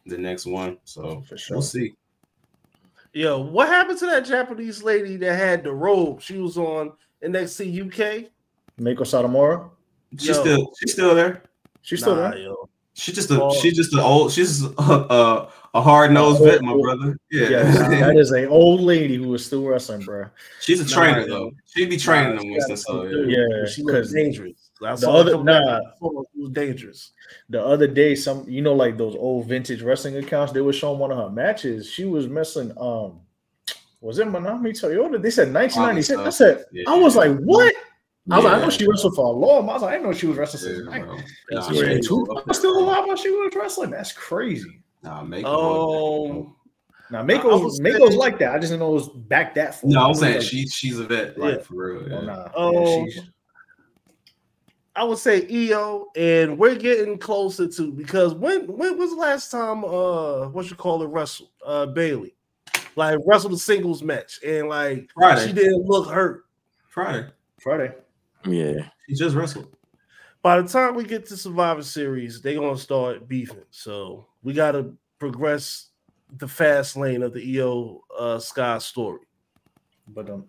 [0.05, 0.77] the next one.
[0.85, 1.57] So For sure.
[1.57, 1.95] we'll see.
[3.13, 6.21] Yo, what happened to that Japanese lady that had the robe?
[6.21, 6.91] She was on
[7.23, 8.29] NXT UK.
[8.79, 9.69] Meiko Satomura.
[10.19, 10.33] She's Yo.
[10.33, 11.41] still she's still there.
[11.81, 12.39] She's still Nah, there.
[12.39, 12.69] yo.
[12.93, 16.73] She's just a she's just an old she's a, a, a hard nosed vet, my
[16.75, 17.17] brother.
[17.31, 20.25] Yeah, Yeah, that is a old lady who is still wrestling, bro.
[20.61, 21.51] she's a Nah, trainer though.
[21.65, 22.75] She'd be training Nah, them she Winston.
[22.75, 23.37] got So some yeah.
[23.61, 24.69] Yeah, she looked 'cause dangerous.
[24.83, 25.79] I the other- her come back nah.
[25.91, 27.11] before, it was dangerous.
[27.49, 30.99] The other day, some you know, like those old vintage wrestling accounts, they were showing
[30.99, 31.89] one of her matches.
[31.89, 32.71] She was messing.
[32.79, 33.19] Um,
[34.01, 35.21] was it Manami Toyota?
[35.21, 36.19] They said 1996.
[36.19, 36.83] I said, Yeah.
[36.87, 37.73] I was like, what?
[38.29, 39.69] I was like, I know she wrestled for a long.
[39.69, 41.05] I was like, I didn't know she was wrestling Yeah, since nine.
[41.05, 41.15] bro.
[41.49, 42.09] That's Nah, Yeah, crazy.
[42.11, 43.89] Was still alive while she was wrestling.
[43.89, 44.81] That's crazy.
[45.03, 46.53] Nah, Meiko- Oh,
[47.09, 48.53] Now I Meiko's was Meiko's saying- like that.
[48.53, 49.89] I just didn't know it was back that far.
[49.89, 51.61] No, I I'm was saying like, she she's a vet, like Yeah.
[51.61, 52.03] for real.
[52.03, 52.21] Oh, Yeah.
[52.25, 52.49] nah.
[52.55, 52.71] Oh.
[53.05, 53.25] Yeah, she's-
[54.95, 59.51] I would say Io, and we're getting closer to because when when was the last
[59.51, 62.33] time uh what you call it Russell uh Bayley
[62.95, 65.45] like wrestled a singles match and like Friday.
[65.47, 66.45] she didn't look hurt.
[66.89, 67.27] Friday.
[67.61, 67.93] Friday.
[68.47, 68.73] Yeah.
[69.07, 69.67] She just wrestled.
[70.41, 73.65] By the time we get to Survivor Series, they're gonna start beefing.
[73.69, 75.89] So we gotta progress
[76.37, 79.19] the fast lane of the Io uh Sky story.
[80.07, 80.47] But um,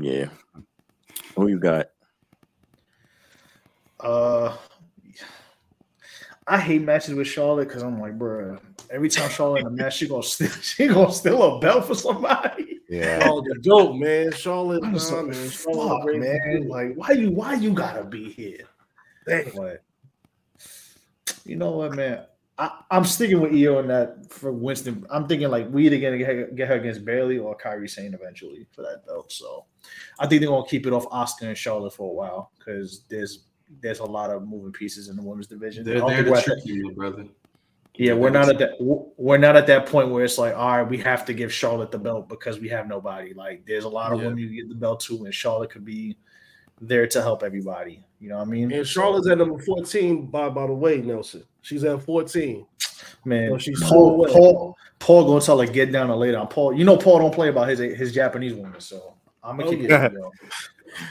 [0.00, 0.30] Yeah.
[1.36, 1.90] Who you got?
[4.00, 4.56] uh,
[6.48, 8.58] I hate matches with Charlotte because I'm like, bro,
[8.90, 11.94] every time Charlotte in a match, she gonna steal, she gonna steal a belt for
[11.94, 12.80] somebody.
[12.88, 13.28] Yeah.
[13.30, 14.82] Oh, the dope man, Charlotte.
[14.82, 16.62] I'm just nah, like, man, Charlotte fuck, man.
[16.62, 16.68] dude.
[16.68, 18.64] Like, why you, why you gotta be here?
[19.24, 19.52] Damn.
[19.54, 19.84] But
[21.44, 22.24] you know what, man?
[22.56, 25.04] I, I'm sticking with Io in that for Winston.
[25.10, 28.14] I'm thinking like we either gonna get her, get her against Bayley or Kairi Sane
[28.14, 29.32] eventually for that belt.
[29.32, 29.64] So
[30.20, 33.46] I think they're gonna keep it off Asuka and Charlotte for a while because there's
[33.80, 35.84] there's a lot of moving pieces in the women's division.
[35.84, 37.24] They're, don't they're think the we're at that- tricky my brother.
[37.96, 38.70] yeah, we're not at that.
[39.16, 41.90] We're not at that point where it's like, all right, we have to give Charlotte
[41.90, 43.34] the belt because we have nobody.
[43.34, 44.26] Like, there's a lot of Yeah.
[44.26, 46.16] women you get the belt to, and Charlotte could be
[46.80, 48.04] there to help everybody.
[48.24, 48.72] You know what I mean?
[48.72, 51.44] And Charlotte's at number 14, by by the way, Nelson.
[51.60, 52.64] She's at 14.
[53.26, 56.48] man, Oh, she's Paul, Paul, Paul gonna tell her get down and lay down.
[56.48, 59.72] Paul, you know Paul don't play about his his Japanese woman, so I'm gonna Oh,
[59.72, 60.06] keep yeah.
[60.06, 60.12] it.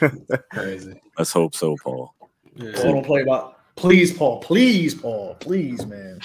[0.01, 0.09] Yo.
[0.51, 0.99] Crazy.
[1.15, 2.15] Let's hope so, Paul.
[2.57, 3.59] Paul don't play about.
[3.75, 4.39] Please, Paul.
[4.39, 5.35] Please, Paul.
[5.39, 6.19] Please, man.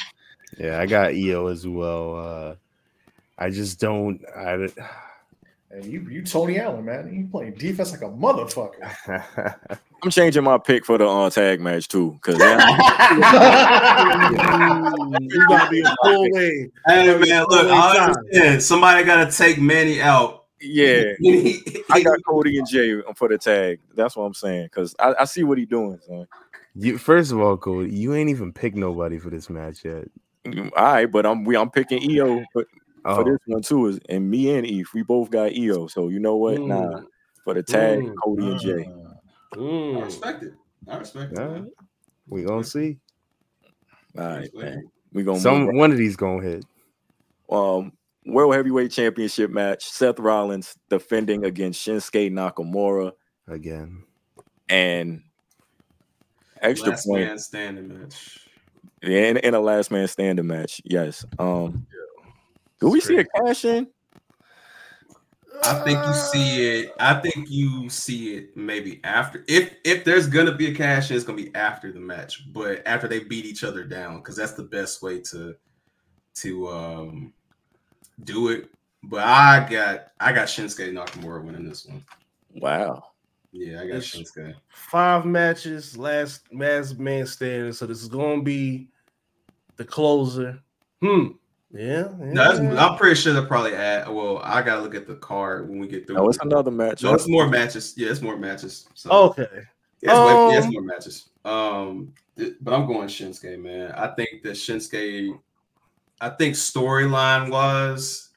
[0.59, 2.17] Yeah, I got Io as well.
[2.17, 2.55] Uh,
[3.37, 4.23] I just don't.
[4.35, 4.69] I,
[5.71, 7.13] And you, you Tony Allen, man.
[7.13, 8.79] You playing defense like a motherfucker.
[10.03, 12.49] I'm changing my pick for the uh, tag match too, because You
[15.49, 16.71] gotta be a full way.
[16.87, 18.63] Hey man, look, I understand.
[18.63, 20.47] Somebody gotta take Manny out.
[20.61, 21.13] yeah,
[21.91, 23.81] I got Cody and Jey for the tag.
[23.95, 25.99] That's what I'm saying, because I, I see what he's doing.
[26.07, 26.27] Son.
[26.77, 30.05] you first of all, Cody, you ain't even picked nobody for this match yet.
[30.47, 32.65] All right, but I'm we I'm picking Io for,
[33.11, 33.87] Oh, for this one too.
[33.87, 35.87] Is and me and Eve, we both got Io.
[35.87, 36.59] So you know what?
[36.59, 36.69] Mm.
[36.69, 37.01] Nah,
[37.45, 38.15] for the tag, Mm.
[38.23, 38.91] Cody and Jey.
[39.53, 40.05] I Mm.
[40.05, 40.53] respect it.
[40.89, 41.39] I respect it.
[41.39, 41.63] all man.
[41.63, 41.73] right.
[42.29, 42.99] we gonna see.
[44.17, 44.91] All right, man.
[45.13, 46.65] We gonna Some move one of these gonna hit.
[47.51, 47.93] um
[48.27, 49.85] World Heavyweight Championship match.
[49.89, 53.13] Seth Rollins defending against Shinsuke Nakamura
[53.47, 54.05] again.
[54.69, 55.23] and
[56.61, 57.25] extra Last point.
[57.25, 58.41] man standing match.
[59.03, 60.83] Yeah, in, in a last man standing match.
[60.85, 61.25] Yes.
[61.39, 61.87] Um
[62.81, 63.89] do we see a cash in?
[65.65, 66.93] I think you see it.
[67.01, 69.45] I think you see it maybe after.
[69.49, 72.87] If if there's gonna be a cash, in, it's gonna be after the match, but
[72.87, 75.57] after they beat each other down, because that's the best way to
[76.37, 77.33] to um
[78.25, 78.71] do it.
[79.03, 82.05] But I got I got Shinsuke Nakamura winning this one.
[82.55, 83.05] Wow.
[83.51, 84.55] Yeah, I got It's- Shinsuke.
[84.69, 87.73] Five matches, last last man standing.
[87.73, 88.89] So this is gonna be
[89.77, 90.61] the closer.
[91.03, 91.29] Hmm.
[91.71, 92.09] Yeah.
[92.19, 92.33] yeah.
[92.33, 94.09] No, that's, I'm pretty sure they'll probably add.
[94.09, 96.17] Well, I gotta look at the card when we get through.
[96.17, 97.03] No, it's another match.
[97.03, 97.95] No, it's more matches.
[97.97, 98.89] Yeah, it's more matches.
[98.95, 99.47] So okay.
[100.01, 101.31] Yes, um, yes, Um, more matches.
[101.45, 103.93] Um, th- but I'm going Shinsuke, man.
[103.93, 105.39] I think that Shinsuke,
[106.21, 108.29] I think storyline wise,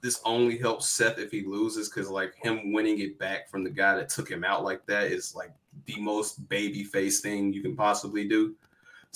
[0.00, 3.70] this only helps Seth if he loses because like him winning it back from the
[3.70, 5.52] guy that took him out like that is like
[5.84, 8.54] the most baby face thing you can possibly do.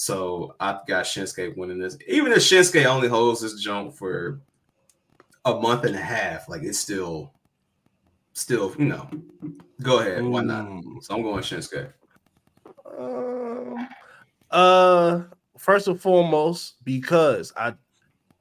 [0.00, 1.98] So I've got Shinsuke winning this.
[2.08, 4.40] Even if Shinsuke only holds this jump for
[5.44, 7.34] a month and a half, like it's still,
[8.32, 9.10] still, you know,
[9.82, 10.24] go ahead.
[10.24, 10.64] Why not?
[10.64, 11.04] Mm.
[11.04, 11.92] So I'm going Shinsuke.
[12.98, 13.88] Um,
[14.50, 15.24] uh,
[15.58, 17.74] first and foremost, because I,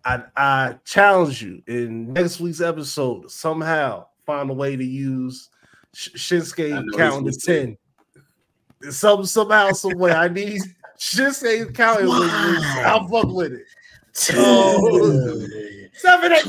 [0.05, 5.49] I, I challenge you in next week's episode somehow find a way to use
[5.93, 7.77] Sh- Shinsuke counting to ten.
[8.91, 10.13] Some somehow, some way.
[10.13, 10.61] I need
[10.99, 12.07] Shinsuke counting.
[12.07, 12.81] with me.
[12.83, 13.65] I'll fuck with it.
[14.33, 15.47] Oh.
[15.93, 16.45] Seven, eight.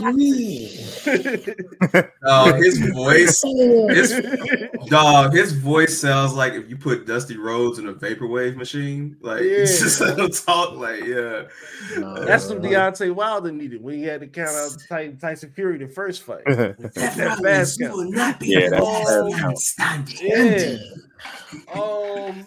[2.23, 4.21] Uh, his voice, his
[4.87, 9.17] dog, his voice sounds like if you put Dusty Rhodes in a vaporwave machine.
[9.21, 9.85] Like it's Yeah.
[9.85, 10.77] just let him talk.
[10.77, 11.45] Like yeah,
[11.97, 15.89] That's what Deontay Wilder needed when he had to count out Tyson, Tyson Fury the
[15.89, 16.45] first fight.
[16.47, 18.15] That fast count.
[18.43, 19.29] Yeah, that's Oh,
[20.23, 20.77] yeah.
[21.75, 22.47] Um,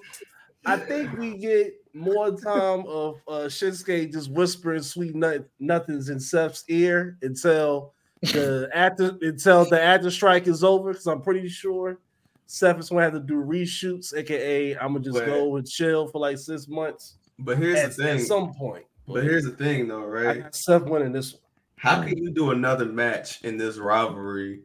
[0.66, 6.20] I think we get more time of uh, Shinsuke just whispering sweet nut- nothings in
[6.20, 10.92] Seth's ear until the after until the after strike is over.
[10.92, 12.00] Because I'm pretty sure
[12.48, 16.08] Seth is gonna have to do reshoots, aka I'm gonna just But- go and chill
[16.08, 17.16] for like six months.
[17.40, 20.54] but here's At, the thing: at some point, But here's the thing, though, right?
[20.54, 21.42] Seth winning this one.
[21.78, 24.62] How can you do another match in this rivalry?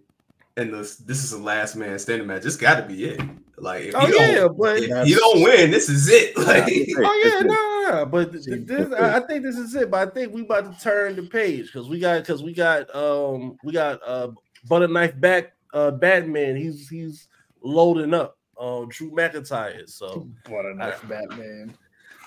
[0.56, 2.42] And this this is the last man standing match.
[2.42, 3.20] This got to be it.
[3.60, 6.36] Like if Oh you don't, yeah, but if you don't win, this is it.
[6.38, 8.06] Like Oh yeah, no, no, no.
[8.06, 9.90] But th- th- this, I I think this is it.
[9.90, 12.94] But I think we about to turn the page because we got because we got
[12.94, 14.28] um we got uh
[14.68, 16.56] butter knife back uh Batman.
[16.56, 17.28] He's he's
[17.62, 18.36] loading up.
[18.58, 19.88] Um, Drew McIntyre.
[19.88, 21.76] So What a nice Batman.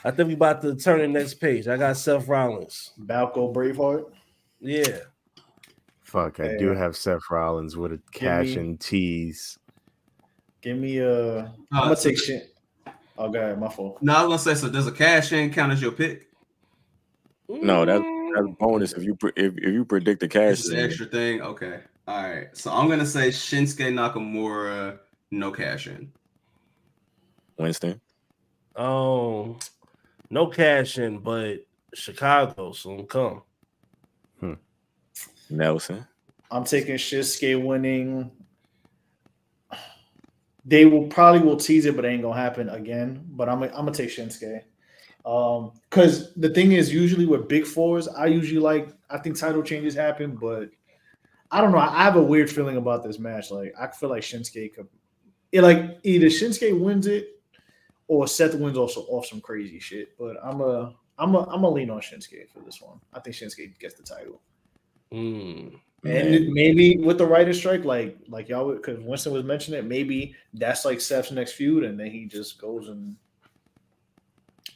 [0.04, 1.68] I think we about to turn the next page.
[1.68, 2.94] I got Seth Rollins.
[3.00, 4.06] Balco Braveheart.
[4.60, 5.00] Yeah.
[6.02, 9.58] Fuck, I do have Seth Rollins with a cash and tease.
[10.62, 11.40] Give me a.
[11.40, 12.56] I'm Uh, gonna so take th- shit.
[13.18, 14.02] Oh, god, my fault.
[14.02, 14.62] No, I was gonna say.
[14.62, 16.28] So does a cash in count as your pick?
[17.50, 20.60] No, that's Mm, that's bonus if you pre- if, if you predict the cash.
[20.60, 21.42] It's an extra thing.
[21.42, 21.82] Okay.
[22.08, 22.56] All right.
[22.56, 25.00] So I'm gonna say Shinsuke Nakamura,
[25.32, 26.12] no cash in.
[27.58, 28.00] Winston.
[28.76, 29.58] um
[30.30, 33.42] no cash in, but Chicago soon come.
[35.50, 36.08] Nelson.
[36.50, 38.32] I'm taking Shinsuke winning.
[40.64, 43.26] They will probably will tease it, but it ain't gonna happen again.
[43.30, 44.64] But I'm I'm gonna take Shinsuke.
[45.26, 49.64] Um, because the thing is, usually with big fours, I usually like I think title
[49.64, 50.70] changes happen, but
[51.52, 51.80] I don't know.
[51.80, 53.52] I have a weird feeling about this match.
[53.52, 54.88] Like I feel like Shinsuke could,
[55.52, 57.42] it like either Shinsuke wins it
[58.08, 60.18] or Seth wins also off some crazy shit.
[60.18, 63.00] But I'm a I'm a I'm a lean on Shinsuke for this one.
[63.14, 64.42] I think Shinsuke gets the title.
[65.12, 65.80] Mm.
[66.04, 70.36] And maybe with the writer strike, like like y'all, because Winston was mentioning it, maybe
[70.54, 73.16] that's like Seth's next feud, and then he just goes and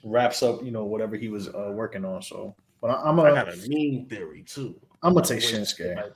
[0.03, 2.21] wraps up, you know, whatever he was uh, working on.
[2.21, 4.79] So, but I, I'm I a, got a mean theory too.
[5.01, 6.13] I'm gonna take Wait, Shinsuke.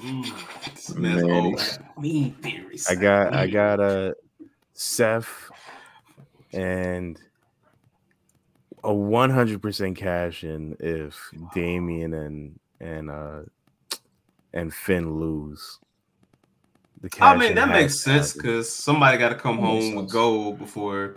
[0.00, 0.96] Mm.
[0.96, 1.56] Man.
[1.98, 2.88] Mean theories.
[2.88, 4.14] I got I got a
[4.74, 5.50] Seth
[6.52, 7.20] and
[8.84, 13.42] a 100% cash in if Damian and and uh
[14.54, 15.78] and Finn lose.
[17.00, 20.58] The I mean, that makes sense because somebody got to come That home with gold
[20.58, 21.16] before,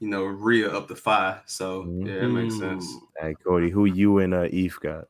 [0.00, 1.42] you know, Rhea up to five.
[1.46, 2.06] So Mhm.
[2.06, 2.86] yeah, that makes sense.
[3.20, 5.04] Hey, Cody, who you and uh, Eve got?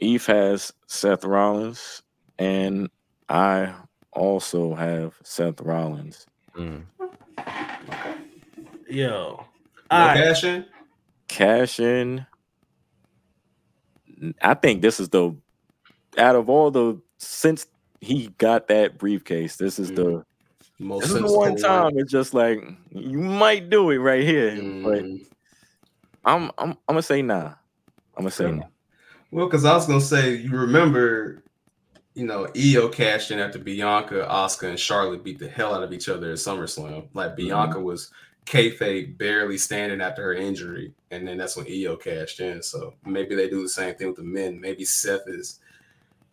[0.00, 2.02] Eve has Seth Rollins,
[2.38, 2.88] and
[3.28, 3.74] I
[4.12, 6.26] also have Seth Rollins.
[6.56, 6.84] Mm.
[8.88, 9.44] Yo.
[9.90, 10.16] No All right.
[10.16, 10.66] cash in.
[11.28, 12.26] Cash in.
[14.42, 15.36] I think this is the
[16.18, 17.66] out of all the since
[18.00, 20.24] he got that briefcase, this is the
[20.78, 22.60] Most this is the one time it's just like
[22.90, 24.50] you might do it right here,
[24.82, 25.26] but Mm.
[26.24, 27.54] I'm I'm I'm gonna say nah.
[28.16, 28.50] I'm gonna say Yeah.
[28.52, 28.66] nah.
[29.30, 31.42] Well, because I was gonna say, you remember,
[32.14, 35.92] you know, Io cashed in after Bianca, Asuka, and Charlotte beat the hell out of
[35.92, 37.08] each other at SummerSlam.
[37.14, 38.10] Like Bianca was
[38.46, 42.62] kayfabe barely standing after her injury, and then that's when Io cashed in.
[42.62, 44.60] So maybe they do the same thing with the men.
[44.60, 45.58] Maybe Seth is,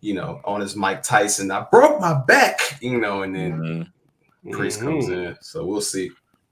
[0.01, 1.51] you know, on his Mike Tyson.
[1.51, 3.51] I broke my back, you know, and then
[4.43, 4.51] Mhm.
[4.51, 5.27] Priest comes Mhm.
[5.27, 5.37] in.
[5.41, 6.09] So we'll see.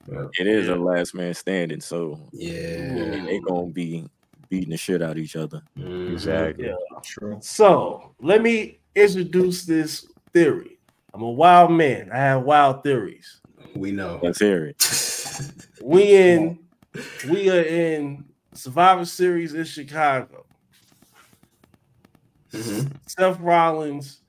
[0.08, 3.24] But, It is a last man standing, so yeah.
[3.26, 4.08] they're gonna be
[4.48, 5.62] beating the shit out of each other.
[5.78, 6.12] Mhm.
[6.12, 6.66] Exactly.
[6.66, 6.74] Yeah.
[7.04, 7.38] True.
[7.42, 10.78] So let me introduce this theory.
[11.12, 12.10] I'm a wild man.
[12.12, 13.40] I have wild theories.
[13.74, 14.20] We know.
[14.22, 14.76] Let's hear it.
[15.82, 16.58] We in
[17.28, 18.24] we are in
[18.54, 20.44] Survivor Series in Chicago.
[22.52, 22.92] Mhm.
[23.06, 24.20] Seth Rollins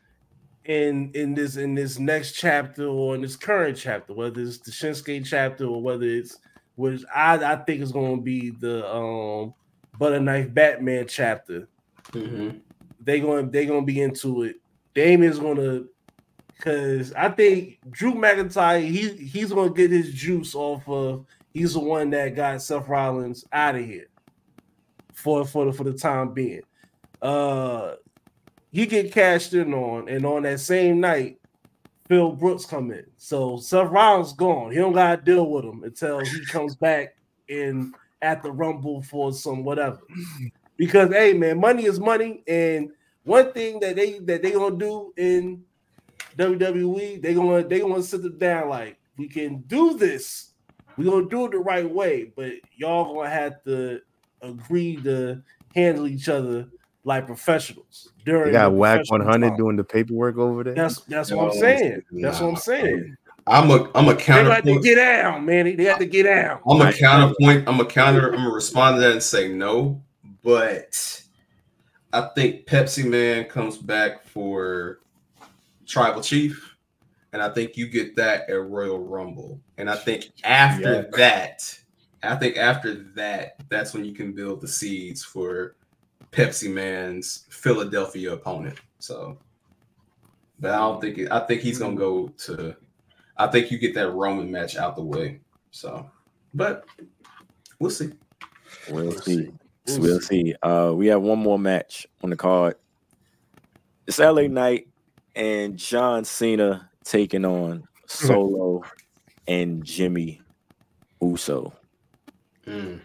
[0.66, 4.72] in in this in this next chapter or in this current chapter, whether it's the
[4.72, 6.38] Shinsuke chapter or whether it's
[6.76, 9.54] which I, I think is going to be the um
[9.98, 11.68] Butter Knife Batman chapter.
[12.12, 12.62] Mhm.
[13.00, 14.58] They going they going to be into it.
[14.94, 15.90] Damian's going to
[16.56, 21.74] because I think Drew McIntyre he he's going to get his juice off of he's
[21.74, 24.08] the one that got Seth Rollins out of here
[25.14, 26.62] for for the for the time being.
[27.22, 27.96] Uh
[28.72, 31.40] he get cashed in on, and on that same night,
[32.08, 33.06] Phil Brooks come in.
[33.18, 34.72] So Seth Rollins gone.
[34.72, 37.16] He don't gotta deal with him until he comes back
[37.48, 40.00] in at the Rumble for some whatever.
[40.78, 42.92] Because hey man, money is money, and
[43.24, 45.64] one thing that they that they gonna do in
[46.38, 50.54] WWE, they gonna they gonna sit them down like we can do this.
[50.98, 54.02] We gonna do it the right way, but y'all gonna have to
[54.42, 55.42] agree to
[55.76, 56.68] handle each other
[57.04, 58.48] like professionals during.
[58.48, 59.58] They got the Whack 100 time.
[59.58, 60.74] doing the paperwork over there.
[60.74, 62.02] That's that's what I'm No, saying.
[62.12, 63.16] That's what I'm saying.
[63.48, 64.26] I'm a I'm a counterpoint.
[64.26, 64.84] They got to counterpoint.
[64.84, 65.76] get out, man.
[65.76, 66.62] They have to get out.
[66.68, 66.96] I'm a Right.
[66.98, 67.68] counterpoint.
[67.68, 68.28] I'm a counter.
[68.32, 70.02] I'm gonna respond to that and say no.
[70.44, 71.22] But
[72.14, 75.00] I think Pepsi Man comes back for
[75.88, 76.76] Tribal Chief,
[77.34, 79.60] and I think you get that at Royal Rumble.
[79.78, 81.04] And I think after Yeah.
[81.18, 81.78] that,
[82.24, 85.76] I think after that, that's when you can build the seeds for
[86.32, 88.80] Pepsi Man's Philadelphia opponent.
[89.00, 89.38] So,
[90.60, 92.76] but I don't think it, I think he's gonna go to.
[93.38, 95.40] I think you get that Roman match out the way.
[95.72, 96.10] So,
[96.54, 96.86] but
[97.80, 98.12] we'll see.
[98.90, 99.52] We'll see.
[99.88, 100.56] We'll see.
[100.62, 102.76] Uh, we have one more match on the card.
[104.08, 104.88] It's LA Knight
[105.36, 108.84] and John Cena taking on Solo
[109.48, 110.42] and Jimmy
[111.22, 111.74] Uso.
[112.66, 113.00] Mm.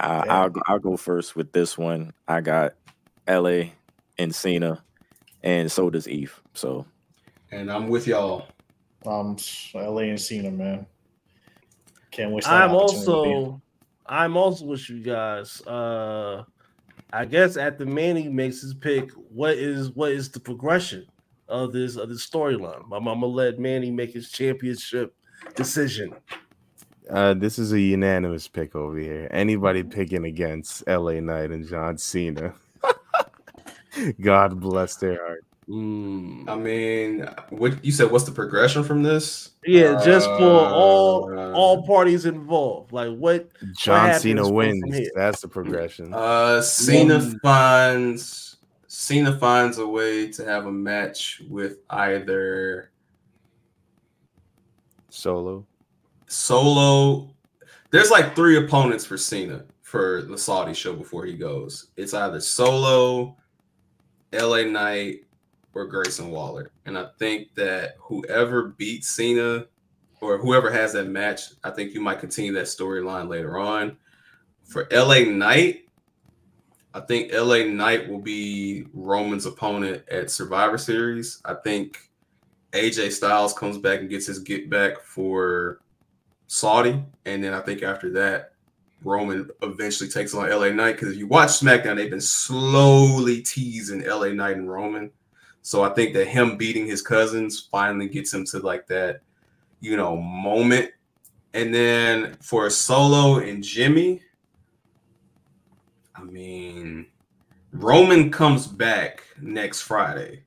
[0.00, 2.12] I, I'll go- I'll go first with this one.
[2.28, 2.74] I got
[3.28, 3.70] LA
[4.18, 4.82] and Cena,
[5.42, 6.40] and so does Eve.
[6.54, 6.86] So
[7.50, 8.46] And I'm with y'all.
[9.04, 9.36] Um,
[9.74, 10.86] LA and Cena, man.
[12.10, 12.46] Can't waste.
[12.46, 13.60] that I'm also
[14.06, 15.60] I'm also with you guys.
[15.62, 16.44] Uh
[17.12, 21.06] I guess after Manny makes his pick, what is what is the progression
[21.48, 22.84] of this of this storyline?
[22.86, 25.14] I'm, I'm gonna let Manny make his championship
[25.54, 26.14] decision.
[27.10, 29.28] Uh, this is a unanimous pick over here.
[29.30, 32.54] Anybody picking against LA Knight and John Cena.
[34.20, 35.44] God bless their heart.
[35.68, 36.48] Mm.
[36.48, 38.10] I mean, what you said?
[38.10, 39.50] What's the progression from this?
[39.64, 42.92] Yeah, just for all Uh, all parties involved.
[42.92, 45.08] Like what John happens Cena wins.
[45.14, 46.12] That's the progression.
[46.12, 47.40] Uh, Cena Mm.
[47.42, 48.56] finds
[48.88, 52.90] Cena finds a way to have a match with either
[55.10, 55.64] Solo.
[56.32, 57.34] Solo.
[57.90, 61.88] There's like three opponents for Cena for the Saudi show before he goes.
[61.96, 63.36] It's either Solo,
[64.32, 65.24] LA Knight,
[65.74, 66.70] or Grayson Waller.
[66.86, 69.66] And I think that whoever beats Cena
[70.20, 73.96] or whoever has that match, I think you might continue that storyline later on.
[74.64, 75.86] For LA Knight,
[76.94, 81.40] I think LA Knight will be Roman's opponent at Survivor Series.
[81.44, 82.10] I think
[82.72, 85.80] AJ Styles comes back and gets his get back for
[86.52, 87.02] Saudi.
[87.24, 88.52] And then I think after that,
[89.02, 90.92] Roman eventually takes on LA Knight.
[90.92, 95.10] Because if you watch SmackDown, they've been slowly teasing LA Knight and Roman.
[95.62, 99.22] So I think that him beating his cousins finally gets him to like that,
[99.80, 100.90] you know, moment.
[101.54, 104.20] And then for Solo and Jimmy,
[106.14, 107.06] I mean,
[107.72, 110.42] Roman comes back next Friday.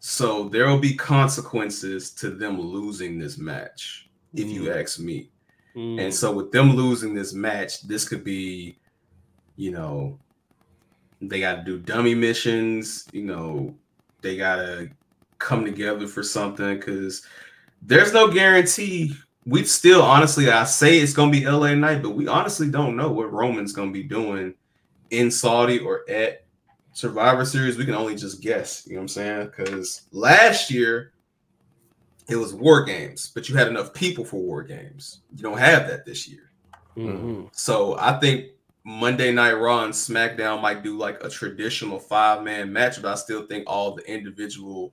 [0.00, 5.30] So there will be consequences to them losing this match, if you ask me.
[5.76, 6.00] Mm.
[6.00, 8.76] And so with them losing this match, this could be,
[9.56, 10.18] you know,
[11.20, 13.74] they got to do dummy missions, you know,
[14.22, 14.90] they got to
[15.38, 17.24] come together for something because
[17.82, 19.14] there's no guarantee.
[19.46, 23.10] We still, honestly, I say it's to be LA Knight, but we honestly don't know
[23.10, 24.54] what Roman's to be doing
[25.10, 26.44] in Saudi or at
[26.92, 27.76] Survivor Series.
[27.76, 29.46] We can only just guess, you know what I'm saying?
[29.46, 31.12] Because last year,
[32.28, 35.20] it was war games, but you had enough people for war games.
[35.34, 36.50] You don't have that this year.
[36.96, 37.48] Mhm.
[37.52, 38.50] So I think
[38.84, 43.14] Monday Night Raw and SmackDown might do like a traditional five man match, but I
[43.14, 44.92] still think all the individual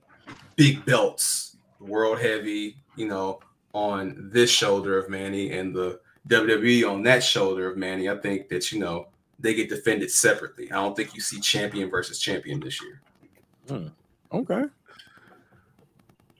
[0.56, 3.40] big belts, World Heavy, you know,
[3.72, 8.48] on this shoulder of Manny and the WWE on that shoulder of Manny, I think
[8.48, 9.08] that, you know,
[9.38, 10.70] they get defended separately.
[10.72, 13.92] I don't think you see champion versus champion this year.
[14.32, 14.64] okay.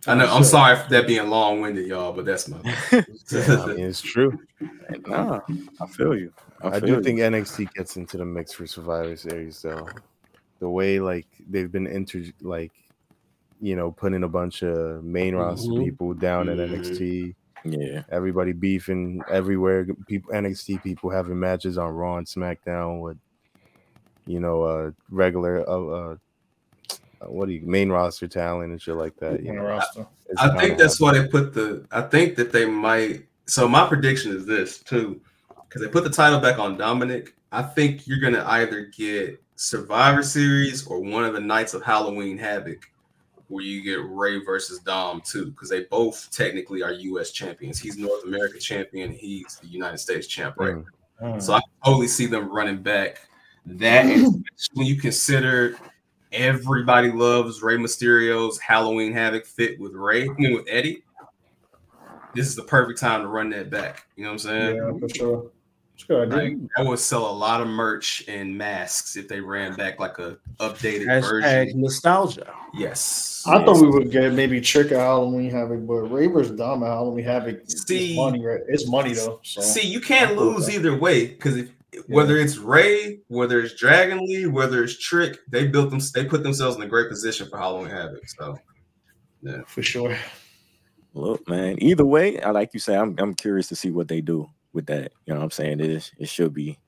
[0.06, 0.32] I know.
[0.32, 2.58] I'm sorry for that being long winded, y'all, but that's my.
[2.92, 3.04] I
[3.66, 4.38] mean, it's true.
[5.06, 5.40] Nah,
[5.80, 6.32] I feel you.
[6.62, 7.02] I, I feel do you.
[7.02, 9.86] think NXT gets into the mix for Survivor Series though.
[10.60, 12.72] The way like they've been inter like
[13.60, 15.84] you know putting a bunch of main roster Mhm.
[15.84, 16.70] people down in Mhm.
[16.70, 17.34] NXT.
[17.64, 19.86] Yeah, Everybody beefing everywhere.
[20.06, 23.18] People NXT people having matches on Raw and SmackDown with
[24.26, 26.16] you know uh regular uh, uh
[27.20, 29.42] what do you main roster talent and shit like that.
[29.42, 30.06] You on know, roster.
[30.28, 31.84] It's I think that's why they put the.
[31.90, 33.26] I think that they might.
[33.46, 37.34] So my prediction is this too, because they put the title back on Dominic.
[37.52, 42.36] I think you're gonna either get Survivor Series or one of the nights of Halloween
[42.36, 42.90] Havoc,
[43.48, 47.30] where you get Rey versus Dom too, because they both technically are U.S.
[47.30, 47.78] champions.
[47.78, 49.12] He's North America champion.
[49.12, 50.76] He's the United States champ, right?
[51.22, 51.40] Mm.
[51.40, 53.20] So I totally see them running back
[53.64, 54.04] that.
[54.74, 55.76] when you consider
[56.36, 61.02] everybody loves Rey Mysterio's Halloween Havoc fit with Rey, I mean with Eddie.
[62.34, 64.06] This is the perfect time to run that back.
[64.16, 64.76] You know what I'm saying?
[64.76, 65.50] Yeah, for sure.
[65.94, 66.58] It's good idea.
[66.58, 70.18] Like, I would sell a lot of merch and masks if they ran back like
[70.18, 71.80] a updated Hashtag version.
[71.80, 72.52] nostalgia.
[72.74, 73.42] Yes.
[73.46, 77.24] I thought we would get maybe Trick at Halloween Havoc, but Ravers Dom at Halloween
[77.24, 77.62] Havoc.
[77.70, 78.60] See- it's money, right?
[78.68, 79.40] It's money though.
[79.42, 81.70] So See, you can't lose either way because if
[82.08, 86.00] whether it's Ray, whether it's Dragon Lee, whether it's Trick, they built them.
[86.14, 88.28] They put themselves in a great position for Halloween Havoc.
[88.28, 88.58] So
[89.42, 90.16] yeah, for sure.
[91.14, 91.82] look, man.
[91.82, 94.86] Either way, I like you say, I'm I'm curious to see what they do with
[94.86, 95.12] that.
[95.24, 95.80] You know what I'm saying?
[95.80, 96.78] It is it should be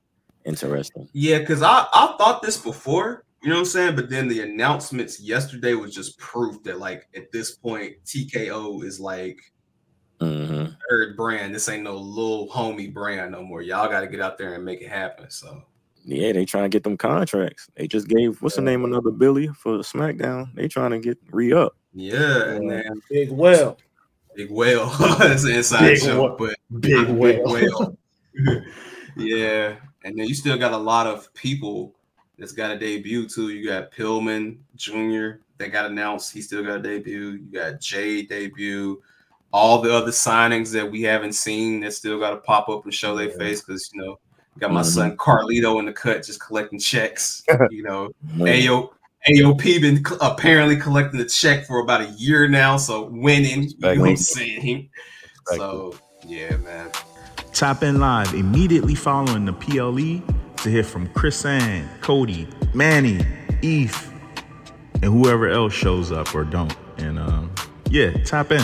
[0.45, 1.09] interesting.
[1.13, 3.95] Yeah, because I, I thought this before, you know what I'm saying?
[3.95, 8.99] But then the announcements yesterday was just proof that, like, at this point, TKO is
[8.99, 9.39] like
[10.19, 11.53] hmm third brand.
[11.53, 13.61] This ain't no little homie brand no more.
[13.61, 15.29] Y'all got to get out there and make it happen.
[15.29, 15.63] So,
[16.03, 17.67] Yeah, they trying to get them contracts.
[17.75, 20.53] They just gave what's the name another Billy for SmackDown.
[20.55, 21.75] They trying to get re up.
[21.93, 23.77] yeah, and then Big well.
[24.35, 24.89] Big Whale.
[25.19, 27.51] That's an inside Big joke, wha- but Big Big whale.
[27.51, 27.97] Whale.
[29.17, 31.95] yeah, and then you still got a lot of people
[32.37, 33.49] that's got a debut too.
[33.49, 35.41] You got Pillman Jr.
[35.57, 36.33] that got announced.
[36.33, 37.31] He still got a debut.
[37.31, 39.01] You got Jade debut.
[39.51, 42.93] All the other signings that we haven't seen that still got to pop up and
[42.93, 44.19] show their face because you know
[44.59, 44.85] got my Mhm.
[44.85, 47.43] son Carlito in the cut just collecting checks.
[47.71, 48.67] you know, Winning.
[48.69, 48.91] AO,
[49.27, 53.63] AOP been cl- apparently collecting the check for about a year now, so winning.
[53.63, 54.89] You know what I'm saying?
[55.55, 55.95] So
[56.25, 56.89] yeah, man.
[57.53, 60.21] Tap in live immediately following the PLE
[60.57, 63.25] to hear from Chris Ann, Cody, Manny,
[63.63, 64.11] Eve,
[65.01, 66.75] and whoever else shows up or don't.
[66.97, 67.51] And um,
[67.89, 68.63] yeah, tap in.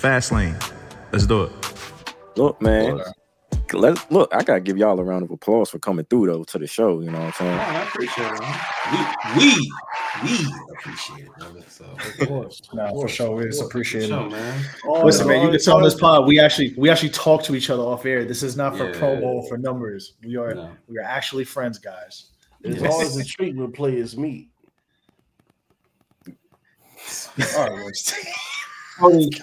[0.00, 0.58] Fastlane.
[1.12, 1.52] Let's do it.
[2.36, 3.00] Look, man.
[3.72, 4.34] Let look.
[4.34, 7.00] I gotta give y'all a round of applause for coming through though to the show.
[7.00, 7.58] You know what I'm saying?
[7.58, 8.40] Oh, I appreciate it.
[8.40, 8.56] Man.
[9.36, 9.70] We
[10.24, 11.62] we we appreciate it, brother.
[11.68, 12.60] So Of course.
[12.72, 13.42] Nah, for sure.
[13.46, 14.08] It's appreciated.
[14.08, 14.64] Show, man.
[14.86, 17.54] Oh, Listen, man, you can tell on this pod we actually we actually talk to
[17.54, 18.24] each other off air.
[18.24, 18.98] This is not for Yeah.
[18.98, 20.14] promo for numbers.
[20.24, 20.72] We are No.
[20.88, 22.30] we are actually friends, guys.
[22.64, 24.50] As always as the treatment players meet.
[27.56, 28.14] All right, Royce.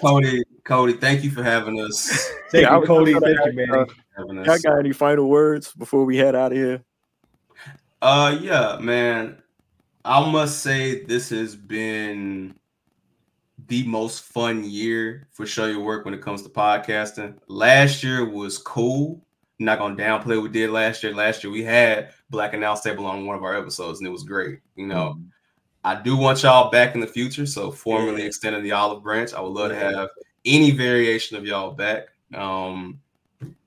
[0.00, 2.30] Cody, Cody, Cody, thank you for having us.
[2.50, 3.14] Thank Yeah, you, Cody.
[3.14, 3.70] gonna Thank you, man.
[3.74, 3.84] uh,
[4.18, 6.82] Having Y'all got any final words before we head out of here?
[8.02, 9.42] Uh, yeah, man.
[10.04, 12.54] I must say this has been
[13.66, 17.38] the most fun year for show your work when it comes to podcasting.
[17.48, 19.22] Last year was cool.
[19.58, 21.14] I'm not gonna downplay what we did last year.
[21.14, 24.22] Last year we had Black Announce Table on one of our episodes, and it was
[24.22, 24.60] great.
[24.76, 25.18] You know,
[25.82, 27.46] I do want y'all back in the future.
[27.46, 29.32] So formally extending the olive branch.
[29.32, 30.08] I would love to have
[30.44, 32.08] any variation of y'all back.
[32.34, 33.00] Um,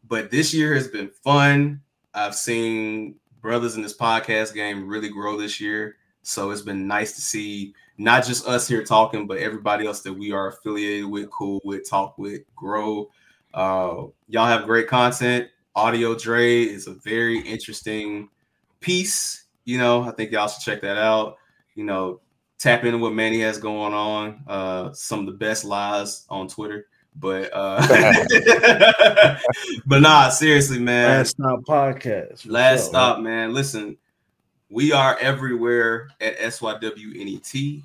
[0.07, 1.81] but this year has been fun.
[2.13, 5.95] I've seen brothers in this podcast game really grow this year.
[6.23, 10.13] So it's been nice to see not just us here talking, but everybody else that
[10.13, 13.09] we are affiliated with, cool with, talk with, grow.
[13.53, 15.49] Uh, y'all have great content.
[15.75, 18.29] Audio Dre is a very interesting
[18.79, 19.45] piece.
[19.65, 21.37] You know, I think y'all should check that out.
[21.75, 22.19] You know,
[22.61, 24.43] tap into what Manny has going on.
[24.47, 26.85] Uh, some of the best lies on Twitter.
[27.13, 27.85] But uh
[29.85, 31.17] but nah, seriously, man.
[31.17, 32.49] Last Stop Podcast.
[32.49, 33.53] Last stop, man.
[33.53, 33.97] Listen,
[34.69, 37.83] we are everywhere at SYWNET.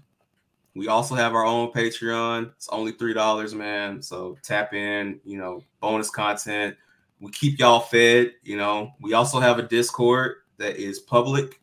[0.77, 2.53] We also have our own Patreon.
[2.55, 4.01] It's only three dollars, man.
[4.01, 5.19] So tap in.
[5.25, 6.77] You know, bonus content.
[7.19, 8.33] We keep y'all fed.
[8.45, 11.61] You know, we also have a Discord that is public.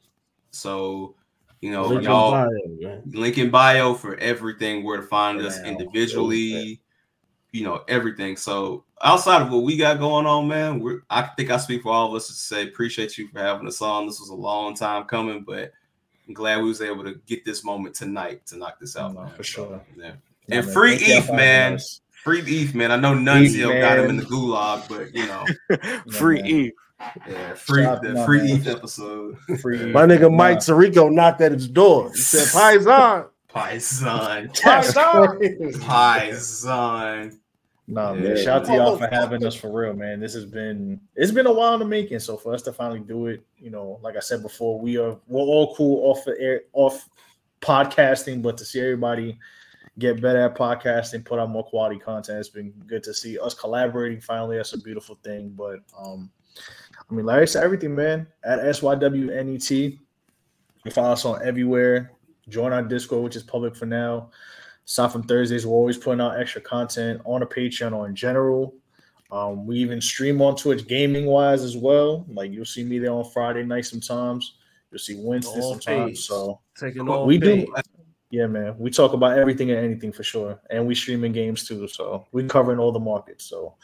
[0.51, 1.15] So
[1.63, 2.49] you know, Link in y'all bio,
[2.81, 3.01] man.
[3.13, 6.81] link in bio for everything where to find us individually
[7.53, 11.51] you know everything so outside of what we got going on man we're i think
[11.51, 14.19] i speak for all of us to say appreciate you for having us on this
[14.19, 15.71] was a long time coming but
[16.27, 19.21] i'm glad we was able to get this moment tonight to knock this out No,
[19.21, 19.31] man.
[19.33, 19.79] for sure.
[19.95, 20.13] yeah
[20.47, 20.73] Yeah, And man.
[20.73, 21.79] free Thank ETH, man.
[22.23, 22.91] Free ETH, man.
[22.91, 25.45] I know Nunzio ETH, got him in the gulag, but you know,
[26.11, 26.71] Free man.
[27.27, 28.67] Yeah, free Shout out the free man.
[28.67, 29.37] Episode.
[29.61, 32.09] Free My nigga Nah, Mike Sirico knocked at his door.
[32.11, 33.27] He said, Paisan.
[33.49, 34.61] Paisan.
[34.63, 35.37] That's Paisan.
[35.37, 35.79] crazy.
[35.79, 37.37] Paisan.
[37.87, 38.23] Nah, man.
[38.23, 38.43] Yeah.
[38.43, 40.19] Shout out to y'all for having us for real, man.
[40.19, 42.19] This has been it's been a while in the making.
[42.19, 45.17] So for us to finally do it, you know, like I said before, we are
[45.27, 47.09] we're all cool off the air off
[47.61, 49.37] podcasting, but to see everybody
[49.99, 53.53] get better at podcasting, put out more quality content, it's been good to see us
[53.53, 54.57] collaborating finally.
[54.57, 55.53] That's a beautiful thing.
[55.55, 56.31] But um,
[57.09, 58.27] I mean, Larry said everything, man.
[58.43, 59.71] At SYWNET.
[59.71, 59.99] You
[60.83, 62.11] can follow us on everywhere.
[62.49, 64.31] Join our Discord, which is public for now.
[64.85, 68.75] Aside from Thursdays, we're always putting out extra content on a Patreon or in general.
[69.31, 72.25] Um, we even stream on Twitch gaming wise as well.
[72.27, 74.57] Like you'll see me there on Friday night sometimes.
[74.91, 76.11] You'll see Winston All sometimes.
[76.11, 76.23] pays.
[76.25, 77.65] So Taking all we pays.
[77.65, 77.73] do,
[78.29, 78.75] yeah, man.
[78.77, 81.87] We talk about everything and anything for sure, and we streaming games too.
[81.87, 83.45] So we're covering all the markets.
[83.45, 83.75] So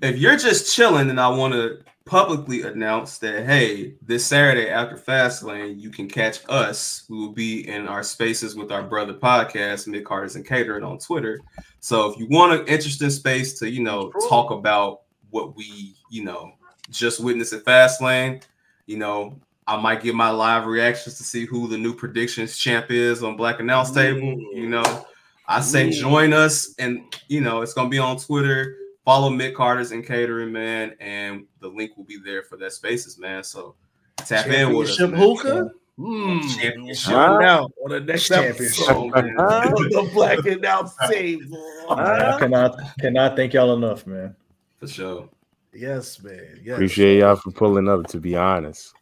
[0.00, 4.96] If you're just chilling, and I want to publicly announced that hey, this Saturday after
[4.96, 7.04] Fastlane, you can catch us.
[7.08, 10.98] We will be in our spaces with our brother podcast, Mid Carders and Catering on
[10.98, 11.40] Twitter.
[11.80, 16.24] So if you want an interesting space to, you know, talk about what we, you
[16.24, 16.52] know,
[16.90, 18.42] just witnessed at Fastlane,
[18.86, 19.34] you know,
[19.66, 23.36] I might give my live reactions to see who the new predictions champ is on
[23.36, 24.38] Black Announce Table.
[24.52, 25.06] You know,
[25.48, 28.76] I say join us, and you know, it's gonna be on Twitter.
[29.04, 33.18] Follow Mid Carder's and Catering, man, and the link will be there for that spaces,
[33.18, 33.44] man.
[33.44, 33.74] So
[34.16, 34.96] tap in with us.
[34.96, 35.20] Championship man.
[35.20, 35.70] hookah.
[35.96, 36.40] Hmm.
[36.48, 36.96] Championship.
[36.96, 38.88] Shout out on the next Championship.
[38.88, 39.12] episode.
[39.12, 41.86] the Black Announce Table.
[41.90, 44.34] I cannot cannot thank y'all enough, man.
[44.78, 45.28] For sure.
[45.72, 46.60] Yes, man.
[46.62, 46.74] Yes.
[46.74, 48.06] Appreciate y'all for pulling up.
[48.08, 48.94] To be honest,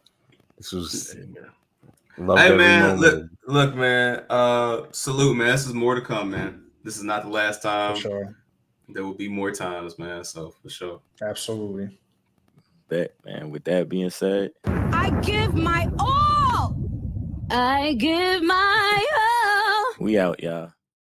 [0.56, 1.16] this was
[2.18, 4.24] loved Hey man, look, look, man.
[4.28, 5.48] Uh, salute, man.
[5.48, 6.64] This is more to come, man.
[6.82, 7.94] This is not the last time.
[7.94, 8.36] For sure,
[8.92, 10.24] There will be more times, man.
[10.24, 11.00] So for sure.
[11.20, 11.98] absolutely.
[12.88, 13.50] That man.
[13.50, 16.76] With that being said, I give my all.
[17.50, 20.04] I give my all.
[20.04, 20.72] we out, y'all.